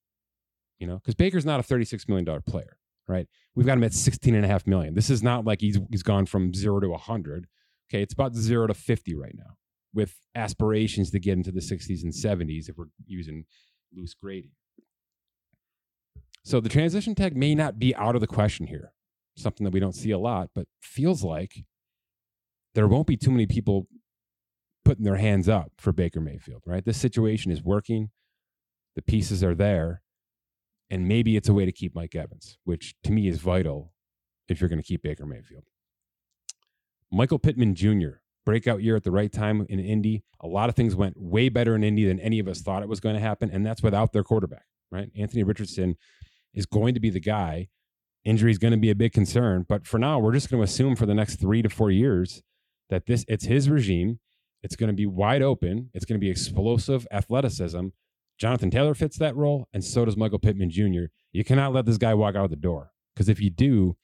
you 0.79 0.87
know, 0.87 0.95
because 0.95 1.15
Baker's 1.15 1.45
not 1.45 1.59
a 1.59 1.63
$36 1.63 2.07
million 2.07 2.41
player, 2.41 2.77
right? 3.07 3.27
We've 3.55 3.65
got 3.65 3.77
him 3.77 3.83
at 3.83 3.93
16 3.93 4.33
and 4.35 4.45
a 4.45 4.47
half 4.47 4.65
million. 4.65 4.95
This 4.95 5.09
is 5.09 5.21
not 5.21 5.45
like 5.45 5.61
he's, 5.61 5.79
he's 5.89 6.03
gone 6.03 6.25
from 6.25 6.53
zero 6.53 6.79
to 6.79 6.89
100. 6.89 7.47
Okay. 7.89 8.01
It's 8.01 8.13
about 8.13 8.35
zero 8.35 8.67
to 8.67 8.73
50 8.73 9.15
right 9.15 9.35
now 9.35 9.57
with 9.93 10.15
aspirations 10.35 11.11
to 11.11 11.19
get 11.19 11.33
into 11.33 11.51
the 11.51 11.61
60s 11.61 12.03
and 12.03 12.13
70s 12.13 12.69
if 12.69 12.77
we're 12.77 12.85
using 13.05 13.45
loose 13.95 14.13
grading. 14.13 14.51
So 16.43 16.59
the 16.59 16.69
transition 16.69 17.15
tag 17.15 17.35
may 17.35 17.55
not 17.55 17.79
be 17.79 17.95
out 17.95 18.15
of 18.15 18.21
the 18.21 18.27
question 18.27 18.67
here, 18.67 18.93
something 19.35 19.65
that 19.65 19.73
we 19.73 19.79
don't 19.79 19.95
see 19.95 20.11
a 20.11 20.17
lot, 20.17 20.49
but 20.55 20.67
feels 20.81 21.23
like 21.23 21.65
there 22.75 22.87
won't 22.87 23.07
be 23.07 23.17
too 23.17 23.31
many 23.31 23.45
people 23.45 23.87
putting 24.85 25.03
their 25.03 25.17
hands 25.17 25.49
up 25.49 25.71
for 25.77 25.91
Baker 25.91 26.21
Mayfield, 26.21 26.63
right? 26.65 26.85
This 26.85 26.97
situation 26.97 27.51
is 27.51 27.61
working. 27.61 28.09
The 28.95 29.01
pieces 29.01 29.43
are 29.43 29.55
there. 29.55 30.01
And 30.89 31.07
maybe 31.07 31.37
it's 31.37 31.49
a 31.49 31.53
way 31.53 31.65
to 31.65 31.71
keep 31.71 31.93
Mike 31.93 32.15
Evans, 32.15 32.57
which 32.63 32.95
to 33.03 33.11
me 33.11 33.27
is 33.27 33.39
vital 33.39 33.93
if 34.47 34.59
you're 34.59 34.69
going 34.69 34.81
to 34.81 34.87
keep 34.87 35.03
Baker 35.03 35.25
Mayfield. 35.25 35.65
Michael 37.11 37.39
Pittman 37.39 37.75
Jr., 37.75 38.21
breakout 38.45 38.81
year 38.81 38.95
at 38.95 39.03
the 39.03 39.11
right 39.11 39.31
time 39.31 39.65
in 39.69 39.79
Indy. 39.79 40.23
A 40.41 40.47
lot 40.47 40.69
of 40.69 40.75
things 40.75 40.95
went 40.95 41.15
way 41.17 41.49
better 41.49 41.75
in 41.75 41.83
Indy 41.83 42.05
than 42.05 42.19
any 42.19 42.39
of 42.39 42.47
us 42.47 42.61
thought 42.61 42.81
it 42.81 42.89
was 42.89 42.99
going 42.99 43.15
to 43.15 43.21
happen. 43.21 43.49
And 43.51 43.65
that's 43.65 43.83
without 43.83 44.11
their 44.13 44.23
quarterback, 44.23 44.65
right? 44.91 45.09
Anthony 45.15 45.43
Richardson 45.43 45.95
is 46.53 46.65
going 46.65 46.93
to 46.95 46.99
be 46.99 47.09
the 47.09 47.19
guy. 47.19 47.67
Injury 48.25 48.51
is 48.51 48.57
going 48.57 48.71
to 48.71 48.77
be 48.77 48.89
a 48.89 48.95
big 48.95 49.13
concern, 49.13 49.65
but 49.67 49.87
for 49.87 49.97
now, 49.97 50.19
we're 50.19 50.33
just 50.33 50.49
going 50.49 50.59
to 50.59 50.65
assume 50.65 50.95
for 50.95 51.05
the 51.05 51.13
next 51.13 51.39
three 51.39 51.61
to 51.61 51.69
four 51.69 51.89
years 51.89 52.43
that 52.89 53.05
this 53.05 53.23
it's 53.27 53.45
his 53.45 53.69
regime. 53.69 54.19
It's 54.61 54.75
going 54.75 54.89
to 54.89 54.95
be 54.95 55.05
wide 55.05 55.41
open. 55.41 55.89
It's 55.93 56.03
going 56.03 56.19
to 56.19 56.23
be 56.23 56.29
explosive 56.29 57.07
athleticism. 57.11 57.87
Jonathan 58.39 58.71
Taylor 58.71 58.95
fits 58.95 59.17
that 59.17 59.35
role, 59.35 59.67
and 59.73 59.83
so 59.83 60.05
does 60.05 60.15
Michael 60.15 60.39
Pittman 60.39 60.69
Jr. 60.69 61.11
You 61.33 61.43
cannot 61.43 61.73
let 61.73 61.85
this 61.85 61.97
guy 61.97 62.13
walk 62.13 62.35
out 62.35 62.49
the 62.49 62.55
door 62.55 62.91
because 63.13 63.27
if 63.29 63.41
you 63.41 63.49
do, 63.49 63.97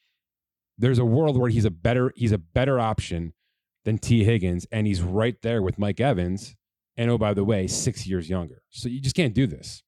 there's 0.78 0.98
a 0.98 1.04
world 1.04 1.38
where 1.38 1.48
he's 1.48 1.64
a 1.64 1.70
better 1.70 2.12
he's 2.16 2.32
a 2.32 2.38
better 2.38 2.78
option 2.78 3.32
than 3.84 3.98
Tee 3.98 4.24
Higgins, 4.24 4.66
and 4.70 4.86
he's 4.86 5.00
right 5.00 5.36
there 5.42 5.62
with 5.62 5.78
Mike 5.78 6.00
Evans. 6.00 6.54
And 6.98 7.10
oh, 7.10 7.18
by 7.18 7.34
the 7.34 7.44
way, 7.44 7.66
six 7.66 8.06
years 8.06 8.28
younger. 8.28 8.62
So 8.70 8.88
you 8.88 9.00
just 9.00 9.16
can't 9.16 9.34
do 9.34 9.46
this. 9.46 9.82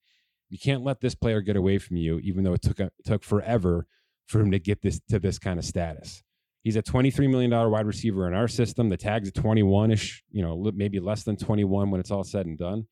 You 0.51 0.59
can't 0.59 0.85
let 0.85 1.01
this 1.01 1.15
player 1.15 1.41
get 1.41 1.57
away 1.57 1.79
from 1.79 1.97
you, 1.97 2.19
even 2.21 2.45
though 2.45 2.55
it 2.55 2.63
took 2.63 2.81
it 2.81 2.93
took 3.05 3.23
forever 3.23 3.87
for 4.27 4.41
him 4.41 4.51
to 4.51 4.59
get 4.59 4.83
this 4.83 5.01
to 5.11 5.19
this 5.19 5.39
kind 5.39 5.59
of 5.59 5.65
status. 5.65 6.23
He's 6.63 6.77
a 6.77 6.83
$23 6.83 7.31
million 7.31 7.51
wide 7.51 7.87
receiver 7.87 8.27
in 8.27 8.35
our 8.35 8.49
system. 8.49 8.89
The 8.89 8.97
tag's 8.97 9.29
a 9.29 9.33
21 9.33 9.91
ish, 9.91 10.23
you 10.31 10.43
know, 10.43 10.71
maybe 10.75 11.01
less 11.01 11.23
than 11.23 11.37
21 11.37 11.91
when 11.91 12.01
it's 12.01 12.11
all 12.11 12.25
said 12.25 12.47
and 12.47 12.59
done. 12.59 12.87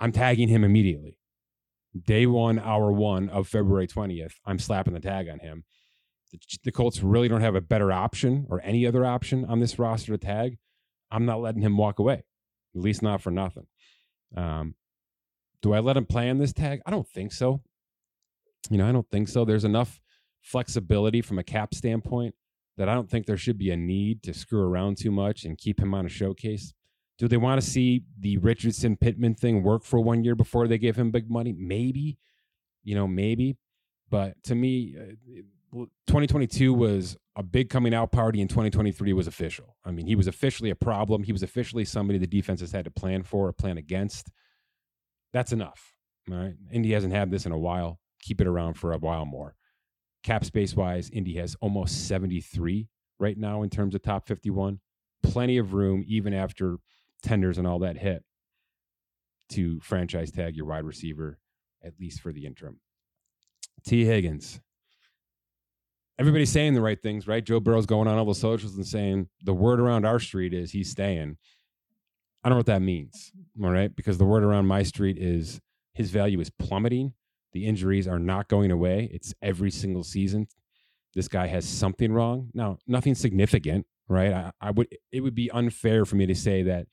I'm 0.00 0.12
tagging 0.12 0.48
him 0.48 0.64
immediately. 0.64 1.18
Day 2.00 2.26
one, 2.26 2.58
hour 2.58 2.92
one 2.92 3.28
of 3.30 3.48
February 3.48 3.88
20th, 3.88 4.34
I'm 4.44 4.58
slapping 4.58 4.94
the 4.94 5.00
tag 5.00 5.28
on 5.28 5.40
him. 5.40 5.64
The, 6.30 6.38
the 6.64 6.72
Colts 6.72 7.02
really 7.02 7.28
don't 7.28 7.40
have 7.40 7.54
a 7.54 7.60
better 7.60 7.90
option 7.90 8.46
or 8.50 8.60
any 8.62 8.86
other 8.86 9.04
option 9.04 9.44
on 9.44 9.60
this 9.60 9.78
roster 9.78 10.12
to 10.12 10.18
tag. 10.18 10.58
I'm 11.10 11.24
not 11.24 11.40
letting 11.40 11.62
him 11.62 11.76
walk 11.76 11.98
away, 11.98 12.24
at 12.76 12.80
least 12.82 13.02
not 13.02 13.22
for 13.22 13.30
nothing. 13.30 13.66
Um, 14.36 14.74
do 15.62 15.72
I 15.72 15.80
let 15.80 15.96
him 15.96 16.06
play 16.06 16.28
on 16.30 16.38
this 16.38 16.52
tag? 16.52 16.80
I 16.86 16.90
don't 16.90 17.08
think 17.08 17.32
so. 17.32 17.62
You 18.70 18.78
know, 18.78 18.88
I 18.88 18.92
don't 18.92 19.08
think 19.10 19.28
so. 19.28 19.44
There's 19.44 19.64
enough 19.64 20.00
flexibility 20.42 21.22
from 21.22 21.38
a 21.38 21.44
cap 21.44 21.74
standpoint 21.74 22.34
that 22.76 22.88
I 22.88 22.94
don't 22.94 23.10
think 23.10 23.26
there 23.26 23.36
should 23.36 23.58
be 23.58 23.70
a 23.70 23.76
need 23.76 24.22
to 24.24 24.34
screw 24.34 24.62
around 24.62 24.98
too 24.98 25.10
much 25.10 25.44
and 25.44 25.58
keep 25.58 25.80
him 25.80 25.94
on 25.94 26.06
a 26.06 26.10
showcase. 26.10 26.74
Do 27.18 27.26
they 27.26 27.36
want 27.36 27.60
to 27.60 27.66
see 27.66 28.04
the 28.18 28.36
Richardson 28.38 28.96
Pittman 28.96 29.34
thing 29.34 29.62
work 29.62 29.84
for 29.84 29.98
one 30.00 30.22
year 30.22 30.34
before 30.34 30.68
they 30.68 30.78
give 30.78 30.96
him 30.96 31.10
big 31.10 31.28
money? 31.28 31.52
Maybe, 31.52 32.16
you 32.84 32.94
know, 32.94 33.08
maybe. 33.08 33.56
But 34.08 34.42
to 34.44 34.54
me, 34.54 34.94
uh, 34.96 35.84
2022 36.06 36.72
was 36.72 37.16
a 37.36 37.42
big 37.42 37.68
coming 37.70 37.92
out 37.92 38.12
party, 38.12 38.40
and 38.40 38.48
2023 38.48 39.12
was 39.12 39.26
official. 39.26 39.76
I 39.84 39.90
mean, 39.90 40.06
he 40.06 40.16
was 40.16 40.26
officially 40.26 40.70
a 40.70 40.76
problem. 40.76 41.22
He 41.22 41.32
was 41.32 41.42
officially 41.42 41.84
somebody 41.84 42.18
the 42.18 42.26
defenses 42.26 42.72
had 42.72 42.84
to 42.84 42.90
plan 42.90 43.22
for 43.22 43.48
or 43.48 43.52
plan 43.52 43.78
against. 43.78 44.30
That's 45.32 45.52
enough. 45.52 45.94
All 46.30 46.36
right. 46.36 46.54
Indy 46.72 46.92
hasn't 46.92 47.12
had 47.12 47.30
this 47.30 47.46
in 47.46 47.52
a 47.52 47.58
while. 47.58 48.00
Keep 48.22 48.40
it 48.40 48.46
around 48.46 48.74
for 48.74 48.92
a 48.92 48.98
while 48.98 49.26
more. 49.26 49.56
Cap 50.22 50.44
space 50.44 50.74
wise, 50.74 51.10
Indy 51.10 51.34
has 51.34 51.54
almost 51.60 52.08
73 52.08 52.88
right 53.20 53.38
now 53.38 53.62
in 53.62 53.70
terms 53.70 53.94
of 53.94 54.02
top 54.02 54.26
51. 54.26 54.80
Plenty 55.22 55.58
of 55.58 55.74
room, 55.74 56.04
even 56.06 56.32
after 56.32 56.78
tenders 57.22 57.58
and 57.58 57.66
all 57.66 57.80
that 57.80 57.98
hit, 57.98 58.24
to 59.50 59.80
franchise 59.80 60.30
tag 60.30 60.56
your 60.56 60.66
wide 60.66 60.84
receiver, 60.84 61.38
at 61.82 61.94
least 61.98 62.20
for 62.20 62.32
the 62.32 62.46
interim. 62.46 62.80
Tee 63.86 64.04
Higgins. 64.04 64.60
Everybody's 66.18 66.50
saying 66.50 66.74
the 66.74 66.80
right 66.80 67.00
things, 67.00 67.28
right? 67.28 67.44
Joe 67.44 67.60
Burrow's 67.60 67.86
going 67.86 68.08
on 68.08 68.18
all 68.18 68.24
the 68.24 68.34
socials 68.34 68.74
and 68.74 68.86
saying 68.86 69.28
the 69.44 69.54
word 69.54 69.78
around 69.78 70.04
our 70.04 70.18
street 70.18 70.52
is 70.52 70.72
he's 70.72 70.90
staying. 70.90 71.36
I 72.42 72.48
don't 72.48 72.56
know 72.56 72.60
what 72.60 72.66
that 72.66 72.82
means. 72.82 73.32
All 73.62 73.70
right. 73.70 73.94
Because 73.94 74.18
the 74.18 74.24
word 74.24 74.42
around 74.42 74.66
my 74.66 74.82
street 74.82 75.16
is 75.18 75.60
his 75.94 76.10
value 76.10 76.40
is 76.40 76.50
plummeting. 76.50 77.12
The 77.52 77.66
injuries 77.66 78.08
are 78.08 78.18
not 78.18 78.48
going 78.48 78.70
away. 78.70 79.08
It's 79.12 79.32
every 79.42 79.70
single 79.70 80.04
season. 80.04 80.48
This 81.14 81.28
guy 81.28 81.46
has 81.46 81.66
something 81.66 82.12
wrong. 82.12 82.50
Now, 82.52 82.78
nothing 82.86 83.14
significant, 83.14 83.86
right? 84.08 84.32
I, 84.32 84.52
I 84.60 84.70
would 84.72 84.88
it 85.10 85.20
would 85.20 85.34
be 85.34 85.50
unfair 85.50 86.04
for 86.04 86.16
me 86.16 86.26
to 86.26 86.34
say 86.34 86.64
that 86.64 86.86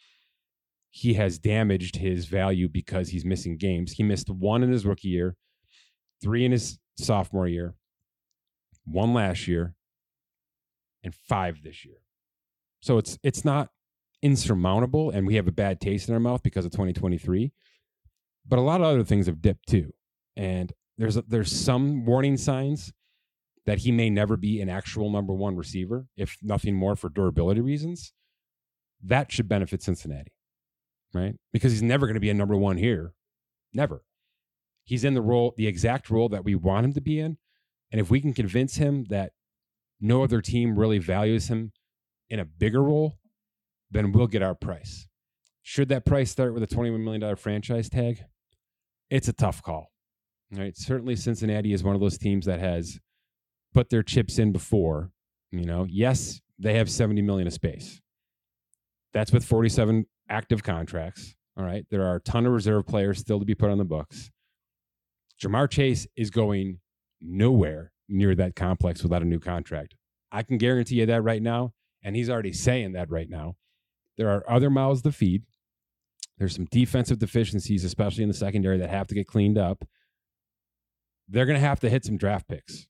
he 0.95 1.15
has 1.15 1.37
damaged 1.37 1.97
his 1.97 2.25
value 2.25 2.69
because 2.69 3.09
he's 3.09 3.25
missing 3.25 3.57
games. 3.57 3.91
He 3.91 4.01
missed 4.01 4.29
one 4.29 4.63
in 4.63 4.71
his 4.71 4.85
rookie 4.85 5.09
year, 5.09 5.35
three 6.23 6.45
in 6.45 6.53
his 6.53 6.79
sophomore 6.97 7.49
year, 7.49 7.75
one 8.85 9.13
last 9.13 9.45
year, 9.45 9.75
and 11.03 11.13
five 11.13 11.61
this 11.63 11.83
year. 11.83 11.97
So 12.81 12.97
it's 12.97 13.19
it's 13.23 13.43
not 13.43 13.71
insurmountable 14.21 15.09
and 15.09 15.27
we 15.27 15.35
have 15.35 15.49
a 15.49 15.51
bad 15.51 15.81
taste 15.81 16.07
in 16.07 16.13
our 16.13 16.19
mouth 16.19 16.41
because 16.41 16.65
of 16.65 16.71
2023 16.71 17.51
but 18.47 18.57
a 18.57 18.61
lot 18.61 18.79
of 18.79 18.87
other 18.87 19.03
things 19.03 19.27
have 19.27 19.41
dipped 19.41 19.67
too 19.67 19.93
and 20.35 20.71
there's 20.97 21.17
a, 21.17 21.23
there's 21.27 21.51
some 21.51 22.05
warning 22.05 22.37
signs 22.37 22.91
that 23.65 23.79
he 23.79 23.91
may 23.91 24.09
never 24.09 24.35
be 24.35 24.61
an 24.61 24.69
actual 24.69 25.11
number 25.11 25.33
one 25.33 25.55
receiver 25.55 26.07
if 26.17 26.37
nothing 26.41 26.73
more 26.73 26.95
for 26.95 27.09
durability 27.09 27.61
reasons 27.61 28.13
that 29.03 29.31
should 29.31 29.47
benefit 29.47 29.83
cincinnati 29.83 30.31
right 31.15 31.35
because 31.53 31.71
he's 31.71 31.83
never 31.83 32.05
going 32.05 32.15
to 32.15 32.19
be 32.19 32.29
a 32.29 32.33
number 32.33 32.55
one 32.55 32.77
here 32.77 33.13
never 33.73 34.03
he's 34.83 35.03
in 35.03 35.13
the 35.13 35.21
role 35.21 35.53
the 35.57 35.67
exact 35.67 36.09
role 36.09 36.29
that 36.29 36.43
we 36.43 36.55
want 36.55 36.85
him 36.85 36.93
to 36.93 37.01
be 37.01 37.19
in 37.19 37.37
and 37.91 38.01
if 38.01 38.09
we 38.09 38.19
can 38.21 38.33
convince 38.33 38.75
him 38.75 39.05
that 39.05 39.31
no 39.99 40.23
other 40.23 40.41
team 40.41 40.77
really 40.77 40.97
values 40.99 41.47
him 41.47 41.71
in 42.29 42.39
a 42.39 42.45
bigger 42.45 42.83
role 42.83 43.17
then 43.91 44.11
we'll 44.11 44.27
get 44.27 44.41
our 44.41 44.55
price. 44.55 45.07
Should 45.61 45.89
that 45.89 46.05
price 46.05 46.29
start 46.29 46.53
with 46.53 46.63
a 46.63 46.67
$21 46.67 47.03
million 47.03 47.35
franchise 47.35 47.89
tag? 47.89 48.23
It's 49.09 49.27
a 49.27 49.33
tough 49.33 49.63
call. 49.63 49.91
Right? 50.51 50.77
Certainly 50.77 51.15
Cincinnati 51.15 51.73
is 51.73 51.83
one 51.83 51.95
of 51.95 52.01
those 52.01 52.17
teams 52.17 52.45
that 52.45 52.59
has 52.59 52.99
put 53.73 53.89
their 53.89 54.03
chips 54.03 54.37
in 54.37 54.51
before. 54.51 55.11
You 55.51 55.65
know, 55.65 55.85
yes, 55.89 56.41
they 56.59 56.75
have 56.75 56.89
70 56.89 57.21
million 57.21 57.47
of 57.47 57.53
space. 57.53 58.01
That's 59.15 59.31
with 59.31 59.45
47 59.45 60.05
active 60.29 60.61
contracts. 60.61 61.35
All 61.57 61.63
right. 61.63 61.85
There 61.89 62.03
are 62.03 62.17
a 62.17 62.19
ton 62.19 62.45
of 62.45 62.51
reserve 62.51 62.85
players 62.85 63.17
still 63.17 63.39
to 63.39 63.45
be 63.45 63.55
put 63.55 63.71
on 63.71 63.77
the 63.77 63.85
books. 63.85 64.29
Ja'Marr 65.41 65.69
Chase 65.69 66.05
is 66.17 66.29
going 66.29 66.79
nowhere 67.21 67.93
near 68.09 68.35
that 68.35 68.57
complex 68.57 69.03
without 69.03 69.21
a 69.21 69.25
new 69.25 69.39
contract. 69.39 69.95
I 70.33 70.43
can 70.43 70.57
guarantee 70.57 70.95
you 70.95 71.05
that 71.05 71.23
right 71.23 71.41
now. 71.41 71.71
And 72.03 72.13
he's 72.13 72.29
already 72.29 72.51
saying 72.51 72.91
that 72.91 73.09
right 73.09 73.29
now. 73.29 73.55
There 74.17 74.29
are 74.29 74.43
other 74.49 74.69
mouths 74.69 75.01
to 75.03 75.13
feed. 75.13 75.43
There's 76.37 76.53
some 76.53 76.67
defensive 76.69 77.17
deficiencies, 77.17 77.85
especially 77.85 78.23
in 78.23 78.29
the 78.29 78.35
secondary, 78.35 78.77
that 78.79 78.89
have 78.89 79.07
to 79.07 79.15
get 79.15 79.27
cleaned 79.27 79.57
up. 79.57 79.85
They're 81.29 81.45
going 81.45 81.59
to 81.59 81.65
have 81.65 81.79
to 81.79 81.89
hit 81.89 82.03
some 82.03 82.17
draft 82.17 82.49
picks 82.49 82.85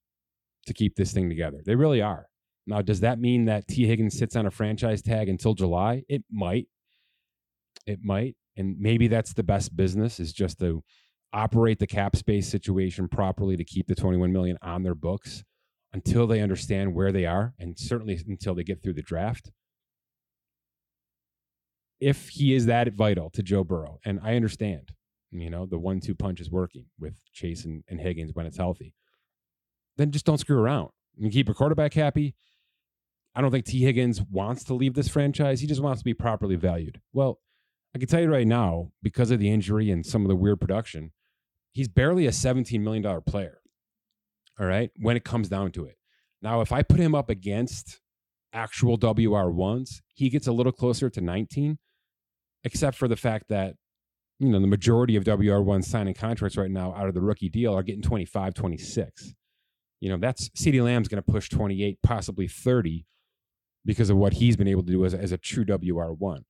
to 0.66 0.74
keep 0.74 0.96
this 0.96 1.14
thing 1.14 1.30
together. 1.30 1.62
They 1.64 1.76
really 1.76 2.02
are. 2.02 2.30
Now, 2.68 2.82
does 2.82 3.02
that 3.02 3.20
mean 3.20 3.46
that 3.46 3.68
Tee 3.68 3.86
Higgins 3.86 4.18
sits 4.18 4.36
on 4.36 4.46
a 4.46 4.52
franchise 4.52 5.02
tag 5.02 5.30
until 5.30 5.54
July? 5.54 6.04
It 6.10 6.24
might. 6.32 6.68
It 7.86 8.00
might. 8.04 8.36
And 8.58 8.80
maybe 8.80 9.08
that's 9.08 9.34
the 9.34 9.44
best 9.44 9.76
business 9.76 10.20
is 10.20 10.34
just 10.34 10.60
to 10.60 10.84
operate 11.34 11.80
the 11.80 11.88
cap 11.88 12.16
space 12.16 12.48
situation 12.48 13.08
properly 13.08 13.58
to 13.58 13.64
keep 13.64 13.88
the 13.88 13.96
21 13.96 14.32
million 14.32 14.58
on 14.62 14.84
their 14.84 14.96
books 14.96 15.44
until 15.94 16.26
they 16.28 16.42
understand 16.42 16.94
where 16.94 17.12
they 17.12 17.26
are 17.26 17.54
and 17.60 17.78
certainly 17.78 18.20
until 18.28 18.56
they 18.56 18.64
get 18.64 18.82
through 18.82 18.94
the 18.94 19.02
draft. 19.02 19.52
If 22.00 22.30
he 22.30 22.54
is 22.54 22.66
that 22.66 22.92
vital 22.94 23.30
to 23.32 23.44
Joe 23.44 23.64
Burrow, 23.64 24.00
and 24.06 24.20
I 24.24 24.36
understand, 24.36 24.92
you 25.32 25.50
know, 25.50 25.66
the 25.66 25.80
one 25.80 26.00
two 26.00 26.16
punch 26.16 26.42
is 26.42 26.52
working 26.52 26.86
with 27.00 27.14
Chase 27.34 27.66
and, 27.66 27.84
and 27.88 28.00
Higgins 28.00 28.32
when 28.34 28.46
it's 28.46 28.58
healthy, 28.58 28.94
then 29.98 30.12
just 30.12 30.26
don't 30.26 30.38
screw 30.38 30.60
around. 30.60 30.90
You 31.18 31.30
keep 31.30 31.48
a 31.48 31.54
quarterback 31.54 31.94
happy. 31.94 32.36
I 33.36 33.42
don't 33.42 33.52
think 33.52 33.66
Tee 33.66 33.84
Higgins 33.84 34.22
wants 34.32 34.64
to 34.66 34.74
leave 34.74 34.94
this 34.94 35.10
franchise. 35.10 35.60
He 35.60 35.68
just 35.68 35.82
wants 35.82 36.02
to 36.02 36.06
be 36.06 36.14
properly 36.14 36.56
valued. 36.56 37.02
Well, 37.12 37.40
I 37.94 37.98
can 37.98 38.08
tell 38.08 38.22
you 38.22 38.32
right 38.32 38.48
now, 38.48 38.92
because 39.04 39.30
of 39.30 39.40
the 39.40 39.52
injury 39.52 39.92
and 39.92 40.06
some 40.06 40.22
of 40.22 40.30
the 40.30 40.36
weird 40.36 40.62
production, 40.62 41.12
he's 41.74 41.90
barely 41.90 42.28
a 42.28 42.32
$17 42.32 42.80
million 42.80 43.22
player. 43.24 43.60
All 44.58 44.66
right. 44.66 44.90
When 44.98 45.18
it 45.18 45.26
comes 45.26 45.50
down 45.50 45.72
to 45.72 45.86
it. 45.86 45.98
Now, 46.42 46.62
if 46.62 46.72
I 46.72 46.82
put 46.82 47.00
him 47.00 47.14
up 47.14 47.30
against 47.30 48.00
actual 48.54 48.98
WR1s, 48.98 50.02
he 50.14 50.30
gets 50.30 50.48
a 50.48 50.54
little 50.54 50.72
closer 50.72 51.10
to 51.10 51.20
19, 51.20 51.78
except 52.64 52.96
for 52.96 53.10
the 53.10 53.18
fact 53.18 53.50
that, 53.50 53.76
you 54.40 54.50
know, 54.50 54.62
the 54.62 54.68
majority 54.68 55.18
of 55.18 55.26
WR1s 55.26 55.86
signing 55.86 56.14
contracts 56.14 56.56
right 56.56 56.72
now 56.72 56.94
out 56.94 57.10
of 57.10 57.14
the 57.14 57.22
rookie 57.22 57.50
deal 57.50 57.74
are 57.74 57.84
getting 57.84 58.02
25, 58.02 58.54
26. 58.54 59.34
You 60.00 60.10
know, 60.10 60.18
that's 60.18 60.50
CeeDee 60.50 60.84
Lamb's 60.84 61.08
going 61.10 61.22
to 61.22 61.32
push 61.32 61.50
28, 61.50 62.00
possibly 62.02 62.48
30 62.48 63.06
because 63.86 64.10
of 64.10 64.18
what 64.18 64.34
he's 64.34 64.58
been 64.58 64.68
able 64.68 64.84
to 64.84 64.92
do 64.92 65.06
as 65.06 65.14
a, 65.14 65.20
as 65.20 65.32
a 65.32 65.38
true 65.38 65.66
WR1. 65.66 66.44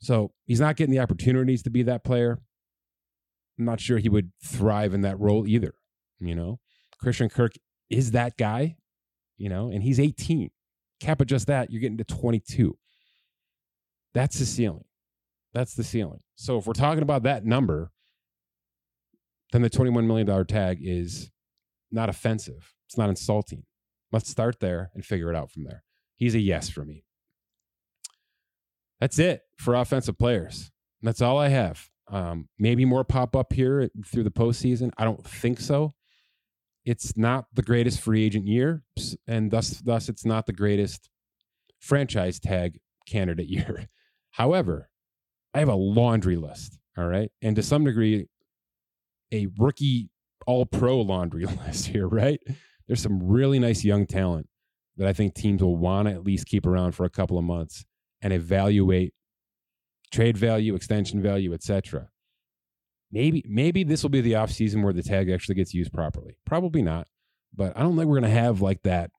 So 0.00 0.32
he's 0.44 0.60
not 0.60 0.76
getting 0.76 0.92
the 0.92 1.00
opportunities 1.00 1.62
to 1.62 1.70
be 1.70 1.82
that 1.84 2.04
player. 2.04 2.38
I'm 3.58 3.64
not 3.64 3.80
sure 3.80 3.98
he 3.98 4.08
would 4.08 4.30
thrive 4.44 4.94
in 4.94 5.00
that 5.00 5.18
role 5.18 5.46
either. 5.46 5.74
You 6.20 6.34
know, 6.34 6.60
Christian 7.00 7.28
Kirk 7.28 7.52
is 7.90 8.12
that 8.12 8.36
guy, 8.36 8.76
you 9.36 9.48
know, 9.48 9.70
and 9.70 9.82
he's 9.82 9.98
18. 9.98 10.50
Cap 11.00 11.20
adjust 11.20 11.46
that, 11.46 11.70
you're 11.70 11.80
getting 11.80 11.98
to 11.98 12.04
22. 12.04 12.76
That's 14.14 14.38
the 14.38 14.46
ceiling. 14.46 14.84
That's 15.54 15.74
the 15.74 15.84
ceiling. 15.84 16.20
So 16.34 16.58
if 16.58 16.66
we're 16.66 16.72
talking 16.72 17.02
about 17.02 17.22
that 17.22 17.44
number, 17.44 17.90
then 19.52 19.62
the 19.62 19.70
$21 19.70 20.06
million 20.06 20.46
tag 20.46 20.78
is 20.82 21.30
not 21.90 22.08
offensive. 22.08 22.74
It's 22.86 22.98
not 22.98 23.08
insulting. 23.08 23.64
Let's 24.12 24.28
start 24.28 24.60
there 24.60 24.90
and 24.94 25.04
figure 25.04 25.30
it 25.30 25.36
out 25.36 25.50
from 25.50 25.64
there. 25.64 25.84
He's 26.18 26.34
a 26.34 26.40
yes 26.40 26.68
for 26.68 26.84
me. 26.84 27.04
That's 29.00 29.18
it 29.18 29.42
for 29.56 29.74
offensive 29.76 30.18
players. 30.18 30.70
That's 31.00 31.22
all 31.22 31.38
I 31.38 31.48
have. 31.48 31.88
Um, 32.10 32.48
maybe 32.58 32.84
more 32.84 33.04
pop 33.04 33.36
up 33.36 33.52
here 33.52 33.88
through 34.04 34.24
the 34.24 34.30
postseason. 34.30 34.90
I 34.98 35.04
don't 35.04 35.24
think 35.24 35.60
so. 35.60 35.94
It's 36.84 37.16
not 37.16 37.46
the 37.54 37.62
greatest 37.62 38.00
free 38.00 38.24
agent 38.24 38.46
year, 38.46 38.82
and 39.26 39.50
thus, 39.50 39.70
thus, 39.80 40.08
it's 40.08 40.24
not 40.24 40.46
the 40.46 40.52
greatest 40.52 41.08
franchise 41.78 42.40
tag 42.40 42.80
candidate 43.06 43.48
year. 43.48 43.88
However, 44.30 44.88
I 45.54 45.60
have 45.60 45.68
a 45.68 45.74
laundry 45.74 46.36
list. 46.36 46.78
All 46.96 47.06
right, 47.06 47.30
and 47.42 47.54
to 47.54 47.62
some 47.62 47.84
degree, 47.84 48.26
a 49.32 49.46
rookie 49.58 50.08
All 50.46 50.66
Pro 50.66 51.00
laundry 51.00 51.44
list 51.66 51.86
here. 51.86 52.08
Right, 52.08 52.40
there's 52.86 53.02
some 53.02 53.22
really 53.22 53.58
nice 53.60 53.84
young 53.84 54.06
talent 54.06 54.48
that 54.98 55.08
I 55.08 55.12
think 55.12 55.34
teams 55.34 55.62
will 55.62 55.76
want 55.76 56.08
to 56.08 56.14
at 56.14 56.24
least 56.24 56.46
keep 56.46 56.66
around 56.66 56.92
for 56.92 57.04
a 57.04 57.10
couple 57.10 57.38
of 57.38 57.44
months 57.44 57.86
and 58.20 58.32
evaluate 58.32 59.14
trade 60.10 60.36
value, 60.36 60.74
extension 60.74 61.22
value, 61.22 61.54
etc. 61.54 62.08
Maybe 63.10 63.42
maybe 63.48 63.84
this 63.84 64.02
will 64.02 64.10
be 64.10 64.20
the 64.20 64.34
off 64.34 64.50
season 64.50 64.82
where 64.82 64.92
the 64.92 65.02
tag 65.02 65.30
actually 65.30 65.54
gets 65.54 65.72
used 65.72 65.92
properly. 65.92 66.36
Probably 66.44 66.82
not, 66.82 67.06
but 67.54 67.76
I 67.76 67.80
don't 67.80 67.96
think 67.96 68.08
we're 68.08 68.20
going 68.20 68.30
to 68.30 68.40
have 68.40 68.60
like 68.60 68.82
that 68.82 69.10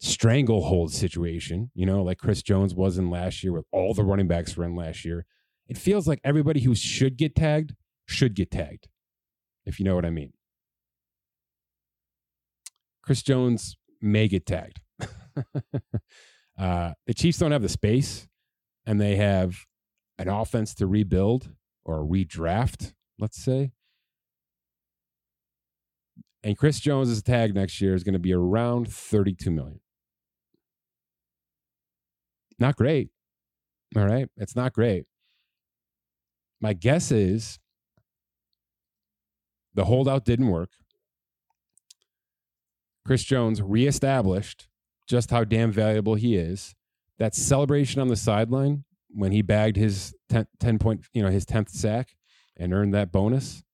stranglehold 0.00 0.92
situation, 0.92 1.70
you 1.74 1.86
know, 1.86 2.02
like 2.02 2.18
Chris 2.18 2.42
Jones 2.42 2.74
was 2.74 2.98
in 2.98 3.10
last 3.10 3.44
year 3.44 3.52
with 3.52 3.64
all 3.72 3.94
the 3.94 4.04
running 4.04 4.26
backs 4.26 4.56
were 4.56 4.64
in 4.64 4.74
last 4.74 5.04
year. 5.04 5.26
It 5.68 5.78
feels 5.78 6.08
like 6.08 6.20
everybody 6.24 6.60
who 6.60 6.74
should 6.74 7.16
get 7.16 7.34
tagged 7.34 7.74
should 8.06 8.34
get 8.34 8.50
tagged, 8.50 8.88
if 9.64 9.78
you 9.78 9.84
know 9.84 9.94
what 9.94 10.04
I 10.04 10.10
mean. 10.10 10.32
Chris 13.02 13.22
Jones 13.22 13.76
may 14.00 14.28
get 14.28 14.46
tagged. 14.46 14.80
uh, 16.58 16.92
the 17.06 17.14
Chiefs 17.14 17.38
don't 17.38 17.52
have 17.52 17.62
the 17.62 17.68
space, 17.68 18.28
and 18.86 19.00
they 19.00 19.16
have 19.16 19.64
an 20.18 20.28
offense 20.28 20.74
to 20.76 20.86
rebuild 20.86 21.50
or 21.84 22.04
redraft, 22.04 22.94
let's 23.18 23.42
say. 23.42 23.72
And 26.42 26.56
Chris 26.56 26.78
Jones's 26.80 27.22
tag 27.22 27.54
next 27.54 27.80
year 27.80 27.94
is 27.94 28.04
going 28.04 28.12
to 28.12 28.18
be 28.18 28.32
around 28.32 28.92
32 28.92 29.50
million. 29.50 29.80
Not 32.58 32.76
great. 32.76 33.10
All 33.96 34.06
right. 34.06 34.28
It's 34.36 34.56
not 34.56 34.72
great. 34.72 35.06
My 36.60 36.72
guess 36.72 37.10
is 37.10 37.58
the 39.74 39.84
holdout 39.84 40.24
didn't 40.24 40.48
work. 40.48 40.70
Chris 43.04 43.22
Jones 43.22 43.62
reestablished 43.62 44.68
just 45.06 45.30
how 45.30 45.44
damn 45.44 45.72
valuable 45.72 46.14
he 46.14 46.36
is. 46.36 46.74
That 47.18 47.34
celebration 47.34 48.00
on 48.00 48.08
the 48.08 48.16
sideline 48.16 48.84
when 49.08 49.32
he 49.32 49.42
bagged 49.42 49.76
his 49.76 50.14
10, 50.28 50.46
10 50.60 50.78
point, 50.78 51.06
you 51.12 51.22
know, 51.22 51.30
his 51.30 51.46
10th 51.46 51.70
sack 51.70 52.14
and 52.56 52.74
earned 52.74 52.94
that 52.94 53.12
bonus, 53.12 53.64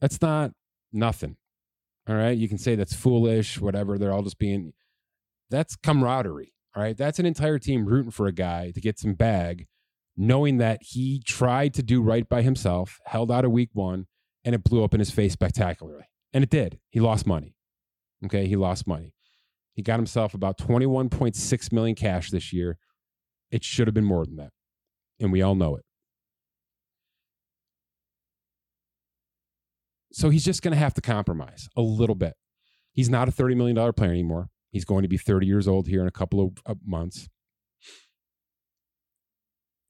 that's 0.00 0.20
not 0.20 0.52
nothing. 0.92 1.36
All 2.08 2.16
right. 2.16 2.36
You 2.36 2.48
can 2.48 2.58
say 2.58 2.74
that's 2.74 2.94
foolish, 2.94 3.60
whatever. 3.60 3.98
They're 3.98 4.12
all 4.12 4.22
just 4.22 4.38
being, 4.38 4.72
that's 5.50 5.76
camaraderie. 5.76 6.54
All 6.74 6.82
right. 6.82 6.96
That's 6.96 7.18
an 7.18 7.26
entire 7.26 7.58
team 7.58 7.84
rooting 7.86 8.10
for 8.10 8.26
a 8.26 8.32
guy 8.32 8.70
to 8.72 8.80
get 8.80 8.98
some 8.98 9.14
bag, 9.14 9.66
knowing 10.16 10.58
that 10.58 10.80
he 10.82 11.22
tried 11.24 11.74
to 11.74 11.82
do 11.82 12.02
right 12.02 12.28
by 12.28 12.42
himself, 12.42 12.98
held 13.04 13.30
out 13.30 13.44
a 13.44 13.50
week 13.50 13.70
one, 13.74 14.06
and 14.44 14.54
it 14.54 14.64
blew 14.64 14.82
up 14.82 14.94
in 14.94 15.00
his 15.00 15.10
face 15.10 15.32
spectacularly. 15.34 16.04
And 16.32 16.42
it 16.42 16.50
did. 16.50 16.78
He 16.90 17.00
lost 17.00 17.26
money. 17.26 17.54
Okay. 18.24 18.46
He 18.46 18.56
lost 18.56 18.86
money. 18.86 19.14
He 19.78 19.82
got 19.82 20.00
himself 20.00 20.34
about 20.34 20.58
21.6 20.58 21.72
million 21.72 21.94
cash 21.94 22.32
this 22.32 22.52
year. 22.52 22.78
It 23.52 23.62
should 23.62 23.86
have 23.86 23.94
been 23.94 24.04
more 24.04 24.26
than 24.26 24.34
that. 24.34 24.50
And 25.20 25.30
we 25.30 25.40
all 25.40 25.54
know 25.54 25.76
it. 25.76 25.84
So 30.10 30.30
he's 30.30 30.44
just 30.44 30.62
going 30.62 30.72
to 30.72 30.78
have 30.80 30.94
to 30.94 31.00
compromise 31.00 31.68
a 31.76 31.80
little 31.80 32.16
bit. 32.16 32.34
He's 32.90 33.08
not 33.08 33.28
a 33.28 33.30
$30 33.30 33.56
million 33.56 33.92
player 33.92 34.10
anymore. 34.10 34.48
He's 34.72 34.84
going 34.84 35.02
to 35.02 35.08
be 35.08 35.16
30 35.16 35.46
years 35.46 35.68
old 35.68 35.86
here 35.86 36.00
in 36.02 36.08
a 36.08 36.10
couple 36.10 36.54
of, 36.66 36.78
months. 36.84 37.28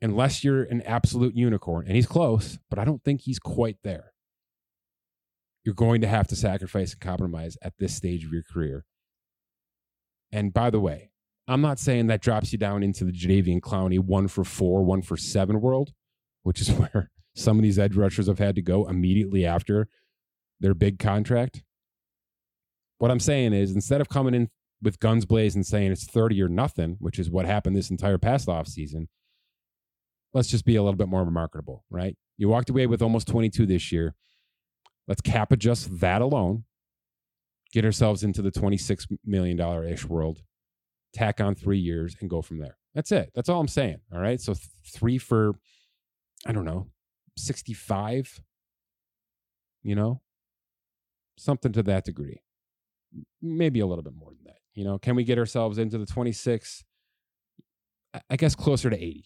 Unless 0.03 0.45
you're 0.45 0.65
an 0.65 0.83
absolute 0.83 1.35
unicorn, 1.35 1.87
and 1.87 1.97
he's 1.97 2.07
close, 2.07 2.59
but 2.69 2.79
I 2.79 2.85
don't 2.85 3.03
think 3.03 3.23
he's 3.23 3.39
quite 3.39 3.79
there. 3.83 4.13
You're 5.65 5.75
going 5.75 6.03
to 6.03 6.09
have 6.09 6.29
to 6.29 6.37
sacrifice 6.37 6.93
and 6.93 7.01
compromise 7.01 7.57
at 7.63 7.73
this 7.79 7.95
stage 7.95 8.27
of 8.27 8.33
your 8.35 8.45
career 8.53 8.85
and 10.33 10.53
by 10.53 10.71
the 10.71 10.81
way, 10.81 11.11
I'm 11.47 11.61
not 11.63 11.79
saying 11.79 12.09
that 12.09 12.21
drops 12.21 12.53
you 12.53 12.59
down 12.59 12.83
into 12.83 13.05
the 13.05 13.13
Jadeveon 13.13 13.61
Clowney 13.61 13.99
one 13.99 14.29
for 14.29 14.45
four, 14.45 14.85
one 14.85 15.01
for 15.03 15.17
seven 15.17 15.61
world, 15.61 15.93
which 16.43 16.61
is 16.61 16.71
where 16.73 17.11
some 17.35 17.57
of 17.57 17.63
these 17.63 17.79
edge 17.79 17.97
rushers 17.97 18.27
have 18.27 18.39
had 18.39 18.55
to 18.57 18.63
go 18.63 18.87
immediately 18.87 19.47
after 19.47 19.89
their 20.61 20.75
big 20.75 20.99
contract. 20.99 21.63
What 22.99 23.11
I'm 23.11 23.21
saying 23.21 23.53
is 23.53 23.73
instead 23.73 24.01
of 24.01 24.09
coming 24.09 24.35
in 24.35 24.51
with 24.83 25.01
guns 25.01 25.25
blazing 25.25 25.61
and 25.61 25.67
saying 25.67 25.93
it's 25.93 26.07
30 26.07 26.43
or 26.43 26.49
nothing, 26.49 26.97
which 27.01 27.19
is 27.19 27.31
what 27.31 27.47
happened 27.47 27.77
this 27.77 27.91
entire 27.91 28.19
past 28.19 28.49
off 28.49 28.67
season, 28.67 29.09
let's 30.35 30.49
just 30.49 30.65
be 30.65 30.77
a 30.77 30.83
little 30.83 30.99
bit 30.99 31.09
more 31.09 31.25
marketable, 31.31 31.85
right? 31.91 32.17
You 32.37 32.49
walked 32.49 32.71
away 32.71 32.87
with 32.87 33.03
almost 33.03 33.29
22 33.29 33.67
this 33.67 33.91
year. 33.91 34.15
Let's 35.07 35.21
cap 35.21 35.53
adjust 35.53 36.01
that 36.01 36.21
alone 36.21 36.65
get 37.73 37.85
ourselves 37.85 38.23
into 38.25 38.43
the 38.43 38.51
$26 38.51 39.07
million 39.25 39.59
ish 39.89 40.05
world, 40.05 40.43
tack 41.13 41.41
on 41.41 41.55
three 41.55 41.79
years, 41.79 42.17
and 42.21 42.31
go 42.31 42.43
from 42.43 42.59
there. 42.59 42.77
That's 42.95 43.13
it. 43.13 43.31
That's 43.35 43.49
all 43.49 43.61
I'm 43.61 43.69
saying. 43.69 43.99
All 44.13 44.21
right. 44.21 44.41
So 44.41 44.55
th- 44.55 44.67
three 44.93 45.19
for, 45.19 45.53
I 46.47 46.53
don't 46.53 46.65
know, 46.65 46.89
65, 47.37 48.41
you 49.83 49.95
know, 49.95 50.21
something 51.37 51.73
to 51.73 51.83
that 51.85 52.05
degree. 52.05 52.43
Maybe 53.41 53.81
a 53.81 53.87
little 53.87 54.03
bit 54.05 54.15
more 54.15 54.31
than 54.31 54.45
that. 54.47 54.57
You 54.75 54.85
know, 54.85 54.99
can 54.99 55.15
we 55.17 55.25
get 55.25 55.39
ourselves 55.39 55.79
into 55.79 55.99
the 55.99 56.07
26? 56.07 56.85
I 58.31 58.37
guess 58.37 58.55
closer 58.55 58.91
to 58.91 58.97
80. 58.97 59.25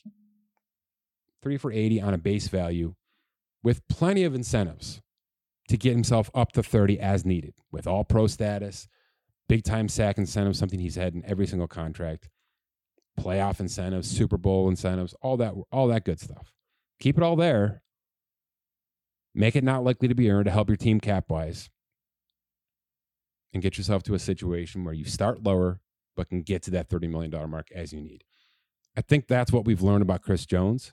three 1.43 1.57
for 1.57 1.73
80 1.73 2.01
on 2.01 2.15
a 2.15 2.19
base 2.19 2.49
value 2.49 2.95
with 3.63 3.87
plenty 3.89 4.25
of 4.25 4.35
incentives 4.35 5.01
to 5.73 5.79
get 5.79 5.95
himself 5.95 6.31
up 6.35 6.53
to 6.53 6.63
30 6.63 7.01
as 7.01 7.25
needed 7.25 7.55
with 7.71 7.87
all 7.87 8.05
pro 8.05 8.27
status, 8.27 8.89
big 9.49 9.65
time 9.65 9.89
sack 9.89 10.19
incentive, 10.19 10.55
something 10.55 10.79
he's 10.79 10.97
had 10.97 11.15
in 11.15 11.25
every 11.25 11.47
single 11.47 11.67
contract, 11.67 12.29
playoff 13.19 13.59
incentives, 13.59 14.07
Super 14.07 14.37
Bowl 14.37 14.69
incentives, 14.69 15.15
all 15.23 15.39
that, 15.39 15.55
all 15.73 15.89
that 15.89 16.05
good 16.05 16.21
stuff. 16.21 16.53
Keep 17.01 17.17
it 17.17 17.23
all 17.23 17.37
there. 17.37 17.83
Make 19.35 19.57
it 19.57 19.65
not 19.65 19.83
likely 19.83 20.09
to 20.09 20.15
be 20.15 20.31
earned 20.31 20.45
to 20.45 20.51
help 20.51 20.69
your 20.69 20.77
team 20.77 21.01
cap 21.01 21.31
wise 21.31 21.71
and 23.55 23.63
get 23.63 23.79
yourself 23.79 24.03
to 24.03 24.15
a 24.15 24.19
situation 24.19 24.85
where 24.85 24.93
you 24.93 25.07
start 25.07 25.43
lower 25.43 25.81
but 26.15 26.29
can 26.29 26.43
get 26.43 26.63
to 26.65 26.71
that 26.73 26.91
$30 26.91 27.09
million 27.09 27.51
mark 27.51 27.69
as 27.75 27.95
you 27.95 28.03
need. 28.03 28.25
I 28.95 29.01
think 29.01 29.27
that's 29.27 29.51
what 29.51 29.65
we've 29.65 29.81
learned 29.81 30.03
about 30.03 30.21
Chris 30.21 30.45
Jones 30.45 30.93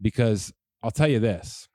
because 0.00 0.52
I'll 0.80 0.92
tell 0.92 1.08
you 1.08 1.18
this. 1.18 1.68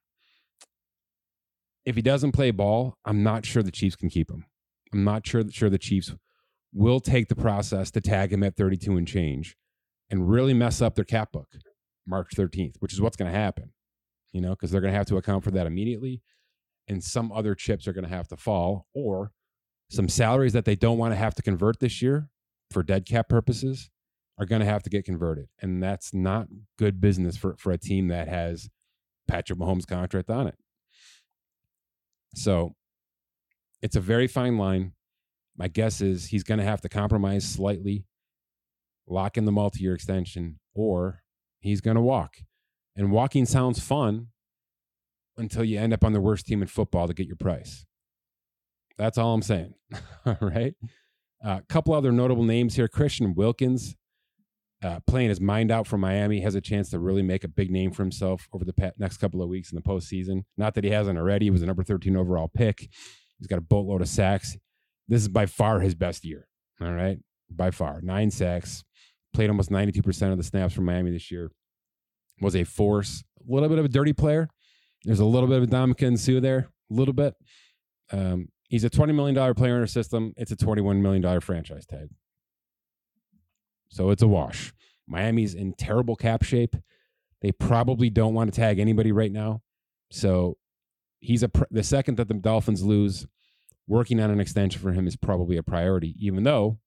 If 1.87 1.95
he 1.95 2.01
doesn't 2.01 2.33
play 2.33 2.51
ball, 2.51 2.97
I'm 3.05 3.23
not 3.23 3.45
sure 3.45 3.63
the 3.63 3.71
Chiefs 3.71 3.95
can 3.95 4.09
keep 4.09 4.29
him. 4.29 4.43
I'm 4.91 5.05
not 5.05 5.25
sure, 5.25 5.41
that 5.41 5.53
sure 5.53 5.69
the 5.69 5.77
Chiefs 5.77 6.13
will 6.73 6.99
take 6.99 7.29
the 7.29 7.35
process 7.35 7.91
to 7.91 8.01
tag 8.01 8.33
him 8.33 8.43
at 8.43 8.57
32 8.57 8.97
and 8.97 9.07
change 9.07 9.55
and 10.09 10.29
really 10.29 10.53
mess 10.53 10.81
up 10.81 10.95
their 10.95 11.05
cap 11.05 11.31
book 11.31 11.47
March 12.05 12.27
13th, 12.35 12.75
which 12.79 12.91
is 12.91 12.99
what's 12.99 13.15
going 13.15 13.31
to 13.31 13.39
happen, 13.39 13.71
you 14.33 14.41
know, 14.41 14.49
because 14.49 14.69
they're 14.69 14.81
going 14.81 14.91
to 14.91 14.97
have 14.97 15.07
to 15.07 15.15
account 15.15 15.45
for 15.45 15.51
that 15.51 15.65
immediately. 15.65 16.21
And 16.89 17.01
some 17.01 17.31
other 17.31 17.55
chips 17.55 17.87
are 17.87 17.93
going 17.93 18.03
to 18.03 18.13
have 18.13 18.27
to 18.27 18.35
fall, 18.35 18.87
or 18.93 19.31
some 19.89 20.09
salaries 20.09 20.51
that 20.51 20.65
they 20.65 20.75
don't 20.75 20.97
want 20.97 21.13
to 21.13 21.17
have 21.17 21.35
to 21.35 21.41
convert 21.41 21.79
this 21.79 22.01
year 22.01 22.27
for 22.69 22.83
dead 22.83 23.05
cap 23.05 23.29
purposes 23.29 23.89
are 24.37 24.45
going 24.45 24.59
to 24.59 24.65
have 24.65 24.83
to 24.83 24.89
get 24.89 25.05
converted. 25.05 25.47
And 25.61 25.81
that's 25.81 26.13
not 26.13 26.47
good 26.77 26.99
business 26.99 27.37
for, 27.37 27.55
for 27.55 27.71
a 27.71 27.77
team 27.77 28.09
that 28.09 28.27
has 28.27 28.67
Patrick 29.25 29.57
Mahomes' 29.57 29.87
contract 29.87 30.29
on 30.29 30.47
it. 30.47 30.55
So 32.37 32.75
it's 33.81 33.95
a 33.95 34.01
very 34.01 34.27
fine 34.27 34.57
line. 34.57 34.93
My 35.57 35.67
guess 35.67 36.01
is 36.01 36.27
he's 36.27 36.43
going 36.43 36.59
to 36.59 36.63
have 36.63 36.81
to 36.81 36.89
compromise 36.89 37.43
slightly, 37.43 38.05
lock 39.07 39.37
in 39.37 39.45
the 39.45 39.51
multi 39.51 39.81
year 39.81 39.95
extension, 39.95 40.59
or 40.75 41.23
he's 41.59 41.81
going 41.81 41.95
to 41.95 42.01
walk. 42.01 42.35
And 42.95 43.11
walking 43.11 43.45
sounds 43.45 43.79
fun 43.79 44.27
until 45.35 45.63
you 45.63 45.79
end 45.79 45.93
up 45.93 46.03
on 46.03 46.13
the 46.13 46.21
worst 46.21 46.45
team 46.45 46.61
in 46.61 46.67
football 46.67 47.07
to 47.07 47.13
get 47.13 47.27
your 47.27 47.35
price. 47.35 47.85
That's 48.97 49.17
all 49.17 49.33
I'm 49.33 49.41
saying. 49.41 49.73
all 50.25 50.37
right. 50.41 50.75
A 51.43 51.49
uh, 51.49 51.59
couple 51.69 51.93
other 51.93 52.11
notable 52.11 52.43
names 52.43 52.75
here 52.75 52.87
Christian 52.87 53.35
Wilkins, 53.35 53.95
uh, 54.83 54.99
playing 55.07 55.29
his 55.29 55.41
mind 55.41 55.71
out 55.71 55.87
for 55.87 55.97
Miami, 55.97 56.41
has 56.41 56.55
a 56.55 56.61
chance 56.61 56.89
to 56.91 56.99
really 56.99 57.23
make 57.23 57.43
a 57.43 57.47
big 57.47 57.71
name 57.71 57.91
for 57.91 58.03
himself 58.03 58.47
over 58.53 58.63
the 58.63 58.93
next 58.97 59.17
couple 59.17 59.41
of 59.41 59.49
weeks 59.49 59.71
in 59.71 59.75
the 59.75 59.81
postseason. 59.81 60.43
Not 60.57 60.75
that 60.75 60.83
he 60.83 60.91
hasn't 60.91 61.17
already. 61.17 61.45
He 61.45 61.51
was 61.51 61.63
a 61.63 61.65
number 61.65 61.83
13 61.83 62.15
overall 62.15 62.47
pick. 62.47 62.89
He's 63.39 63.47
got 63.47 63.57
a 63.57 63.61
boatload 63.61 64.01
of 64.01 64.07
sacks. 64.07 64.57
This 65.07 65.21
is 65.21 65.27
by 65.27 65.45
far 65.45 65.79
his 65.79 65.95
best 65.95 66.25
year. 66.25 66.47
All 66.81 66.93
right. 66.93 67.17
By 67.49 67.71
far. 67.71 68.01
Nine 68.01 68.29
sacks. 68.29 68.83
Played 69.33 69.49
almost 69.49 69.69
92% 69.69 70.31
of 70.31 70.37
the 70.37 70.43
snaps 70.43 70.73
for 70.73 70.81
Miami 70.81 71.11
this 71.11 71.31
year. 71.31 71.51
Was 72.41 72.55
a 72.55 72.63
force. 72.63 73.23
A 73.39 73.51
little 73.51 73.69
bit 73.69 73.79
of 73.79 73.85
a 73.85 73.89
dirty 73.89 74.13
player. 74.13 74.49
There's 75.03 75.19
a 75.19 75.25
little 75.25 75.47
bit 75.47 75.57
of 75.57 75.63
a 75.63 75.67
Ndamukong 75.67 76.19
Suh 76.19 76.39
there. 76.39 76.69
A 76.91 76.93
little 76.93 77.13
bit. 77.13 77.33
Um, 78.11 78.49
He's 78.69 78.83
a 78.83 78.89
$20 78.89 79.15
million 79.15 79.53
player 79.55 79.75
in 79.75 79.81
our 79.81 79.87
system. 79.87 80.33
It's 80.35 80.51
a 80.51 80.55
$21 80.55 81.01
million 81.01 81.39
franchise 81.39 81.85
tag. 81.85 82.09
So 83.89 84.09
it's 84.09 84.21
a 84.21 84.27
wash. 84.27 84.73
Miami's 85.07 85.53
in 85.53 85.73
terrible 85.73 86.15
cap 86.15 86.43
shape. 86.43 86.75
They 87.41 87.51
probably 87.51 88.09
don't 88.09 88.33
want 88.33 88.53
to 88.53 88.59
tag 88.59 88.79
anybody 88.79 89.11
right 89.11 89.31
now. 89.31 89.61
So 90.11 90.57
he's 91.19 91.43
a 91.43 91.51
the 91.71 91.83
second 91.83 92.17
that 92.17 92.27
the 92.27 92.33
Dolphins 92.33 92.83
lose, 92.83 93.27
working 93.87 94.19
on 94.19 94.31
an 94.31 94.39
extension 94.39 94.81
for 94.81 94.91
him 94.91 95.07
is 95.07 95.15
probably 95.15 95.57
a 95.57 95.63
priority, 95.63 96.15
even 96.19 96.43
though 96.43 96.79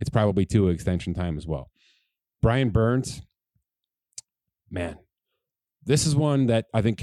it's 0.00 0.10
probably 0.10 0.44
two 0.44 0.68
extension 0.68 1.14
time 1.14 1.36
as 1.36 1.46
well. 1.46 1.70
Brian 2.42 2.70
Burns, 2.70 3.22
man, 4.70 4.98
this 5.84 6.06
is 6.06 6.14
one 6.14 6.46
that 6.46 6.66
I 6.72 6.82
think 6.82 7.02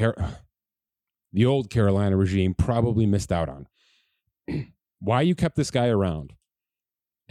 the 1.33 1.45
old 1.45 1.69
Carolina 1.69 2.17
regime 2.17 2.53
probably 2.53 3.05
missed 3.05 3.31
out 3.31 3.49
on. 3.49 3.67
Why 4.99 5.21
you 5.21 5.36
kept 5.36 5.55
this 5.55 5.71
guy 5.71 5.88
around 5.88 6.33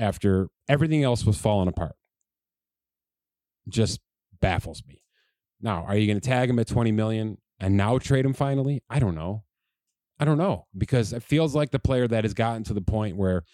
after 0.02 0.48
everything 0.68 1.04
else 1.04 1.24
was 1.24 1.38
falling 1.38 1.68
apart 1.68 1.94
just 3.68 4.00
baffles 4.40 4.82
me. 4.88 5.04
Now, 5.60 5.84
are 5.86 5.96
you 5.96 6.08
going 6.08 6.20
to 6.20 6.28
tag 6.28 6.50
him 6.50 6.58
at 6.58 6.66
20 6.66 6.90
million 6.90 7.38
and 7.60 7.76
now 7.76 7.98
trade 7.98 8.24
him 8.24 8.32
finally? 8.32 8.82
I 8.90 8.98
don't 8.98 9.14
know. 9.14 9.44
I 10.18 10.24
don't 10.24 10.38
know 10.38 10.66
because 10.76 11.12
it 11.12 11.22
feels 11.22 11.54
like 11.54 11.70
the 11.70 11.78
player 11.78 12.08
that 12.08 12.24
has 12.24 12.34
gotten 12.34 12.64
to 12.64 12.74
the 12.74 12.80
point 12.80 13.16
where 13.16 13.44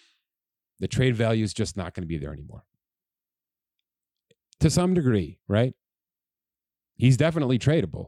the 0.79 0.87
trade 0.87 1.15
value 1.15 1.43
is 1.43 1.53
just 1.53 1.77
not 1.77 1.93
going 1.93 2.03
to 2.03 2.07
be 2.07 2.17
there 2.17 2.33
anymore. 2.33 2.63
To 4.61 4.69
some 4.69 4.95
degree, 4.95 5.37
right? 5.47 5.73
He's 6.95 7.15
definitely 7.15 7.59
tradable. 7.59 8.07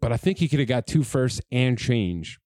But 0.00 0.12
I 0.12 0.16
think 0.16 0.38
he 0.38 0.48
could 0.48 0.58
have 0.58 0.68
got 0.68 0.86
two 0.86 1.04
firsts 1.04 1.40
and 1.50 1.78
change 1.78 2.38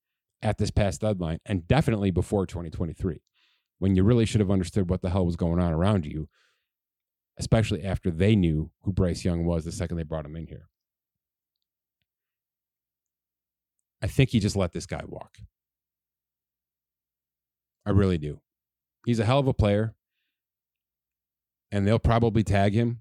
at 0.42 0.58
this 0.58 0.70
past 0.70 1.00
deadline 1.00 1.38
and 1.46 1.66
definitely 1.66 2.10
before 2.10 2.46
2023 2.46 3.20
when 3.80 3.96
you 3.96 4.04
really 4.04 4.26
should 4.26 4.40
have 4.40 4.50
understood 4.50 4.88
what 4.88 5.02
the 5.02 5.10
hell 5.10 5.26
was 5.26 5.36
going 5.36 5.58
on 5.58 5.72
around 5.72 6.06
you, 6.06 6.28
especially 7.38 7.82
after 7.82 8.10
they 8.10 8.36
knew 8.36 8.70
who 8.82 8.92
Bryce 8.92 9.24
Young 9.24 9.44
was 9.44 9.64
the 9.64 9.72
second 9.72 9.96
they 9.96 10.04
brought 10.04 10.26
him 10.26 10.36
in 10.36 10.46
here. 10.46 10.68
I 14.02 14.06
think 14.06 14.30
he 14.30 14.38
just 14.38 14.54
let 14.54 14.72
this 14.72 14.86
guy 14.86 15.02
walk. 15.06 15.38
I 17.86 17.90
really 17.90 18.18
do. 18.18 18.40
He's 19.06 19.18
a 19.18 19.24
hell 19.24 19.38
of 19.38 19.46
a 19.46 19.54
player, 19.54 19.94
and 21.72 21.86
they'll 21.86 21.98
probably 21.98 22.42
tag 22.44 22.74
him 22.74 23.00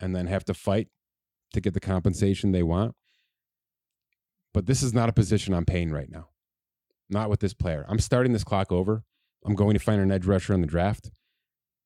and 0.00 0.14
then 0.14 0.26
have 0.26 0.44
to 0.46 0.54
fight 0.54 0.88
to 1.52 1.60
get 1.60 1.74
the 1.74 1.80
compensation 1.80 2.50
they 2.50 2.64
want. 2.64 2.96
But 4.52 4.66
this 4.66 4.82
is 4.82 4.92
not 4.92 5.08
a 5.08 5.12
position 5.12 5.54
I'm 5.54 5.64
paying 5.64 5.92
right 5.92 6.10
now. 6.10 6.30
Not 7.08 7.30
with 7.30 7.38
this 7.38 7.54
player. 7.54 7.86
I'm 7.88 8.00
starting 8.00 8.32
this 8.32 8.44
clock 8.44 8.72
over. 8.72 9.04
I'm 9.44 9.54
going 9.54 9.74
to 9.74 9.80
find 9.80 10.00
an 10.00 10.10
edge 10.10 10.26
rusher 10.26 10.52
in 10.52 10.60
the 10.60 10.66
draft, 10.66 11.10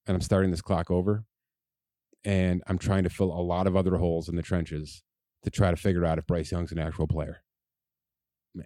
and 0.06 0.14
I'm 0.14 0.20
starting 0.20 0.50
this 0.50 0.62
clock 0.62 0.90
over. 0.90 1.24
And 2.24 2.62
I'm 2.68 2.78
trying 2.78 3.02
to 3.02 3.10
fill 3.10 3.32
a 3.32 3.42
lot 3.42 3.66
of 3.66 3.76
other 3.76 3.96
holes 3.96 4.28
in 4.28 4.36
the 4.36 4.42
trenches 4.42 5.02
to 5.42 5.50
try 5.50 5.70
to 5.70 5.76
figure 5.76 6.04
out 6.04 6.18
if 6.18 6.26
Bryce 6.26 6.52
Young's 6.52 6.70
an 6.70 6.78
actual 6.78 7.08
player. 7.08 7.42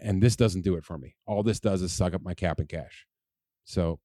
And 0.01 0.23
this 0.23 0.37
doesn't 0.37 0.63
do 0.63 0.75
it 0.77 0.85
for 0.85 0.99
me. 0.99 1.17
All 1.27 1.43
this 1.43 1.59
does 1.59 1.81
is 1.81 1.93
suck 1.93 2.13
up 2.13 2.23
my 2.23 2.35
cap 2.35 2.59
and 2.59 2.69
cash. 2.69 3.07
So 3.65 3.99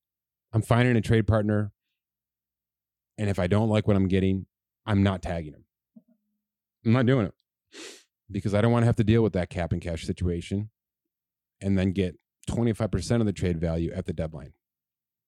I'm 0.54 0.62
finding 0.62 0.96
a 0.96 1.02
trade 1.02 1.28
partner. 1.28 1.74
And 3.18 3.30
if 3.30 3.40
I 3.40 3.48
don't 3.48 3.68
like 3.68 3.88
what 3.88 3.98
I'm 3.98 4.08
getting, 4.08 4.46
I'm 4.86 5.04
not 5.04 5.22
tagging 5.22 5.54
him. 5.54 5.66
I'm 6.86 6.94
not 6.94 7.06
doing 7.06 7.26
it 7.28 7.34
because 8.32 8.54
I 8.54 8.62
don't 8.62 8.72
want 8.72 8.84
to 8.84 8.88
have 8.88 8.96
to 8.96 9.04
deal 9.04 9.22
with 9.22 9.34
that 9.34 9.50
cap 9.50 9.72
and 9.74 9.82
cash 9.82 10.06
situation 10.06 10.70
and 11.60 11.78
then 11.78 11.92
get 11.92 12.16
25% 12.50 13.20
of 13.20 13.26
the 13.26 13.34
trade 13.34 13.60
value 13.60 13.92
at 13.94 14.06
the 14.06 14.14
deadline. 14.14 14.54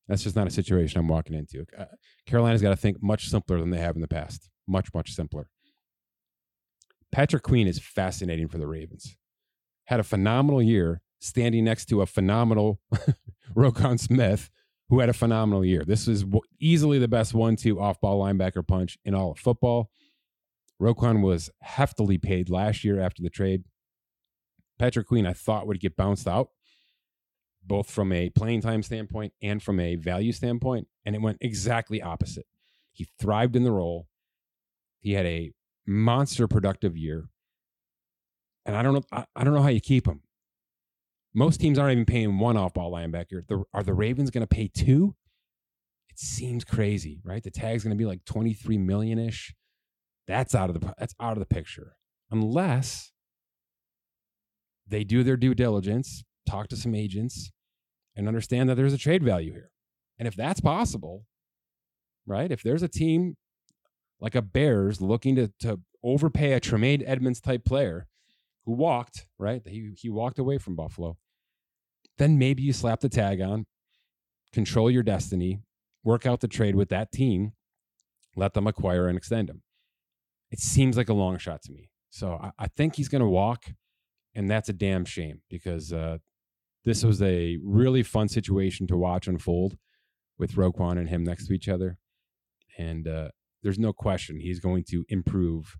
That's 0.08 0.24
just 0.24 0.36
not 0.36 0.48
a 0.48 0.52
situation 0.52 1.00
I'm 1.00 1.08
walking 1.08 1.36
into. 1.36 1.66
Uh, 1.78 1.86
Carolina's 2.26 2.62
got 2.62 2.72
to 2.72 2.76
think 2.76 3.02
much 3.02 3.30
simpler 3.30 3.60
than 3.60 3.70
they 3.70 3.80
have 3.80 3.96
in 3.96 4.02
the 4.02 4.08
past. 4.08 4.50
Much, 4.68 4.94
much 4.94 5.12
simpler. 5.12 5.50
Patrick 7.12 7.44
Queen 7.44 7.68
is 7.68 7.80
fascinating 7.80 8.48
for 8.48 8.58
the 8.58 8.68
Ravens. 8.68 9.16
Had 9.86 10.00
a 10.00 10.04
phenomenal 10.04 10.62
year 10.62 11.02
standing 11.20 11.64
next 11.64 11.86
to 11.86 12.02
a 12.02 12.06
phenomenal 12.06 12.80
Roquan 13.56 14.00
Smith, 14.00 14.50
who 14.90 15.00
had 15.00 15.10
a 15.10 15.14
phenomenal 15.14 15.64
year. 15.64 15.84
This 15.86 16.08
is 16.08 16.26
easily 16.60 17.00
the 17.00 17.08
best 17.08 17.34
one 17.34 17.56
two 17.56 17.80
off 17.80 18.02
ball 18.02 18.22
linebacker 18.22 18.66
punch 18.68 18.98
in 19.06 19.16
all 19.16 19.32
of 19.32 19.40
football. 19.40 19.90
Roquan 20.82 21.22
was 21.22 21.50
heftily 21.66 22.22
paid 22.22 22.50
last 22.50 22.84
year 22.84 23.00
after 23.00 23.22
the 23.22 23.30
trade. 23.30 23.64
Patrick 24.80 25.08
Queen, 25.08 25.26
I 25.26 25.34
thought, 25.34 25.68
would 25.68 25.80
get 25.80 25.96
bounced 25.96 26.28
out, 26.28 26.50
both 27.66 27.90
from 27.90 28.12
a 28.12 28.30
playing 28.30 28.62
time 28.62 28.84
standpoint 28.84 29.34
and 29.42 29.64
from 29.64 29.80
a 29.80 29.96
value 29.96 30.32
standpoint, 30.32 30.88
and 31.06 31.16
it 31.16 31.22
went 31.22 31.38
exactly 31.42 32.02
opposite. 32.02 32.46
He 32.92 33.08
thrived 33.20 33.56
in 33.56 33.64
the 33.64 33.72
role. 33.72 34.08
He 35.00 35.14
had 35.14 35.26
a 35.26 35.54
monster 35.86 36.48
productive 36.48 36.98
year, 36.98 37.30
and 38.66 38.76
I 38.76 38.82
don't 38.82 38.94
know. 38.94 39.04
I, 39.12 39.26
I 39.36 39.44
don't 39.44 39.54
know 39.54 39.62
how 39.62 39.70
you 39.70 39.82
keep 39.82 40.08
him. 40.08 40.22
Most 41.34 41.60
teams 41.60 41.80
aren't 41.80 41.94
even 41.94 42.06
paying 42.06 42.38
one 42.38 42.58
off-ball 42.58 42.92
linebacker. 42.92 43.48
The, 43.48 43.64
are 43.74 43.82
the 43.82 43.94
Ravens 43.94 44.30
going 44.30 44.44
to 44.44 44.48
pay 44.48 44.68
two? 44.68 45.16
It 46.10 46.20
seems 46.20 46.64
crazy, 46.64 47.22
right? 47.24 47.44
The 47.44 47.50
tag's 47.50 47.84
going 47.84 47.96
to 47.96 47.98
be 47.98 48.06
like 48.06 48.24
twenty-three 48.24 48.78
million 48.78 49.18
ish. 49.18 49.56
That's 50.28 50.54
out 50.54 50.70
of 50.70 50.80
the 50.80 50.94
that's 50.98 51.16
out 51.20 51.34
of 51.34 51.40
the 51.40 51.46
picture. 51.46 51.96
Unless 52.30 53.12
they 54.88 55.04
do 55.04 55.24
their 55.24 55.38
due 55.38 55.56
diligence, 55.56 56.24
talk 56.46 56.68
to 56.70 56.78
some 56.78 56.96
agents, 56.96 57.52
and 58.16 58.28
understand 58.28 58.70
that 58.70 58.76
there's 58.76 58.94
a 58.94 58.98
trade 58.98 59.24
value 59.24 59.52
here. 59.52 59.72
And 60.20 60.28
if 60.28 60.36
that's 60.36 60.62
possible, 60.62 61.26
right? 62.26 62.52
If 62.52 62.64
there's 62.64 62.84
a 62.84 62.88
team 62.88 63.36
like 64.20 64.36
a 64.36 64.42
Bears 64.42 65.02
looking 65.02 65.36
to 65.36 65.52
to 65.60 65.80
overpay 66.04 66.54
a 66.54 66.60
Tremaine 66.60 67.04
Edmunds 67.06 67.42
type 67.42 67.66
player 67.66 68.08
who 68.66 68.74
walked, 68.74 69.26
right? 69.38 69.62
He, 69.66 69.92
he 69.98 70.10
walked 70.10 70.40
away 70.40 70.58
from 70.58 70.76
Buffalo. 70.76 71.18
Then 72.18 72.38
maybe 72.38 72.62
you 72.64 72.74
slap 72.74 73.00
the 73.00 73.10
tag 73.10 73.42
on, 73.42 73.66
control 74.52 74.92
your 74.92 75.04
destiny, 75.04 75.62
work 76.04 76.26
out 76.26 76.42
the 76.42 76.48
trade 76.48 76.76
with 76.76 76.90
that 76.90 77.12
team, 77.12 77.54
let 78.36 78.54
them 78.54 78.68
acquire 78.68 79.08
and 79.08 79.18
extend 79.18 79.50
him. 79.50 79.64
It 80.52 80.60
seems 80.60 80.98
like 80.98 81.10
a 81.10 81.14
long 81.14 81.38
shot 81.38 81.64
to 81.64 81.72
me. 81.72 81.90
So 82.10 82.40
I, 82.42 82.52
I 82.60 82.68
think 82.68 82.96
he's 82.96 83.10
going 83.10 83.24
to 83.24 83.28
walk, 83.28 83.66
and 84.36 84.50
that's 84.50 84.70
a 84.70 84.74
damn 84.74 85.06
shame 85.06 85.42
because 85.50 85.92
uh, 85.92 86.20
this 86.86 87.04
was 87.04 87.22
a 87.22 87.58
really 87.64 88.04
fun 88.04 88.28
situation 88.28 88.88
to 88.88 88.98
watch 88.98 89.28
unfold 89.28 89.78
with 90.38 90.56
Roquan 90.56 90.98
and 90.98 91.10
him 91.10 91.24
next 91.24 91.48
to 91.48 91.54
each 91.54 91.70
other. 91.70 91.98
And 92.78 93.08
uh, 93.08 93.30
there's 93.62 93.80
no 93.80 93.94
question 93.94 94.40
he's 94.40 94.60
going 94.60 94.84
to 94.90 95.06
improve 95.10 95.78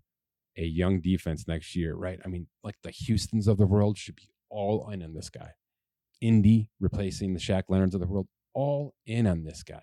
a 0.56 0.64
young 0.64 1.00
defense 1.00 1.46
next 1.46 1.74
year, 1.74 1.94
right? 1.94 2.20
I 2.24 2.28
mean, 2.28 2.46
like 2.62 2.76
the 2.82 2.92
Houstons 3.06 3.48
of 3.48 3.58
the 3.58 3.66
world 3.66 3.98
should 3.98 4.16
be 4.16 4.30
all 4.48 4.88
in 4.90 5.02
on 5.02 5.14
this 5.14 5.28
guy. 5.28 5.50
Indy 6.20 6.70
replacing 6.80 7.34
the 7.34 7.40
Shaq 7.40 7.64
Leonards 7.68 7.94
of 7.94 8.00
the 8.00 8.06
world, 8.06 8.28
all 8.54 8.94
in 9.04 9.26
on 9.26 9.44
this 9.44 9.62
guy. 9.62 9.82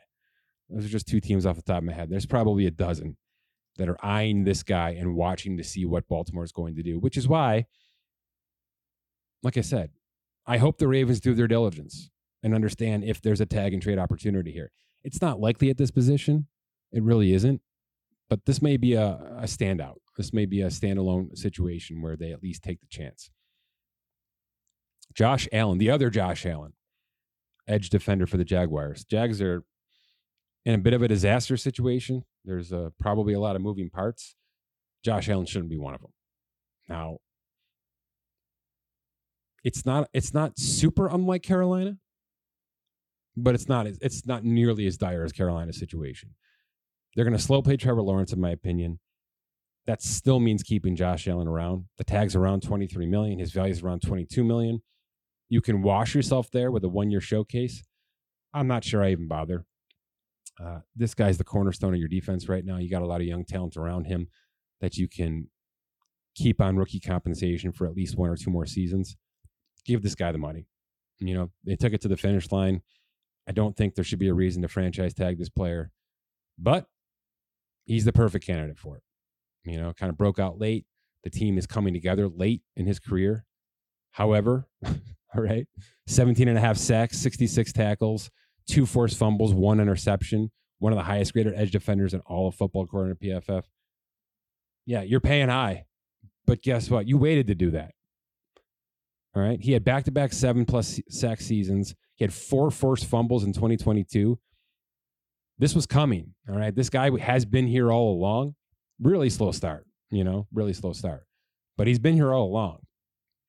Those 0.69 0.86
are 0.86 0.89
just 0.89 1.07
two 1.07 1.19
teams 1.19 1.45
off 1.45 1.57
the 1.57 1.61
top 1.61 1.80
of 1.80 1.84
my 1.84 1.93
head. 1.93 2.09
There's 2.09 2.26
probably 2.26 2.65
a 2.65 2.72
dozen 2.72 3.17
that 3.78 3.89
are 3.89 4.03
eyeing 4.03 4.43
this 4.43 4.63
guy 4.63 4.91
and 4.91 5.15
watching 5.15 5.57
to 5.57 5.63
see 5.63 5.86
what 5.86 6.07
Baltimore 6.07 6.43
is 6.43 6.51
going 6.51 6.76
to 6.76 6.84
do, 6.84 6.99
which 6.99 7.17
is 7.17 7.28
why, 7.28 7.65
like 9.43 9.57
I 9.57 9.61
said, 9.61 9.91
I 10.45 10.57
hope 10.57 10.77
the 10.77 10.87
Ravens 10.87 11.19
do 11.19 11.33
their 11.33 11.47
diligence 11.47 12.09
and 12.43 12.53
understand 12.53 13.03
if 13.03 13.21
there's 13.21 13.41
a 13.41 13.45
tag 13.45 13.73
and 13.73 13.81
trade 13.81 13.99
opportunity 13.99 14.51
here. 14.51 14.71
It's 15.03 15.21
not 15.21 15.39
likely 15.39 15.69
at 15.69 15.77
this 15.77 15.91
position. 15.91 16.47
It 16.91 17.03
really 17.03 17.33
isn't. 17.33 17.61
But 18.29 18.45
this 18.45 18.61
may 18.61 18.77
be 18.77 18.93
a, 18.93 19.07
a 19.39 19.43
standout. 19.43 19.97
This 20.17 20.31
may 20.33 20.45
be 20.45 20.61
a 20.61 20.67
standalone 20.67 21.37
situation 21.37 22.01
where 22.01 22.15
they 22.15 22.31
at 22.31 22.41
least 22.41 22.63
take 22.63 22.79
the 22.79 22.87
chance. 22.87 23.29
Josh 25.13 25.47
Allen, 25.51 25.77
the 25.77 25.89
other 25.89 26.09
Josh 26.09 26.45
Allen, 26.45 26.73
edge 27.67 27.89
defender 27.89 28.25
for 28.25 28.37
the 28.37 28.45
Jaguars. 28.45 29.03
Jags 29.03 29.41
are 29.41 29.63
in 30.65 30.75
a 30.75 30.77
bit 30.77 30.93
of 30.93 31.01
a 31.01 31.07
disaster 31.07 31.57
situation. 31.57 32.23
There's 32.45 32.71
uh, 32.71 32.89
probably 32.99 33.33
a 33.33 33.39
lot 33.39 33.55
of 33.55 33.61
moving 33.61 33.89
parts. 33.89 34.35
Josh 35.03 35.27
Allen 35.27 35.45
shouldn't 35.45 35.69
be 35.69 35.77
one 35.77 35.93
of 35.93 36.01
them. 36.01 36.13
Now, 36.87 37.17
it's 39.64 39.86
not 39.86 40.09
it's 40.14 40.34
not 40.34 40.57
super 40.57 41.07
unlike 41.07 41.43
Carolina, 41.43 41.97
but 43.38 43.55
it's 43.55 43.68
not 43.68 43.88
it's 43.88 44.26
not 44.26 44.43
nearly 44.43 44.86
as 44.88 44.97
dire 44.97 45.24
as 45.24 45.32
Carolina's 45.32 45.78
situation. 45.78 46.32
They're 47.16 47.26
going 47.26 47.38
to 47.38 47.43
slow 47.43 47.62
play 47.62 47.78
Trevor 47.78 48.01
Lawrence, 48.01 48.32
in 48.32 48.39
my 48.39 48.51
opinion. 48.51 48.99
That 49.86 50.01
still 50.01 50.39
means 50.39 50.64
keeping 50.64 50.95
Josh 50.95 51.28
Allen 51.28 51.47
around. 51.47 51.86
The 51.97 52.03
tag's 52.03 52.36
around 52.36 52.62
23 52.62 53.05
million. 53.07 53.39
His 53.39 53.51
value 53.51 53.72
is 53.72 53.82
around 53.82 54.01
22 54.01 54.43
million. 54.43 54.82
You 55.49 55.59
can 55.59 55.82
wash 55.82 56.16
yourself 56.16 56.49
there 56.51 56.72
with 56.72 56.84
a 56.84 56.89
one 56.89 57.12
year 57.12 57.20
showcase. 57.20 57.84
I'm 58.53 58.68
not 58.68 58.84
sure 58.84 59.03
I 59.03 59.12
even 59.12 59.28
bother. 59.28 59.66
Uh, 60.62 60.80
this 60.95 61.14
guy's 61.14 61.38
the 61.38 61.43
cornerstone 61.43 61.93
of 61.93 61.99
your 61.99 62.07
defense 62.07 62.47
right 62.47 62.64
now. 62.64 62.78
You 62.78 62.89
got 62.89 63.01
a 63.01 63.07
lot 63.07 63.22
of 63.22 63.28
young 63.28 63.45
talent 63.45 63.76
around 63.76 64.05
him 64.05 64.28
that 64.80 64.97
you 64.97 65.07
can 65.07 65.49
keep 66.36 66.62
on 66.62 66.78
rookie 66.78 66.99
compensation 66.99 67.72
for 67.72 67.88
at 67.88 67.93
least 67.93 68.18
one 68.18 68.30
or 68.30 68.38
two 68.38 68.51
more 68.51 68.66
seasons. 68.66 69.18
Give 69.86 70.01
this 70.01 70.15
guy 70.15 70.32
the 70.32 70.38
money. 70.38 70.67
You 71.19 71.36
know, 71.36 71.51
they 71.65 71.75
took 71.75 71.93
it 71.93 72.01
to 72.01 72.07
the 72.07 72.17
finish 72.17 72.51
line. 72.51 72.82
I 73.47 73.51
don't 73.51 73.75
think 73.75 73.95
there 73.95 74.03
should 74.03 74.19
be 74.19 74.27
a 74.27 74.34
reason 74.34 74.61
to 74.61 74.67
franchise 74.67 75.13
tag 75.13 75.38
this 75.38 75.49
player, 75.49 75.91
but 76.57 76.86
he's 77.86 78.05
the 78.05 78.13
perfect 78.13 78.45
candidate 78.45 78.77
for 78.77 78.97
it. 78.97 79.03
You 79.63 79.79
know, 79.79 79.93
kind 79.93 80.09
of 80.09 80.17
broke 80.17 80.39
out 80.39 80.59
late. 80.59 80.86
The 81.23 81.29
team 81.29 81.57
is 81.57 81.67
coming 81.67 81.93
together 81.93 82.27
late 82.27 82.61
in 82.75 82.86
his 82.86 82.99
career. 82.99 83.45
However, 84.11 84.67
all 84.86 85.41
right, 85.41 85.67
17 86.07 86.47
and 86.47 86.57
a 86.57 86.61
half 86.61 86.77
sacks, 86.77 87.17
66 87.19 87.71
tackles, 87.73 88.32
two 88.67 88.86
forced 88.86 89.17
fumbles, 89.17 89.53
one 89.53 89.79
interception, 89.79 90.51
one 90.79 90.91
of 90.91 90.97
the 90.97 91.03
highest 91.03 91.34
graded 91.34 91.53
edge 91.55 91.71
defenders 91.71 92.13
in 92.13 92.21
all 92.21 92.47
of 92.47 92.55
football, 92.55 92.84
according 92.84 93.15
to 93.15 93.23
PFF. 93.23 93.63
Yeah, 94.86 95.03
you're 95.03 95.19
paying 95.19 95.49
high, 95.49 95.86
but 96.45 96.61
guess 96.61 96.89
what? 96.89 97.07
You 97.07 97.17
waited 97.17 97.47
to 97.47 97.55
do 97.55 97.71
that. 97.71 97.91
All 99.36 99.41
right. 99.41 99.61
He 99.61 99.71
had 99.71 99.84
back 99.84 100.03
to 100.05 100.11
back 100.11 100.34
seven 100.34 100.65
plus 100.65 100.99
sack 101.09 101.39
seasons. 101.39 101.95
He 102.15 102.23
had 102.23 102.34
four 102.34 102.69
forced 102.69 103.05
fumbles 103.05 103.43
in 103.43 103.53
2022. 103.53 104.38
This 105.57 105.73
was 105.73 105.86
coming. 105.86 106.34
All 106.49 106.57
right. 106.57 106.75
This 106.75 106.89
guy 106.89 107.17
has 107.19 107.45
been 107.45 107.67
here 107.67 107.91
all 107.91 108.13
along. 108.13 108.55
Really 108.99 109.29
slow 109.29 109.51
start, 109.51 109.86
you 110.09 110.23
know, 110.23 110.47
really 110.53 110.73
slow 110.73 110.93
start. 110.93 111.23
But 111.77 111.88
he's 111.88 111.99
been 111.99 112.15
here 112.15 112.34
all 112.34 112.45
along. 112.45 112.79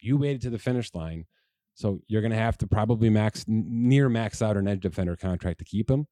You 0.01 0.17
waited 0.17 0.43
to 0.43 0.51
the 0.51 0.59
finish 0.59 0.95
line. 0.95 1.27
So 1.75 2.01
you're 2.07 2.23
going 2.23 2.33
to 2.33 2.39
have 2.39 2.59
to 2.59 2.67
probably 2.67 3.11
max 3.11 3.45
near 3.49 4.09
max 4.09 4.43
out 4.43 4.57
an 4.57 4.69
edge 4.69 4.81
defender 4.81 5.17
contract 5.17 5.59
to 5.59 5.65
keep 5.65 5.91
him. 5.91 6.07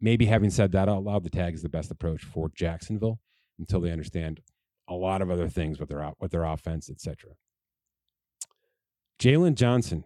Maybe 0.00 0.26
having 0.26 0.50
said 0.50 0.72
that 0.72 0.88
out 0.88 1.02
loud, 1.02 1.24
the 1.24 1.30
tag 1.30 1.54
is 1.54 1.62
the 1.62 1.68
best 1.68 1.90
approach 1.90 2.22
for 2.22 2.50
Jacksonville 2.54 3.18
until 3.58 3.80
they 3.80 3.90
understand 3.90 4.40
a 4.88 4.94
lot 4.94 5.22
of 5.22 5.30
other 5.30 5.48
things 5.48 5.80
with 5.80 5.88
their 5.88 6.12
with 6.20 6.30
their 6.30 6.44
offense, 6.44 6.88
etc. 6.88 7.30
Jaylon 9.18 9.54
Johnson, 9.54 10.04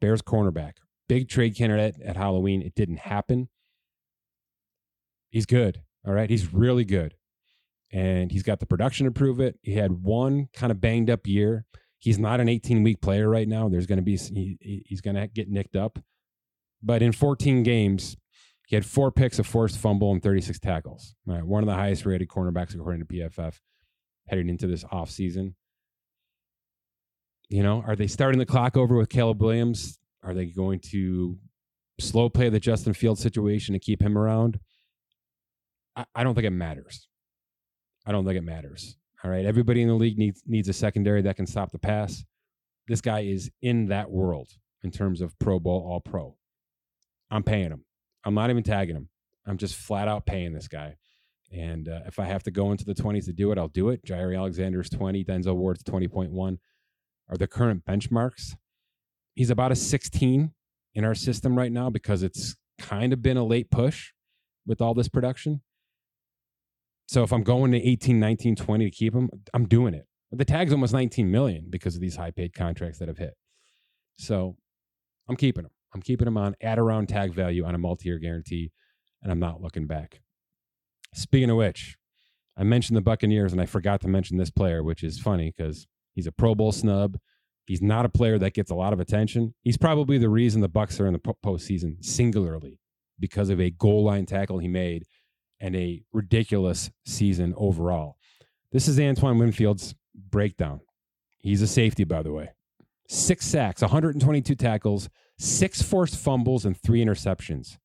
Bears 0.00 0.22
cornerback, 0.22 0.74
big 1.08 1.28
trade 1.28 1.56
candidate 1.56 1.96
at 2.04 2.16
Halloween. 2.16 2.62
It 2.62 2.74
didn't 2.74 2.98
happen. 2.98 3.48
He's 5.30 5.46
good. 5.46 5.82
All 6.06 6.12
right, 6.12 6.28
he's 6.28 6.52
really 6.52 6.84
good, 6.84 7.14
and 7.92 8.32
he's 8.32 8.42
got 8.42 8.60
the 8.60 8.66
production 8.66 9.06
to 9.06 9.12
prove 9.12 9.40
it. 9.40 9.58
He 9.62 9.74
had 9.74 10.02
one 10.02 10.48
kind 10.52 10.72
of 10.72 10.80
banged 10.80 11.08
up 11.08 11.26
year 11.26 11.64
He's 12.02 12.18
not 12.18 12.40
an 12.40 12.48
18 12.48 12.82
week 12.82 13.00
player 13.00 13.28
right 13.28 13.46
now. 13.46 13.68
There's 13.68 13.86
going 13.86 13.98
to 13.98 14.02
be 14.02 14.16
he, 14.16 14.82
he's 14.84 15.00
going 15.00 15.14
to 15.14 15.28
get 15.28 15.48
nicked 15.48 15.76
up, 15.76 16.00
but 16.82 17.00
in 17.00 17.12
14 17.12 17.62
games, 17.62 18.16
he 18.66 18.74
had 18.74 18.84
four 18.84 19.12
picks, 19.12 19.38
a 19.38 19.44
forced 19.44 19.78
fumble, 19.78 20.10
and 20.10 20.20
36 20.20 20.58
tackles. 20.58 21.14
Right, 21.24 21.44
one 21.44 21.62
of 21.62 21.68
the 21.68 21.76
highest 21.76 22.04
rated 22.04 22.26
cornerbacks 22.26 22.74
according 22.74 23.06
to 23.06 23.06
PFF 23.06 23.60
heading 24.26 24.48
into 24.48 24.66
this 24.66 24.82
offseason. 24.82 25.54
You 27.52 27.62
know, 27.62 27.84
are 27.86 27.94
they 27.94 28.06
starting 28.06 28.38
the 28.38 28.46
clock 28.46 28.78
over 28.78 28.96
with 28.96 29.10
Caleb 29.10 29.42
Williams? 29.42 29.98
Are 30.22 30.32
they 30.32 30.46
going 30.46 30.80
to 30.90 31.36
slow 32.00 32.30
play 32.30 32.48
the 32.48 32.58
Justin 32.58 32.94
Field 32.94 33.18
situation 33.18 33.74
to 33.74 33.78
keep 33.78 34.00
him 34.00 34.16
around? 34.16 34.58
I, 35.94 36.06
I 36.14 36.24
don't 36.24 36.34
think 36.34 36.46
it 36.46 36.50
matters. 36.50 37.08
I 38.06 38.12
don't 38.12 38.24
think 38.24 38.38
it 38.38 38.42
matters. 38.42 38.96
All 39.22 39.30
right. 39.30 39.44
Everybody 39.44 39.82
in 39.82 39.88
the 39.88 39.94
league 39.94 40.16
needs 40.16 40.42
needs 40.46 40.70
a 40.70 40.72
secondary 40.72 41.20
that 41.22 41.36
can 41.36 41.46
stop 41.46 41.72
the 41.72 41.78
pass. 41.78 42.24
This 42.88 43.02
guy 43.02 43.20
is 43.20 43.50
in 43.60 43.88
that 43.88 44.10
world 44.10 44.48
in 44.82 44.90
terms 44.90 45.20
of 45.20 45.38
Pro 45.38 45.60
Bowl, 45.60 45.86
all 45.86 46.00
pro. 46.00 46.34
I'm 47.30 47.42
paying 47.42 47.70
him. 47.70 47.84
I'm 48.24 48.34
not 48.34 48.48
even 48.48 48.62
tagging 48.62 48.96
him. 48.96 49.10
I'm 49.46 49.58
just 49.58 49.76
flat 49.76 50.08
out 50.08 50.24
paying 50.24 50.54
this 50.54 50.68
guy. 50.68 50.96
And 51.52 51.86
uh, 51.86 52.00
if 52.06 52.18
I 52.18 52.24
have 52.24 52.44
to 52.44 52.50
go 52.50 52.70
into 52.70 52.86
the 52.86 52.94
20s 52.94 53.26
to 53.26 53.34
do 53.34 53.52
it, 53.52 53.58
I'll 53.58 53.68
do 53.68 53.90
it. 53.90 54.02
Jaire 54.06 54.34
Alexander's 54.34 54.88
20, 54.88 55.22
Denzel 55.22 55.54
Ward's 55.54 55.82
20.1 55.82 56.56
are 57.28 57.36
the 57.36 57.46
current 57.46 57.84
benchmarks. 57.84 58.56
He's 59.34 59.50
about 59.50 59.72
a 59.72 59.76
16 59.76 60.52
in 60.94 61.04
our 61.04 61.14
system 61.14 61.56
right 61.56 61.72
now 61.72 61.90
because 61.90 62.22
it's 62.22 62.56
kind 62.78 63.12
of 63.12 63.22
been 63.22 63.36
a 63.36 63.44
late 63.44 63.70
push 63.70 64.12
with 64.66 64.80
all 64.80 64.94
this 64.94 65.08
production. 65.08 65.62
So 67.06 67.22
if 67.22 67.32
I'm 67.32 67.42
going 67.42 67.72
to 67.72 67.78
18, 67.78 68.18
19, 68.18 68.56
20 68.56 68.84
to 68.84 68.90
keep 68.90 69.14
him, 69.14 69.30
I'm 69.52 69.66
doing 69.66 69.94
it. 69.94 70.06
The 70.30 70.44
tag's 70.44 70.72
almost 70.72 70.94
19 70.94 71.30
million 71.30 71.66
because 71.68 71.94
of 71.94 72.00
these 72.00 72.16
high 72.16 72.30
paid 72.30 72.54
contracts 72.54 72.98
that 72.98 73.08
have 73.08 73.18
hit. 73.18 73.34
So 74.16 74.56
I'm 75.28 75.36
keeping 75.36 75.64
him. 75.64 75.70
I'm 75.94 76.00
keeping 76.00 76.26
him 76.26 76.38
on 76.38 76.54
at 76.60 76.78
around 76.78 77.08
tag 77.08 77.34
value 77.34 77.64
on 77.64 77.74
a 77.74 77.78
multi 77.78 78.08
year 78.08 78.18
guarantee, 78.18 78.72
and 79.22 79.30
I'm 79.30 79.40
not 79.40 79.60
looking 79.60 79.86
back. 79.86 80.22
Speaking 81.14 81.50
of 81.50 81.56
which, 81.56 81.96
I 82.56 82.64
mentioned 82.64 82.96
the 82.96 83.02
Buccaneers, 83.02 83.52
and 83.52 83.60
I 83.60 83.66
forgot 83.66 84.00
to 84.02 84.08
mention 84.08 84.38
this 84.38 84.50
player, 84.50 84.82
which 84.82 85.02
is 85.02 85.18
funny 85.18 85.52
because 85.54 85.86
he's 86.14 86.26
a 86.26 86.32
Pro 86.32 86.54
Bowl 86.54 86.72
snub. 86.72 87.18
He's 87.66 87.82
not 87.82 88.04
a 88.04 88.08
player 88.08 88.38
that 88.38 88.54
gets 88.54 88.70
a 88.70 88.74
lot 88.74 88.92
of 88.92 89.00
attention. 89.00 89.54
He's 89.62 89.76
probably 89.76 90.18
the 90.18 90.28
reason 90.28 90.60
the 90.60 90.68
Bucs 90.68 91.00
are 91.00 91.06
in 91.06 91.12
the 91.12 91.18
postseason 91.18 92.04
singularly 92.04 92.80
because 93.18 93.50
of 93.50 93.60
a 93.60 93.70
goal 93.70 94.04
line 94.04 94.26
tackle 94.26 94.58
he 94.58 94.68
made 94.68 95.04
and 95.60 95.76
a 95.76 96.02
ridiculous 96.12 96.90
season 97.06 97.54
overall. 97.56 98.16
This 98.72 98.88
is 98.88 98.98
Antoine 98.98 99.38
Winfield's 99.38 99.94
breakdown. 100.14 100.80
He's 101.38 101.62
a 101.62 101.66
safety, 101.66 102.04
by 102.04 102.22
the 102.22 102.32
way. 102.32 102.50
Six 103.08 103.46
sacks, 103.46 103.80
122 103.80 104.54
tackles, 104.54 105.08
six 105.38 105.82
forced 105.82 106.16
fumbles, 106.16 106.64
and 106.64 106.76
three 106.76 107.04
interceptions. 107.04 107.78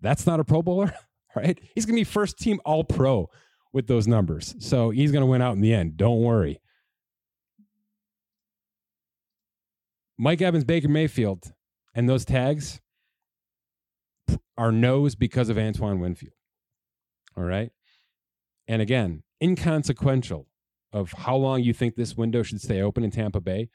That's 0.00 0.26
not 0.26 0.40
a 0.40 0.44
Pro 0.44 0.62
Bowler, 0.62 0.92
right? 1.36 1.58
He's 1.74 1.86
going 1.86 1.96
to 1.96 2.00
be 2.00 2.04
first 2.04 2.38
team 2.38 2.60
All 2.64 2.84
Pro 2.84 3.30
with 3.72 3.86
those 3.86 4.06
numbers. 4.06 4.54
So 4.58 4.90
he's 4.90 5.12
going 5.12 5.22
to 5.22 5.26
win 5.26 5.42
out 5.42 5.54
in 5.54 5.60
the 5.60 5.72
end. 5.72 5.96
Don't 5.96 6.20
worry. 6.20 6.60
Mike 10.18 10.42
Evans, 10.42 10.64
Baker 10.64 10.88
Mayfield, 10.88 11.52
and 11.94 12.08
those 12.08 12.24
tags 12.24 12.80
are 14.56 14.72
no's 14.72 15.14
because 15.14 15.48
of 15.48 15.56
Antoine 15.56 16.00
Winfield. 16.00 16.34
All 17.36 17.44
right. 17.44 17.70
And 18.66 18.82
again, 18.82 19.22
inconsequential 19.40 20.48
of 20.92 21.12
how 21.12 21.36
long 21.36 21.62
you 21.62 21.72
think 21.72 21.94
this 21.94 22.16
window 22.16 22.42
should 22.42 22.60
stay 22.60 22.82
open 22.82 23.04
in 23.04 23.10
Tampa 23.10 23.40
Bay. 23.40 23.68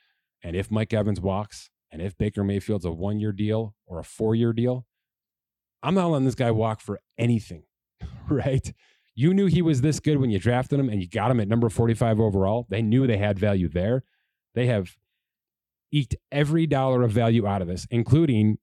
And 0.44 0.56
if 0.56 0.70
Mike 0.70 0.94
Evans 0.94 1.22
walks, 1.22 1.70
and 1.90 2.02
if 2.02 2.18
Baker 2.18 2.44
Mayfield's 2.44 2.86
a 2.86 2.92
one 2.92 3.20
year 3.20 3.32
deal 3.32 3.76
or 3.86 4.00
a 4.00 4.04
four 4.04 4.36
year 4.36 4.52
deal, 4.52 4.86
I'm 5.82 5.96
not 5.96 6.08
letting 6.08 6.26
this 6.26 6.36
guy 6.36 6.52
walk 6.52 6.82
for 6.82 7.00
anything, 7.18 7.64
right? 8.30 8.74
You 9.16 9.34
knew 9.34 9.46
he 9.46 9.62
was 9.62 9.82
this 9.82 10.00
good 10.00 10.18
when 10.18 10.32
you 10.32 10.40
drafted 10.40 10.80
him 10.80 10.90
and 10.90 11.00
you 11.00 11.08
got 11.08 11.32
him 11.32 11.40
at 11.40 11.48
number 11.48 11.70
45 11.70 12.20
overall. 12.20 12.66
They 12.70 12.82
knew 12.82 13.06
they 13.06 13.18
had 13.18 13.38
value 13.40 13.70
there. 13.70 14.04
They 14.56 14.66
have 14.66 14.98
eked 15.94 16.16
every 16.32 16.68
dollar 16.68 17.04
of 17.04 17.12
value 17.12 17.48
out 17.48 17.62
of 17.62 17.68
this, 17.68 17.88
including 17.90 18.58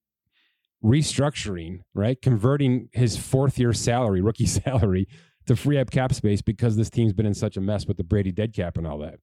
restructuring, 0.85 1.81
right? 1.95 2.20
Converting 2.20 2.89
his 2.93 3.16
fourth 3.16 3.59
year 3.59 3.72
salary, 3.72 4.20
rookie 4.22 4.47
salary, 4.47 5.07
to 5.47 5.57
free 5.57 5.78
up 5.78 5.91
cap 5.91 6.12
space 6.12 6.43
because 6.43 6.76
this 6.76 6.91
team's 6.91 7.12
been 7.12 7.26
in 7.26 7.35
such 7.35 7.57
a 7.57 7.61
mess 7.61 7.87
with 7.87 7.97
the 7.97 8.05
Brady 8.05 8.33
dead 8.33 8.55
cap 8.55 8.76
and 8.76 8.87
all 8.87 8.99
that. 8.99 9.20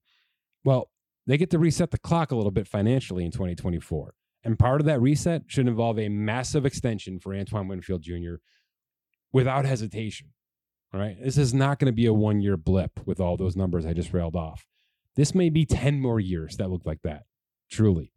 Well, 0.63 0.89
they 1.27 1.37
get 1.37 1.49
to 1.51 1.59
reset 1.59 1.91
the 1.91 1.97
clock 1.97 2.31
a 2.31 2.35
little 2.35 2.51
bit 2.51 2.67
financially 2.67 3.25
in 3.25 3.31
2024. 3.31 4.13
And 4.43 4.57
part 4.57 4.79
of 4.79 4.87
that 4.87 5.01
reset 5.01 5.43
should 5.47 5.67
involve 5.67 5.99
a 5.99 6.09
massive 6.09 6.65
extension 6.65 7.19
for 7.19 7.35
Antoine 7.35 7.67
Winfield 7.67 8.01
Jr. 8.01 8.35
without 9.33 9.65
hesitation. 9.65 10.29
All 10.93 11.01
right. 11.01 11.17
This 11.21 11.37
is 11.37 11.53
not 11.53 11.79
going 11.79 11.91
to 11.91 11.95
be 11.95 12.05
a 12.05 12.13
one 12.13 12.39
year 12.39 12.55
blip 12.55 13.05
with 13.05 13.19
all 13.19 13.35
those 13.35 13.57
numbers 13.57 13.85
I 13.85 13.93
just 13.93 14.13
railed 14.13 14.35
off. 14.35 14.65
This 15.17 15.35
may 15.35 15.49
be 15.49 15.65
10 15.65 15.99
more 15.99 16.19
years 16.19 16.55
that 16.57 16.69
look 16.69 16.85
like 16.85 17.01
that. 17.03 17.23
Truly. 17.69 18.13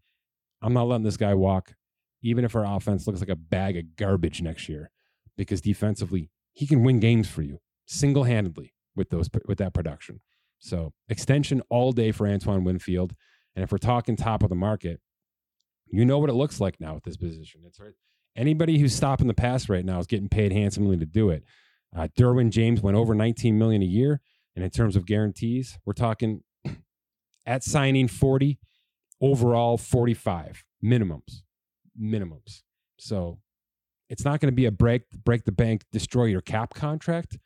I'm 0.63 0.73
not 0.73 0.89
letting 0.89 1.05
this 1.05 1.17
guy 1.17 1.35
walk, 1.35 1.75
even 2.23 2.45
if 2.45 2.55
our 2.55 2.65
offense 2.65 3.07
looks 3.07 3.21
like 3.21 3.29
a 3.29 3.37
bag 3.37 3.77
of 3.77 3.97
garbage 3.97 4.43
next 4.43 4.69
year, 4.69 4.91
because 5.37 5.61
defensively, 5.61 6.31
he 6.53 6.67
can 6.67 6.83
win 6.83 7.01
games 7.01 7.29
for 7.29 7.43
you 7.43 7.61
single 7.87 8.25
handedly 8.25 8.73
with 8.95 9.11
those 9.11 9.29
with 9.47 9.59
that 9.59 9.75
production. 9.75 10.21
So 10.59 10.93
extension 11.09 11.63
all 11.71 11.93
day 11.93 12.13
for 12.13 12.27
Antoine 12.27 12.65
Winfield. 12.65 13.15
And 13.57 13.65
if 13.65 13.73
we're 13.73 13.79
talking 13.79 14.15
top 14.15 14.43
of 14.43 14.49
the 14.49 14.55
market, 14.55 15.01
you 15.87 16.05
know 16.05 16.19
what 16.19 16.31
it 16.31 16.35
looks 16.35 16.61
like 16.61 16.81
now 16.81 16.97
at 16.97 17.03
this 17.03 17.17
position. 17.17 17.63
It's 17.67 17.81
right. 17.81 17.95
Anybody 18.37 18.79
who's 18.79 18.95
stopping 18.95 19.27
the 19.27 19.35
pass 19.35 19.69
right 19.69 19.85
now 19.85 19.99
is 19.99 20.07
getting 20.07 20.29
paid 20.29 20.53
handsomely 20.53 20.97
to 20.97 21.07
do 21.07 21.31
it. 21.31 21.43
Uh, 21.97 22.07
Derwin 22.17 22.51
James 22.51 22.81
went 22.81 22.97
over 22.97 23.15
19 23.15 23.59
million 23.59 23.83
a 23.83 23.87
year, 23.87 24.21
and 24.55 24.65
in 24.65 24.71
terms 24.71 24.95
of 24.95 25.05
guarantees, 25.05 25.79
we're 25.85 25.93
talking 25.93 26.43
at 27.47 27.65
signing 27.65 28.07
40, 28.07 28.61
overall 29.21 29.77
45 29.77 30.65
minimums, 30.85 31.43
minimums. 32.01 32.63
So 32.99 33.39
it's 34.09 34.25
not 34.25 34.41
going 34.41 34.53
to 34.53 34.57
be 34.57 34.67
a 34.67 34.73
break 34.73 35.03
break 35.25 35.45
the 35.45 35.53
bank, 35.53 35.85
destroy 35.93 36.25
your 36.25 36.41
cap 36.41 36.75
contract. 36.75 37.39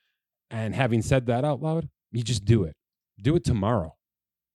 And 0.51 0.75
having 0.75 1.03
said 1.03 1.27
that 1.27 1.45
out 1.45 1.63
loud, 1.63 1.89
you 2.13 2.23
just 2.23 2.45
do 2.45 2.65
it. 2.65 2.77
Do 3.21 3.37
it 3.37 3.45
tomorrow. 3.45 3.97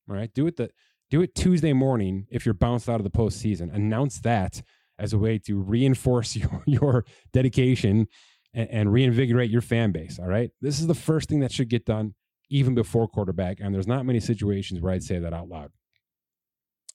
All 0.09 0.15
right. 0.15 0.33
Do 0.33 0.47
it 0.47 0.57
the 0.57 0.69
do 1.09 1.21
it 1.21 1.35
Tuesday 1.35 1.73
morning 1.73 2.27
if 2.29 2.45
you're 2.45 2.53
bounced 2.53 2.89
out 2.89 2.99
of 2.99 3.03
the 3.03 3.09
postseason. 3.09 3.73
Announce 3.73 4.19
that 4.21 4.61
as 4.97 5.13
a 5.13 5.17
way 5.17 5.39
to 5.39 5.59
reinforce 5.59 6.35
your, 6.35 6.63
your 6.65 7.05
dedication 7.33 8.07
and, 8.53 8.69
and 8.69 8.93
reinvigorate 8.93 9.49
your 9.49 9.61
fan 9.61 9.91
base. 9.91 10.19
All 10.19 10.27
right. 10.27 10.51
This 10.61 10.79
is 10.79 10.87
the 10.87 10.95
first 10.95 11.29
thing 11.29 11.39
that 11.39 11.51
should 11.51 11.69
get 11.69 11.85
done 11.85 12.15
even 12.49 12.75
before 12.75 13.07
quarterback. 13.07 13.59
And 13.59 13.73
there's 13.73 13.87
not 13.87 14.05
many 14.05 14.19
situations 14.19 14.81
where 14.81 14.93
I'd 14.93 15.03
say 15.03 15.19
that 15.19 15.33
out 15.33 15.47
loud. 15.47 15.71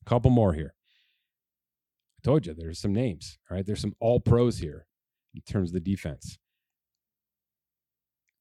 Couple 0.04 0.30
more 0.30 0.52
here. 0.52 0.74
I 2.18 2.20
told 2.24 2.46
you 2.46 2.54
there's 2.54 2.80
some 2.80 2.92
names. 2.92 3.38
All 3.50 3.56
right. 3.56 3.66
There's 3.66 3.80
some 3.80 3.94
all 4.00 4.20
pros 4.20 4.58
here 4.58 4.86
in 5.34 5.42
terms 5.42 5.70
of 5.70 5.74
the 5.74 5.80
defense. 5.80 6.38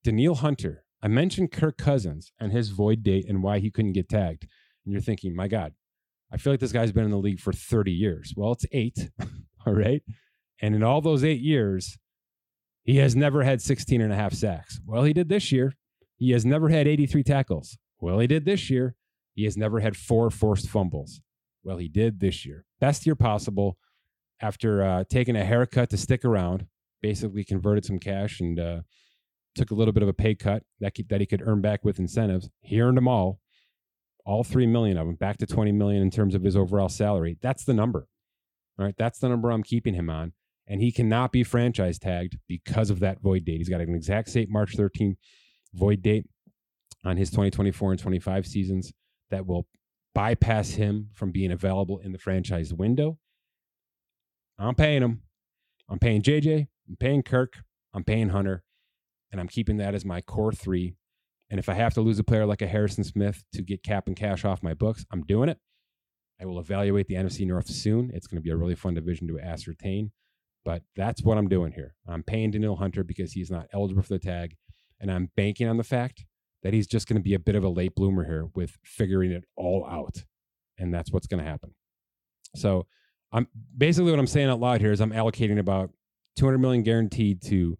Danielle 0.03 0.35
Hunter. 0.35 0.83
I 1.01 1.07
mentioned 1.09 1.51
Kirk 1.51 1.77
Cousins 1.77 2.31
and 2.39 2.53
his 2.53 2.69
void 2.69 3.03
date 3.03 3.25
and 3.27 3.43
why 3.43 3.59
he 3.59 3.69
couldn't 3.69 3.91
get 3.91 4.07
tagged. 4.07 4.47
And 4.85 4.93
you're 4.93 5.01
thinking, 5.01 5.35
my 5.35 5.49
God, 5.49 5.73
I 6.31 6.37
feel 6.37 6.53
like 6.53 6.61
this 6.61 6.71
guy's 6.71 6.93
been 6.93 7.03
in 7.03 7.11
the 7.11 7.17
league 7.17 7.41
for 7.41 7.51
30 7.51 7.91
years. 7.91 8.33
Well, 8.35 8.53
it's 8.53 8.65
eight. 8.71 9.11
all 9.65 9.73
right. 9.73 10.01
And 10.61 10.75
in 10.75 10.83
all 10.83 11.01
those 11.01 11.23
eight 11.23 11.41
years, 11.41 11.97
he 12.83 12.97
has 12.97 13.15
never 13.15 13.43
had 13.43 13.61
16 13.61 14.01
and 14.01 14.13
a 14.13 14.15
half 14.15 14.33
sacks. 14.33 14.79
Well, 14.85 15.03
he 15.03 15.13
did 15.13 15.29
this 15.29 15.51
year. 15.51 15.73
He 16.15 16.31
has 16.31 16.45
never 16.45 16.69
had 16.69 16.87
83 16.87 17.23
tackles. 17.23 17.77
Well, 17.99 18.19
he 18.19 18.27
did 18.27 18.45
this 18.45 18.69
year. 18.69 18.95
He 19.35 19.43
has 19.45 19.57
never 19.57 19.79
had 19.79 19.97
four 19.97 20.29
forced 20.29 20.69
fumbles. 20.69 21.21
Well, 21.63 21.77
he 21.77 21.87
did 21.87 22.19
this 22.19 22.45
year. 22.45 22.65
Best 22.79 23.05
year 23.05 23.15
possible 23.15 23.77
after 24.41 24.83
uh, 24.83 25.03
taking 25.09 25.35
a 25.35 25.45
haircut 25.45 25.89
to 25.91 25.97
stick 25.97 26.25
around, 26.25 26.67
basically 27.01 27.43
converted 27.43 27.85
some 27.85 27.99
cash 27.99 28.39
and 28.39 28.59
uh, 28.59 28.81
took 29.55 29.71
a 29.71 29.75
little 29.75 29.93
bit 29.93 30.03
of 30.03 30.09
a 30.09 30.13
pay 30.13 30.35
cut 30.35 30.63
that, 30.79 30.93
that 31.09 31.21
he 31.21 31.25
could 31.25 31.41
earn 31.45 31.61
back 31.61 31.85
with 31.85 31.99
incentives. 31.99 32.49
He 32.61 32.81
earned 32.81 32.97
them 32.97 33.07
all, 33.07 33.39
all 34.25 34.43
3 34.43 34.67
million 34.67 34.97
of 34.97 35.07
them, 35.07 35.15
back 35.15 35.37
to 35.37 35.45
20 35.45 35.71
million 35.71 36.01
in 36.01 36.11
terms 36.11 36.35
of 36.35 36.43
his 36.43 36.55
overall 36.55 36.89
salary. 36.89 37.37
That's 37.41 37.63
the 37.63 37.73
number. 37.73 38.07
All 38.77 38.85
right. 38.85 38.95
That's 38.97 39.19
the 39.19 39.29
number 39.29 39.51
I'm 39.51 39.63
keeping 39.63 39.93
him 39.93 40.09
on. 40.09 40.33
And 40.67 40.81
he 40.81 40.91
cannot 40.91 41.31
be 41.31 41.43
franchise 41.43 41.99
tagged 41.99 42.37
because 42.47 42.89
of 42.89 42.99
that 43.01 43.21
void 43.21 43.45
date. 43.45 43.57
He's 43.57 43.69
got 43.69 43.81
an 43.81 43.93
exact 43.93 44.29
same 44.29 44.47
March 44.49 44.75
13th 44.75 45.17
void 45.73 46.01
date 46.01 46.25
on 47.03 47.17
his 47.17 47.29
2024 47.29 47.91
and 47.91 47.99
25 47.99 48.47
seasons 48.47 48.93
that 49.29 49.45
will 49.45 49.67
bypass 50.13 50.71
him 50.71 51.09
from 51.13 51.31
being 51.31 51.51
available 51.51 51.99
in 51.99 52.11
the 52.11 52.17
franchise 52.17 52.73
window. 52.73 53.17
I'm 54.59 54.75
paying 54.75 55.01
him. 55.01 55.23
I'm 55.89 55.99
paying 55.99 56.21
JJ. 56.21 56.67
I'm 56.87 56.95
paying 56.97 57.23
Kirk. 57.23 57.63
I'm 57.93 58.03
paying 58.03 58.29
Hunter. 58.29 58.63
And 59.31 59.41
I'm 59.41 59.47
keeping 59.47 59.77
that 59.77 59.95
as 59.95 60.05
my 60.05 60.21
core 60.21 60.51
three. 60.51 60.95
And 61.49 61.59
if 61.59 61.69
I 61.69 61.73
have 61.73 61.93
to 61.95 62.01
lose 62.01 62.19
a 62.19 62.23
player 62.23 62.45
like 62.45 62.61
a 62.61 62.67
Harrison 62.67 63.03
Smith 63.03 63.43
to 63.53 63.61
get 63.61 63.83
cap 63.83 64.07
and 64.07 64.15
cash 64.15 64.45
off 64.45 64.63
my 64.63 64.73
books, 64.73 65.05
I'm 65.11 65.23
doing 65.23 65.49
it. 65.49 65.59
I 66.41 66.45
will 66.45 66.59
evaluate 66.59 67.07
the 67.07 67.15
NFC 67.15 67.45
North 67.45 67.67
soon. 67.67 68.11
It's 68.13 68.27
going 68.27 68.37
to 68.37 68.43
be 68.43 68.49
a 68.49 68.55
really 68.55 68.75
fun 68.75 68.93
division 68.93 69.27
to 69.27 69.39
ascertain. 69.39 70.11
But 70.65 70.83
that's 70.95 71.23
what 71.23 71.37
I'm 71.37 71.49
doing 71.49 71.73
here. 71.73 71.95
I'm 72.07 72.23
paying 72.23 72.51
Danielle 72.51 72.75
Hunter 72.75 73.03
because 73.03 73.33
he's 73.33 73.51
not 73.51 73.67
eligible 73.73 74.01
for 74.03 74.13
the 74.13 74.19
tag. 74.19 74.55
And 74.99 75.11
I'm 75.11 75.29
banking 75.35 75.67
on 75.67 75.77
the 75.77 75.83
fact 75.83 76.25
that 76.63 76.73
he's 76.73 76.87
just 76.87 77.07
going 77.07 77.17
to 77.17 77.23
be 77.23 77.33
a 77.33 77.39
bit 77.39 77.55
of 77.55 77.63
a 77.63 77.69
late 77.69 77.93
bloomer 77.95 78.25
here 78.25 78.49
with 78.55 78.77
figuring 78.83 79.31
it 79.31 79.43
all 79.55 79.85
out. 79.85 80.23
And 80.77 80.93
that's 80.93 81.11
what's 81.11 81.27
going 81.27 81.43
to 81.43 81.49
happen. 81.49 81.75
So 82.55 82.87
I'm 83.31 83.47
basically 83.77 84.11
what 84.11 84.19
I'm 84.19 84.27
saying 84.27 84.49
out 84.49 84.59
loud 84.59 84.81
here 84.81 84.91
is 84.91 85.01
I'm 85.01 85.11
allocating 85.11 85.59
about 85.59 85.91
200 86.37 86.57
million 86.57 86.83
guaranteed 86.83 87.41
to 87.43 87.77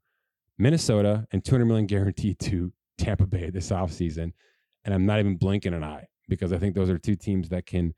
Minnesota 0.58 1.28
and 1.32 1.44
200 1.44 1.66
million 1.66 1.88
guaranteed 1.88 2.40
to 2.40 2.72
Tampa 2.98 3.26
Bay 3.26 3.50
this 3.50 3.70
offseason. 3.70 4.34
And 4.86 4.94
I'm 4.94 5.06
not 5.06 5.20
even 5.20 5.38
blinking 5.38 5.74
an 5.74 5.84
eye 5.84 6.08
because 6.28 6.52
I 6.52 6.58
think 6.58 6.76
those 6.76 6.90
are 6.90 6.98
two 6.98 7.16
teams 7.16 7.50
that 7.50 7.66
can 7.66 7.94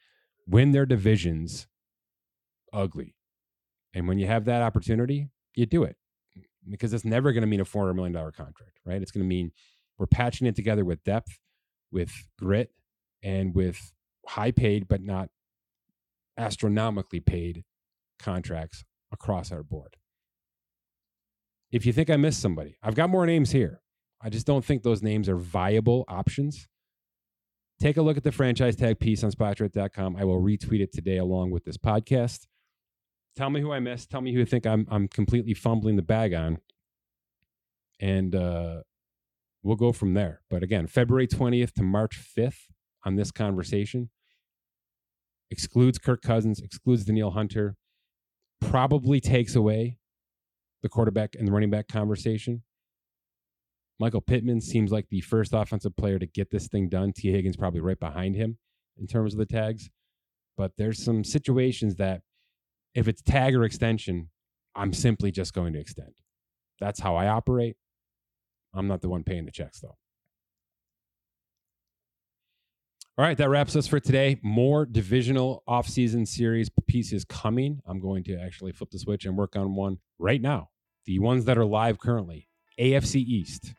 win 0.47 0.71
their 0.71 0.85
divisions 0.85 1.67
ugly. 2.71 3.15
And 3.93 4.07
when 4.07 4.19
you 4.19 4.27
have 4.27 4.45
that 4.45 4.61
opportunity, 4.61 5.29
you 5.55 5.65
do 5.65 5.83
it 5.83 5.95
because 6.69 6.93
it's 6.93 7.05
never 7.05 7.31
going 7.31 7.41
to 7.41 7.47
mean 7.47 7.61
a 7.61 7.65
$400 7.65 7.95
million 7.95 8.13
contract, 8.13 8.79
right? 8.85 9.01
It's 9.01 9.11
going 9.11 9.23
to 9.23 9.27
mean 9.27 9.51
we're 9.97 10.07
patching 10.07 10.47
it 10.47 10.55
together 10.55 10.83
with 10.83 11.03
depth, 11.03 11.37
with 11.91 12.11
grit, 12.37 12.71
and 13.23 13.55
with 13.55 13.93
high 14.27 14.51
paid, 14.51 14.87
but 14.87 15.01
not 15.01 15.29
astronomically 16.37 17.19
paid 17.19 17.63
contracts 18.19 18.83
across 19.11 19.51
our 19.51 19.63
board. 19.63 19.95
If 21.71 21.85
you 21.85 21.93
think 21.93 22.09
I 22.09 22.17
missed 22.17 22.41
somebody, 22.41 22.77
I've 22.83 22.95
got 22.95 23.09
more 23.09 23.25
names 23.25 23.51
here. 23.51 23.81
I 24.21 24.29
just 24.29 24.45
don't 24.45 24.63
think 24.63 24.83
those 24.83 25.01
names 25.03 25.27
are 25.29 25.37
viable 25.37 26.05
options. 26.07 26.67
Take 27.79 27.97
a 27.97 28.01
look 28.01 28.17
at 28.17 28.23
the 28.23 28.31
franchise 28.31 28.75
tag 28.75 28.99
piece 28.99 29.23
on 29.23 29.31
spotrac.com. 29.31 30.15
I 30.15 30.23
will 30.23 30.41
retweet 30.41 30.79
it 30.79 30.93
today 30.93 31.17
along 31.17 31.51
with 31.51 31.65
this 31.65 31.77
podcast. 31.77 32.47
Tell 33.35 33.49
me 33.49 33.59
who 33.59 33.73
I 33.73 33.79
missed. 33.79 34.09
Tell 34.09 34.21
me 34.21 34.31
who 34.31 34.39
you 34.39 34.45
think 34.45 34.65
I'm 34.65 34.87
I'm 34.89 35.09
completely 35.09 35.53
fumbling 35.53 35.97
the 35.97 36.01
bag 36.01 36.33
on. 36.33 36.59
And 37.99 38.33
uh, 38.33 38.81
we'll 39.65 39.75
go 39.75 39.91
from 39.91 40.13
there. 40.13 40.41
But 40.49 40.61
again, 40.61 40.85
February 40.85 41.27
20th 41.27 41.73
to 41.73 41.83
March 41.83 42.21
5th 42.37 42.67
on 43.03 43.15
this 43.15 43.31
conversation 43.31 44.11
excludes 45.49 45.97
Kirk 45.97 46.21
Cousins, 46.21 46.59
excludes 46.59 47.03
Danielle 47.03 47.31
Hunter, 47.31 47.75
probably 48.61 49.19
takes 49.19 49.55
away 49.55 49.97
the 50.83 50.89
quarterback 50.89 51.35
and 51.35 51.47
the 51.47 51.51
running 51.51 51.71
back 51.71 51.87
conversation. 51.87 52.61
Michael 53.99 54.21
Pittman 54.21 54.61
seems 54.61 54.91
like 54.91 55.07
the 55.09 55.21
first 55.21 55.51
offensive 55.53 55.95
player 55.95 56.19
to 56.19 56.27
get 56.27 56.51
this 56.51 56.67
thing 56.67 56.87
done. 56.87 57.11
Tee 57.15 57.31
Higgins 57.31 57.57
probably 57.57 57.79
right 57.79 57.99
behind 57.99 58.35
him 58.35 58.57
in 58.99 59.07
terms 59.07 59.33
of 59.33 59.39
the 59.39 59.45
tags. 59.45 59.89
But 60.57 60.73
there's 60.77 61.03
some 61.03 61.23
situations 61.23 61.95
that 61.95 62.21
if 62.93 63.07
it's 63.07 63.21
tag 63.21 63.55
or 63.55 63.63
extension, 63.63 64.29
I'm 64.75 64.93
simply 64.93 65.31
just 65.31 65.53
going 65.53 65.73
to 65.73 65.79
extend. 65.79 66.13
That's 66.79 66.99
how 66.99 67.15
I 67.15 67.27
operate. 67.27 67.77
I'm 68.75 68.87
not 68.87 69.01
the 69.01 69.09
one 69.09 69.23
paying 69.23 69.45
the 69.45 69.51
checks, 69.51 69.79
though. 69.79 69.95
All 73.17 73.23
right, 73.23 73.37
that 73.37 73.49
wraps 73.49 73.77
us 73.77 73.87
for 73.87 74.01
today. 74.01 74.39
More 74.43 74.85
divisional 74.85 75.63
offseason 75.69 76.27
series 76.27 76.69
pieces 76.85 77.23
coming. 77.23 77.81
I'm 77.87 78.01
going 78.01 78.25
to 78.25 78.35
actually 78.35 78.73
flip 78.73 78.89
the 78.91 78.99
switch 78.99 79.25
and 79.25 79.37
work 79.37 79.55
on 79.55 79.73
one 79.73 79.99
right 80.19 80.41
now. 80.41 80.69
The 81.05 81.19
ones 81.19 81.45
that 81.45 81.57
are 81.57 81.65
live 81.65 81.97
currently 81.97 82.49
AFC 82.77 83.15
East, 83.15 83.73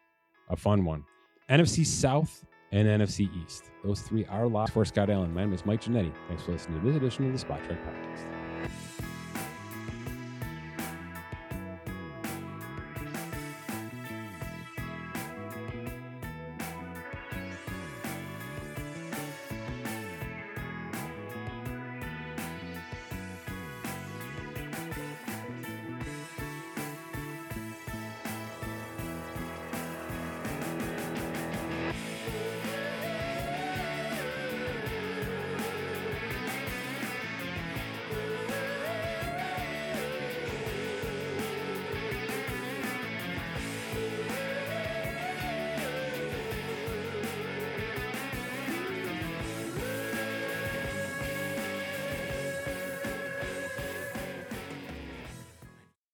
a 0.48 0.56
fun 0.56 0.86
one. 0.86 1.04
NFC 1.50 1.84
South 1.84 2.44
and 2.72 2.88
NFC 2.88 3.28
East. 3.44 3.64
Those 3.84 4.00
three 4.00 4.24
are 4.26 4.46
locked 4.46 4.72
for 4.72 4.86
Scott 4.86 5.10
Allen. 5.10 5.34
My 5.34 5.42
name 5.42 5.52
is 5.52 5.66
Mike 5.66 5.82
Ginnitti. 5.82 6.12
Thanks 6.28 6.42
for 6.44 6.52
listening 6.52 6.80
to 6.80 6.86
this 6.86 6.96
edition 6.96 7.26
of 7.26 7.38
the 7.38 7.46
Spotrac 7.46 7.78
Podcast. 7.84 8.35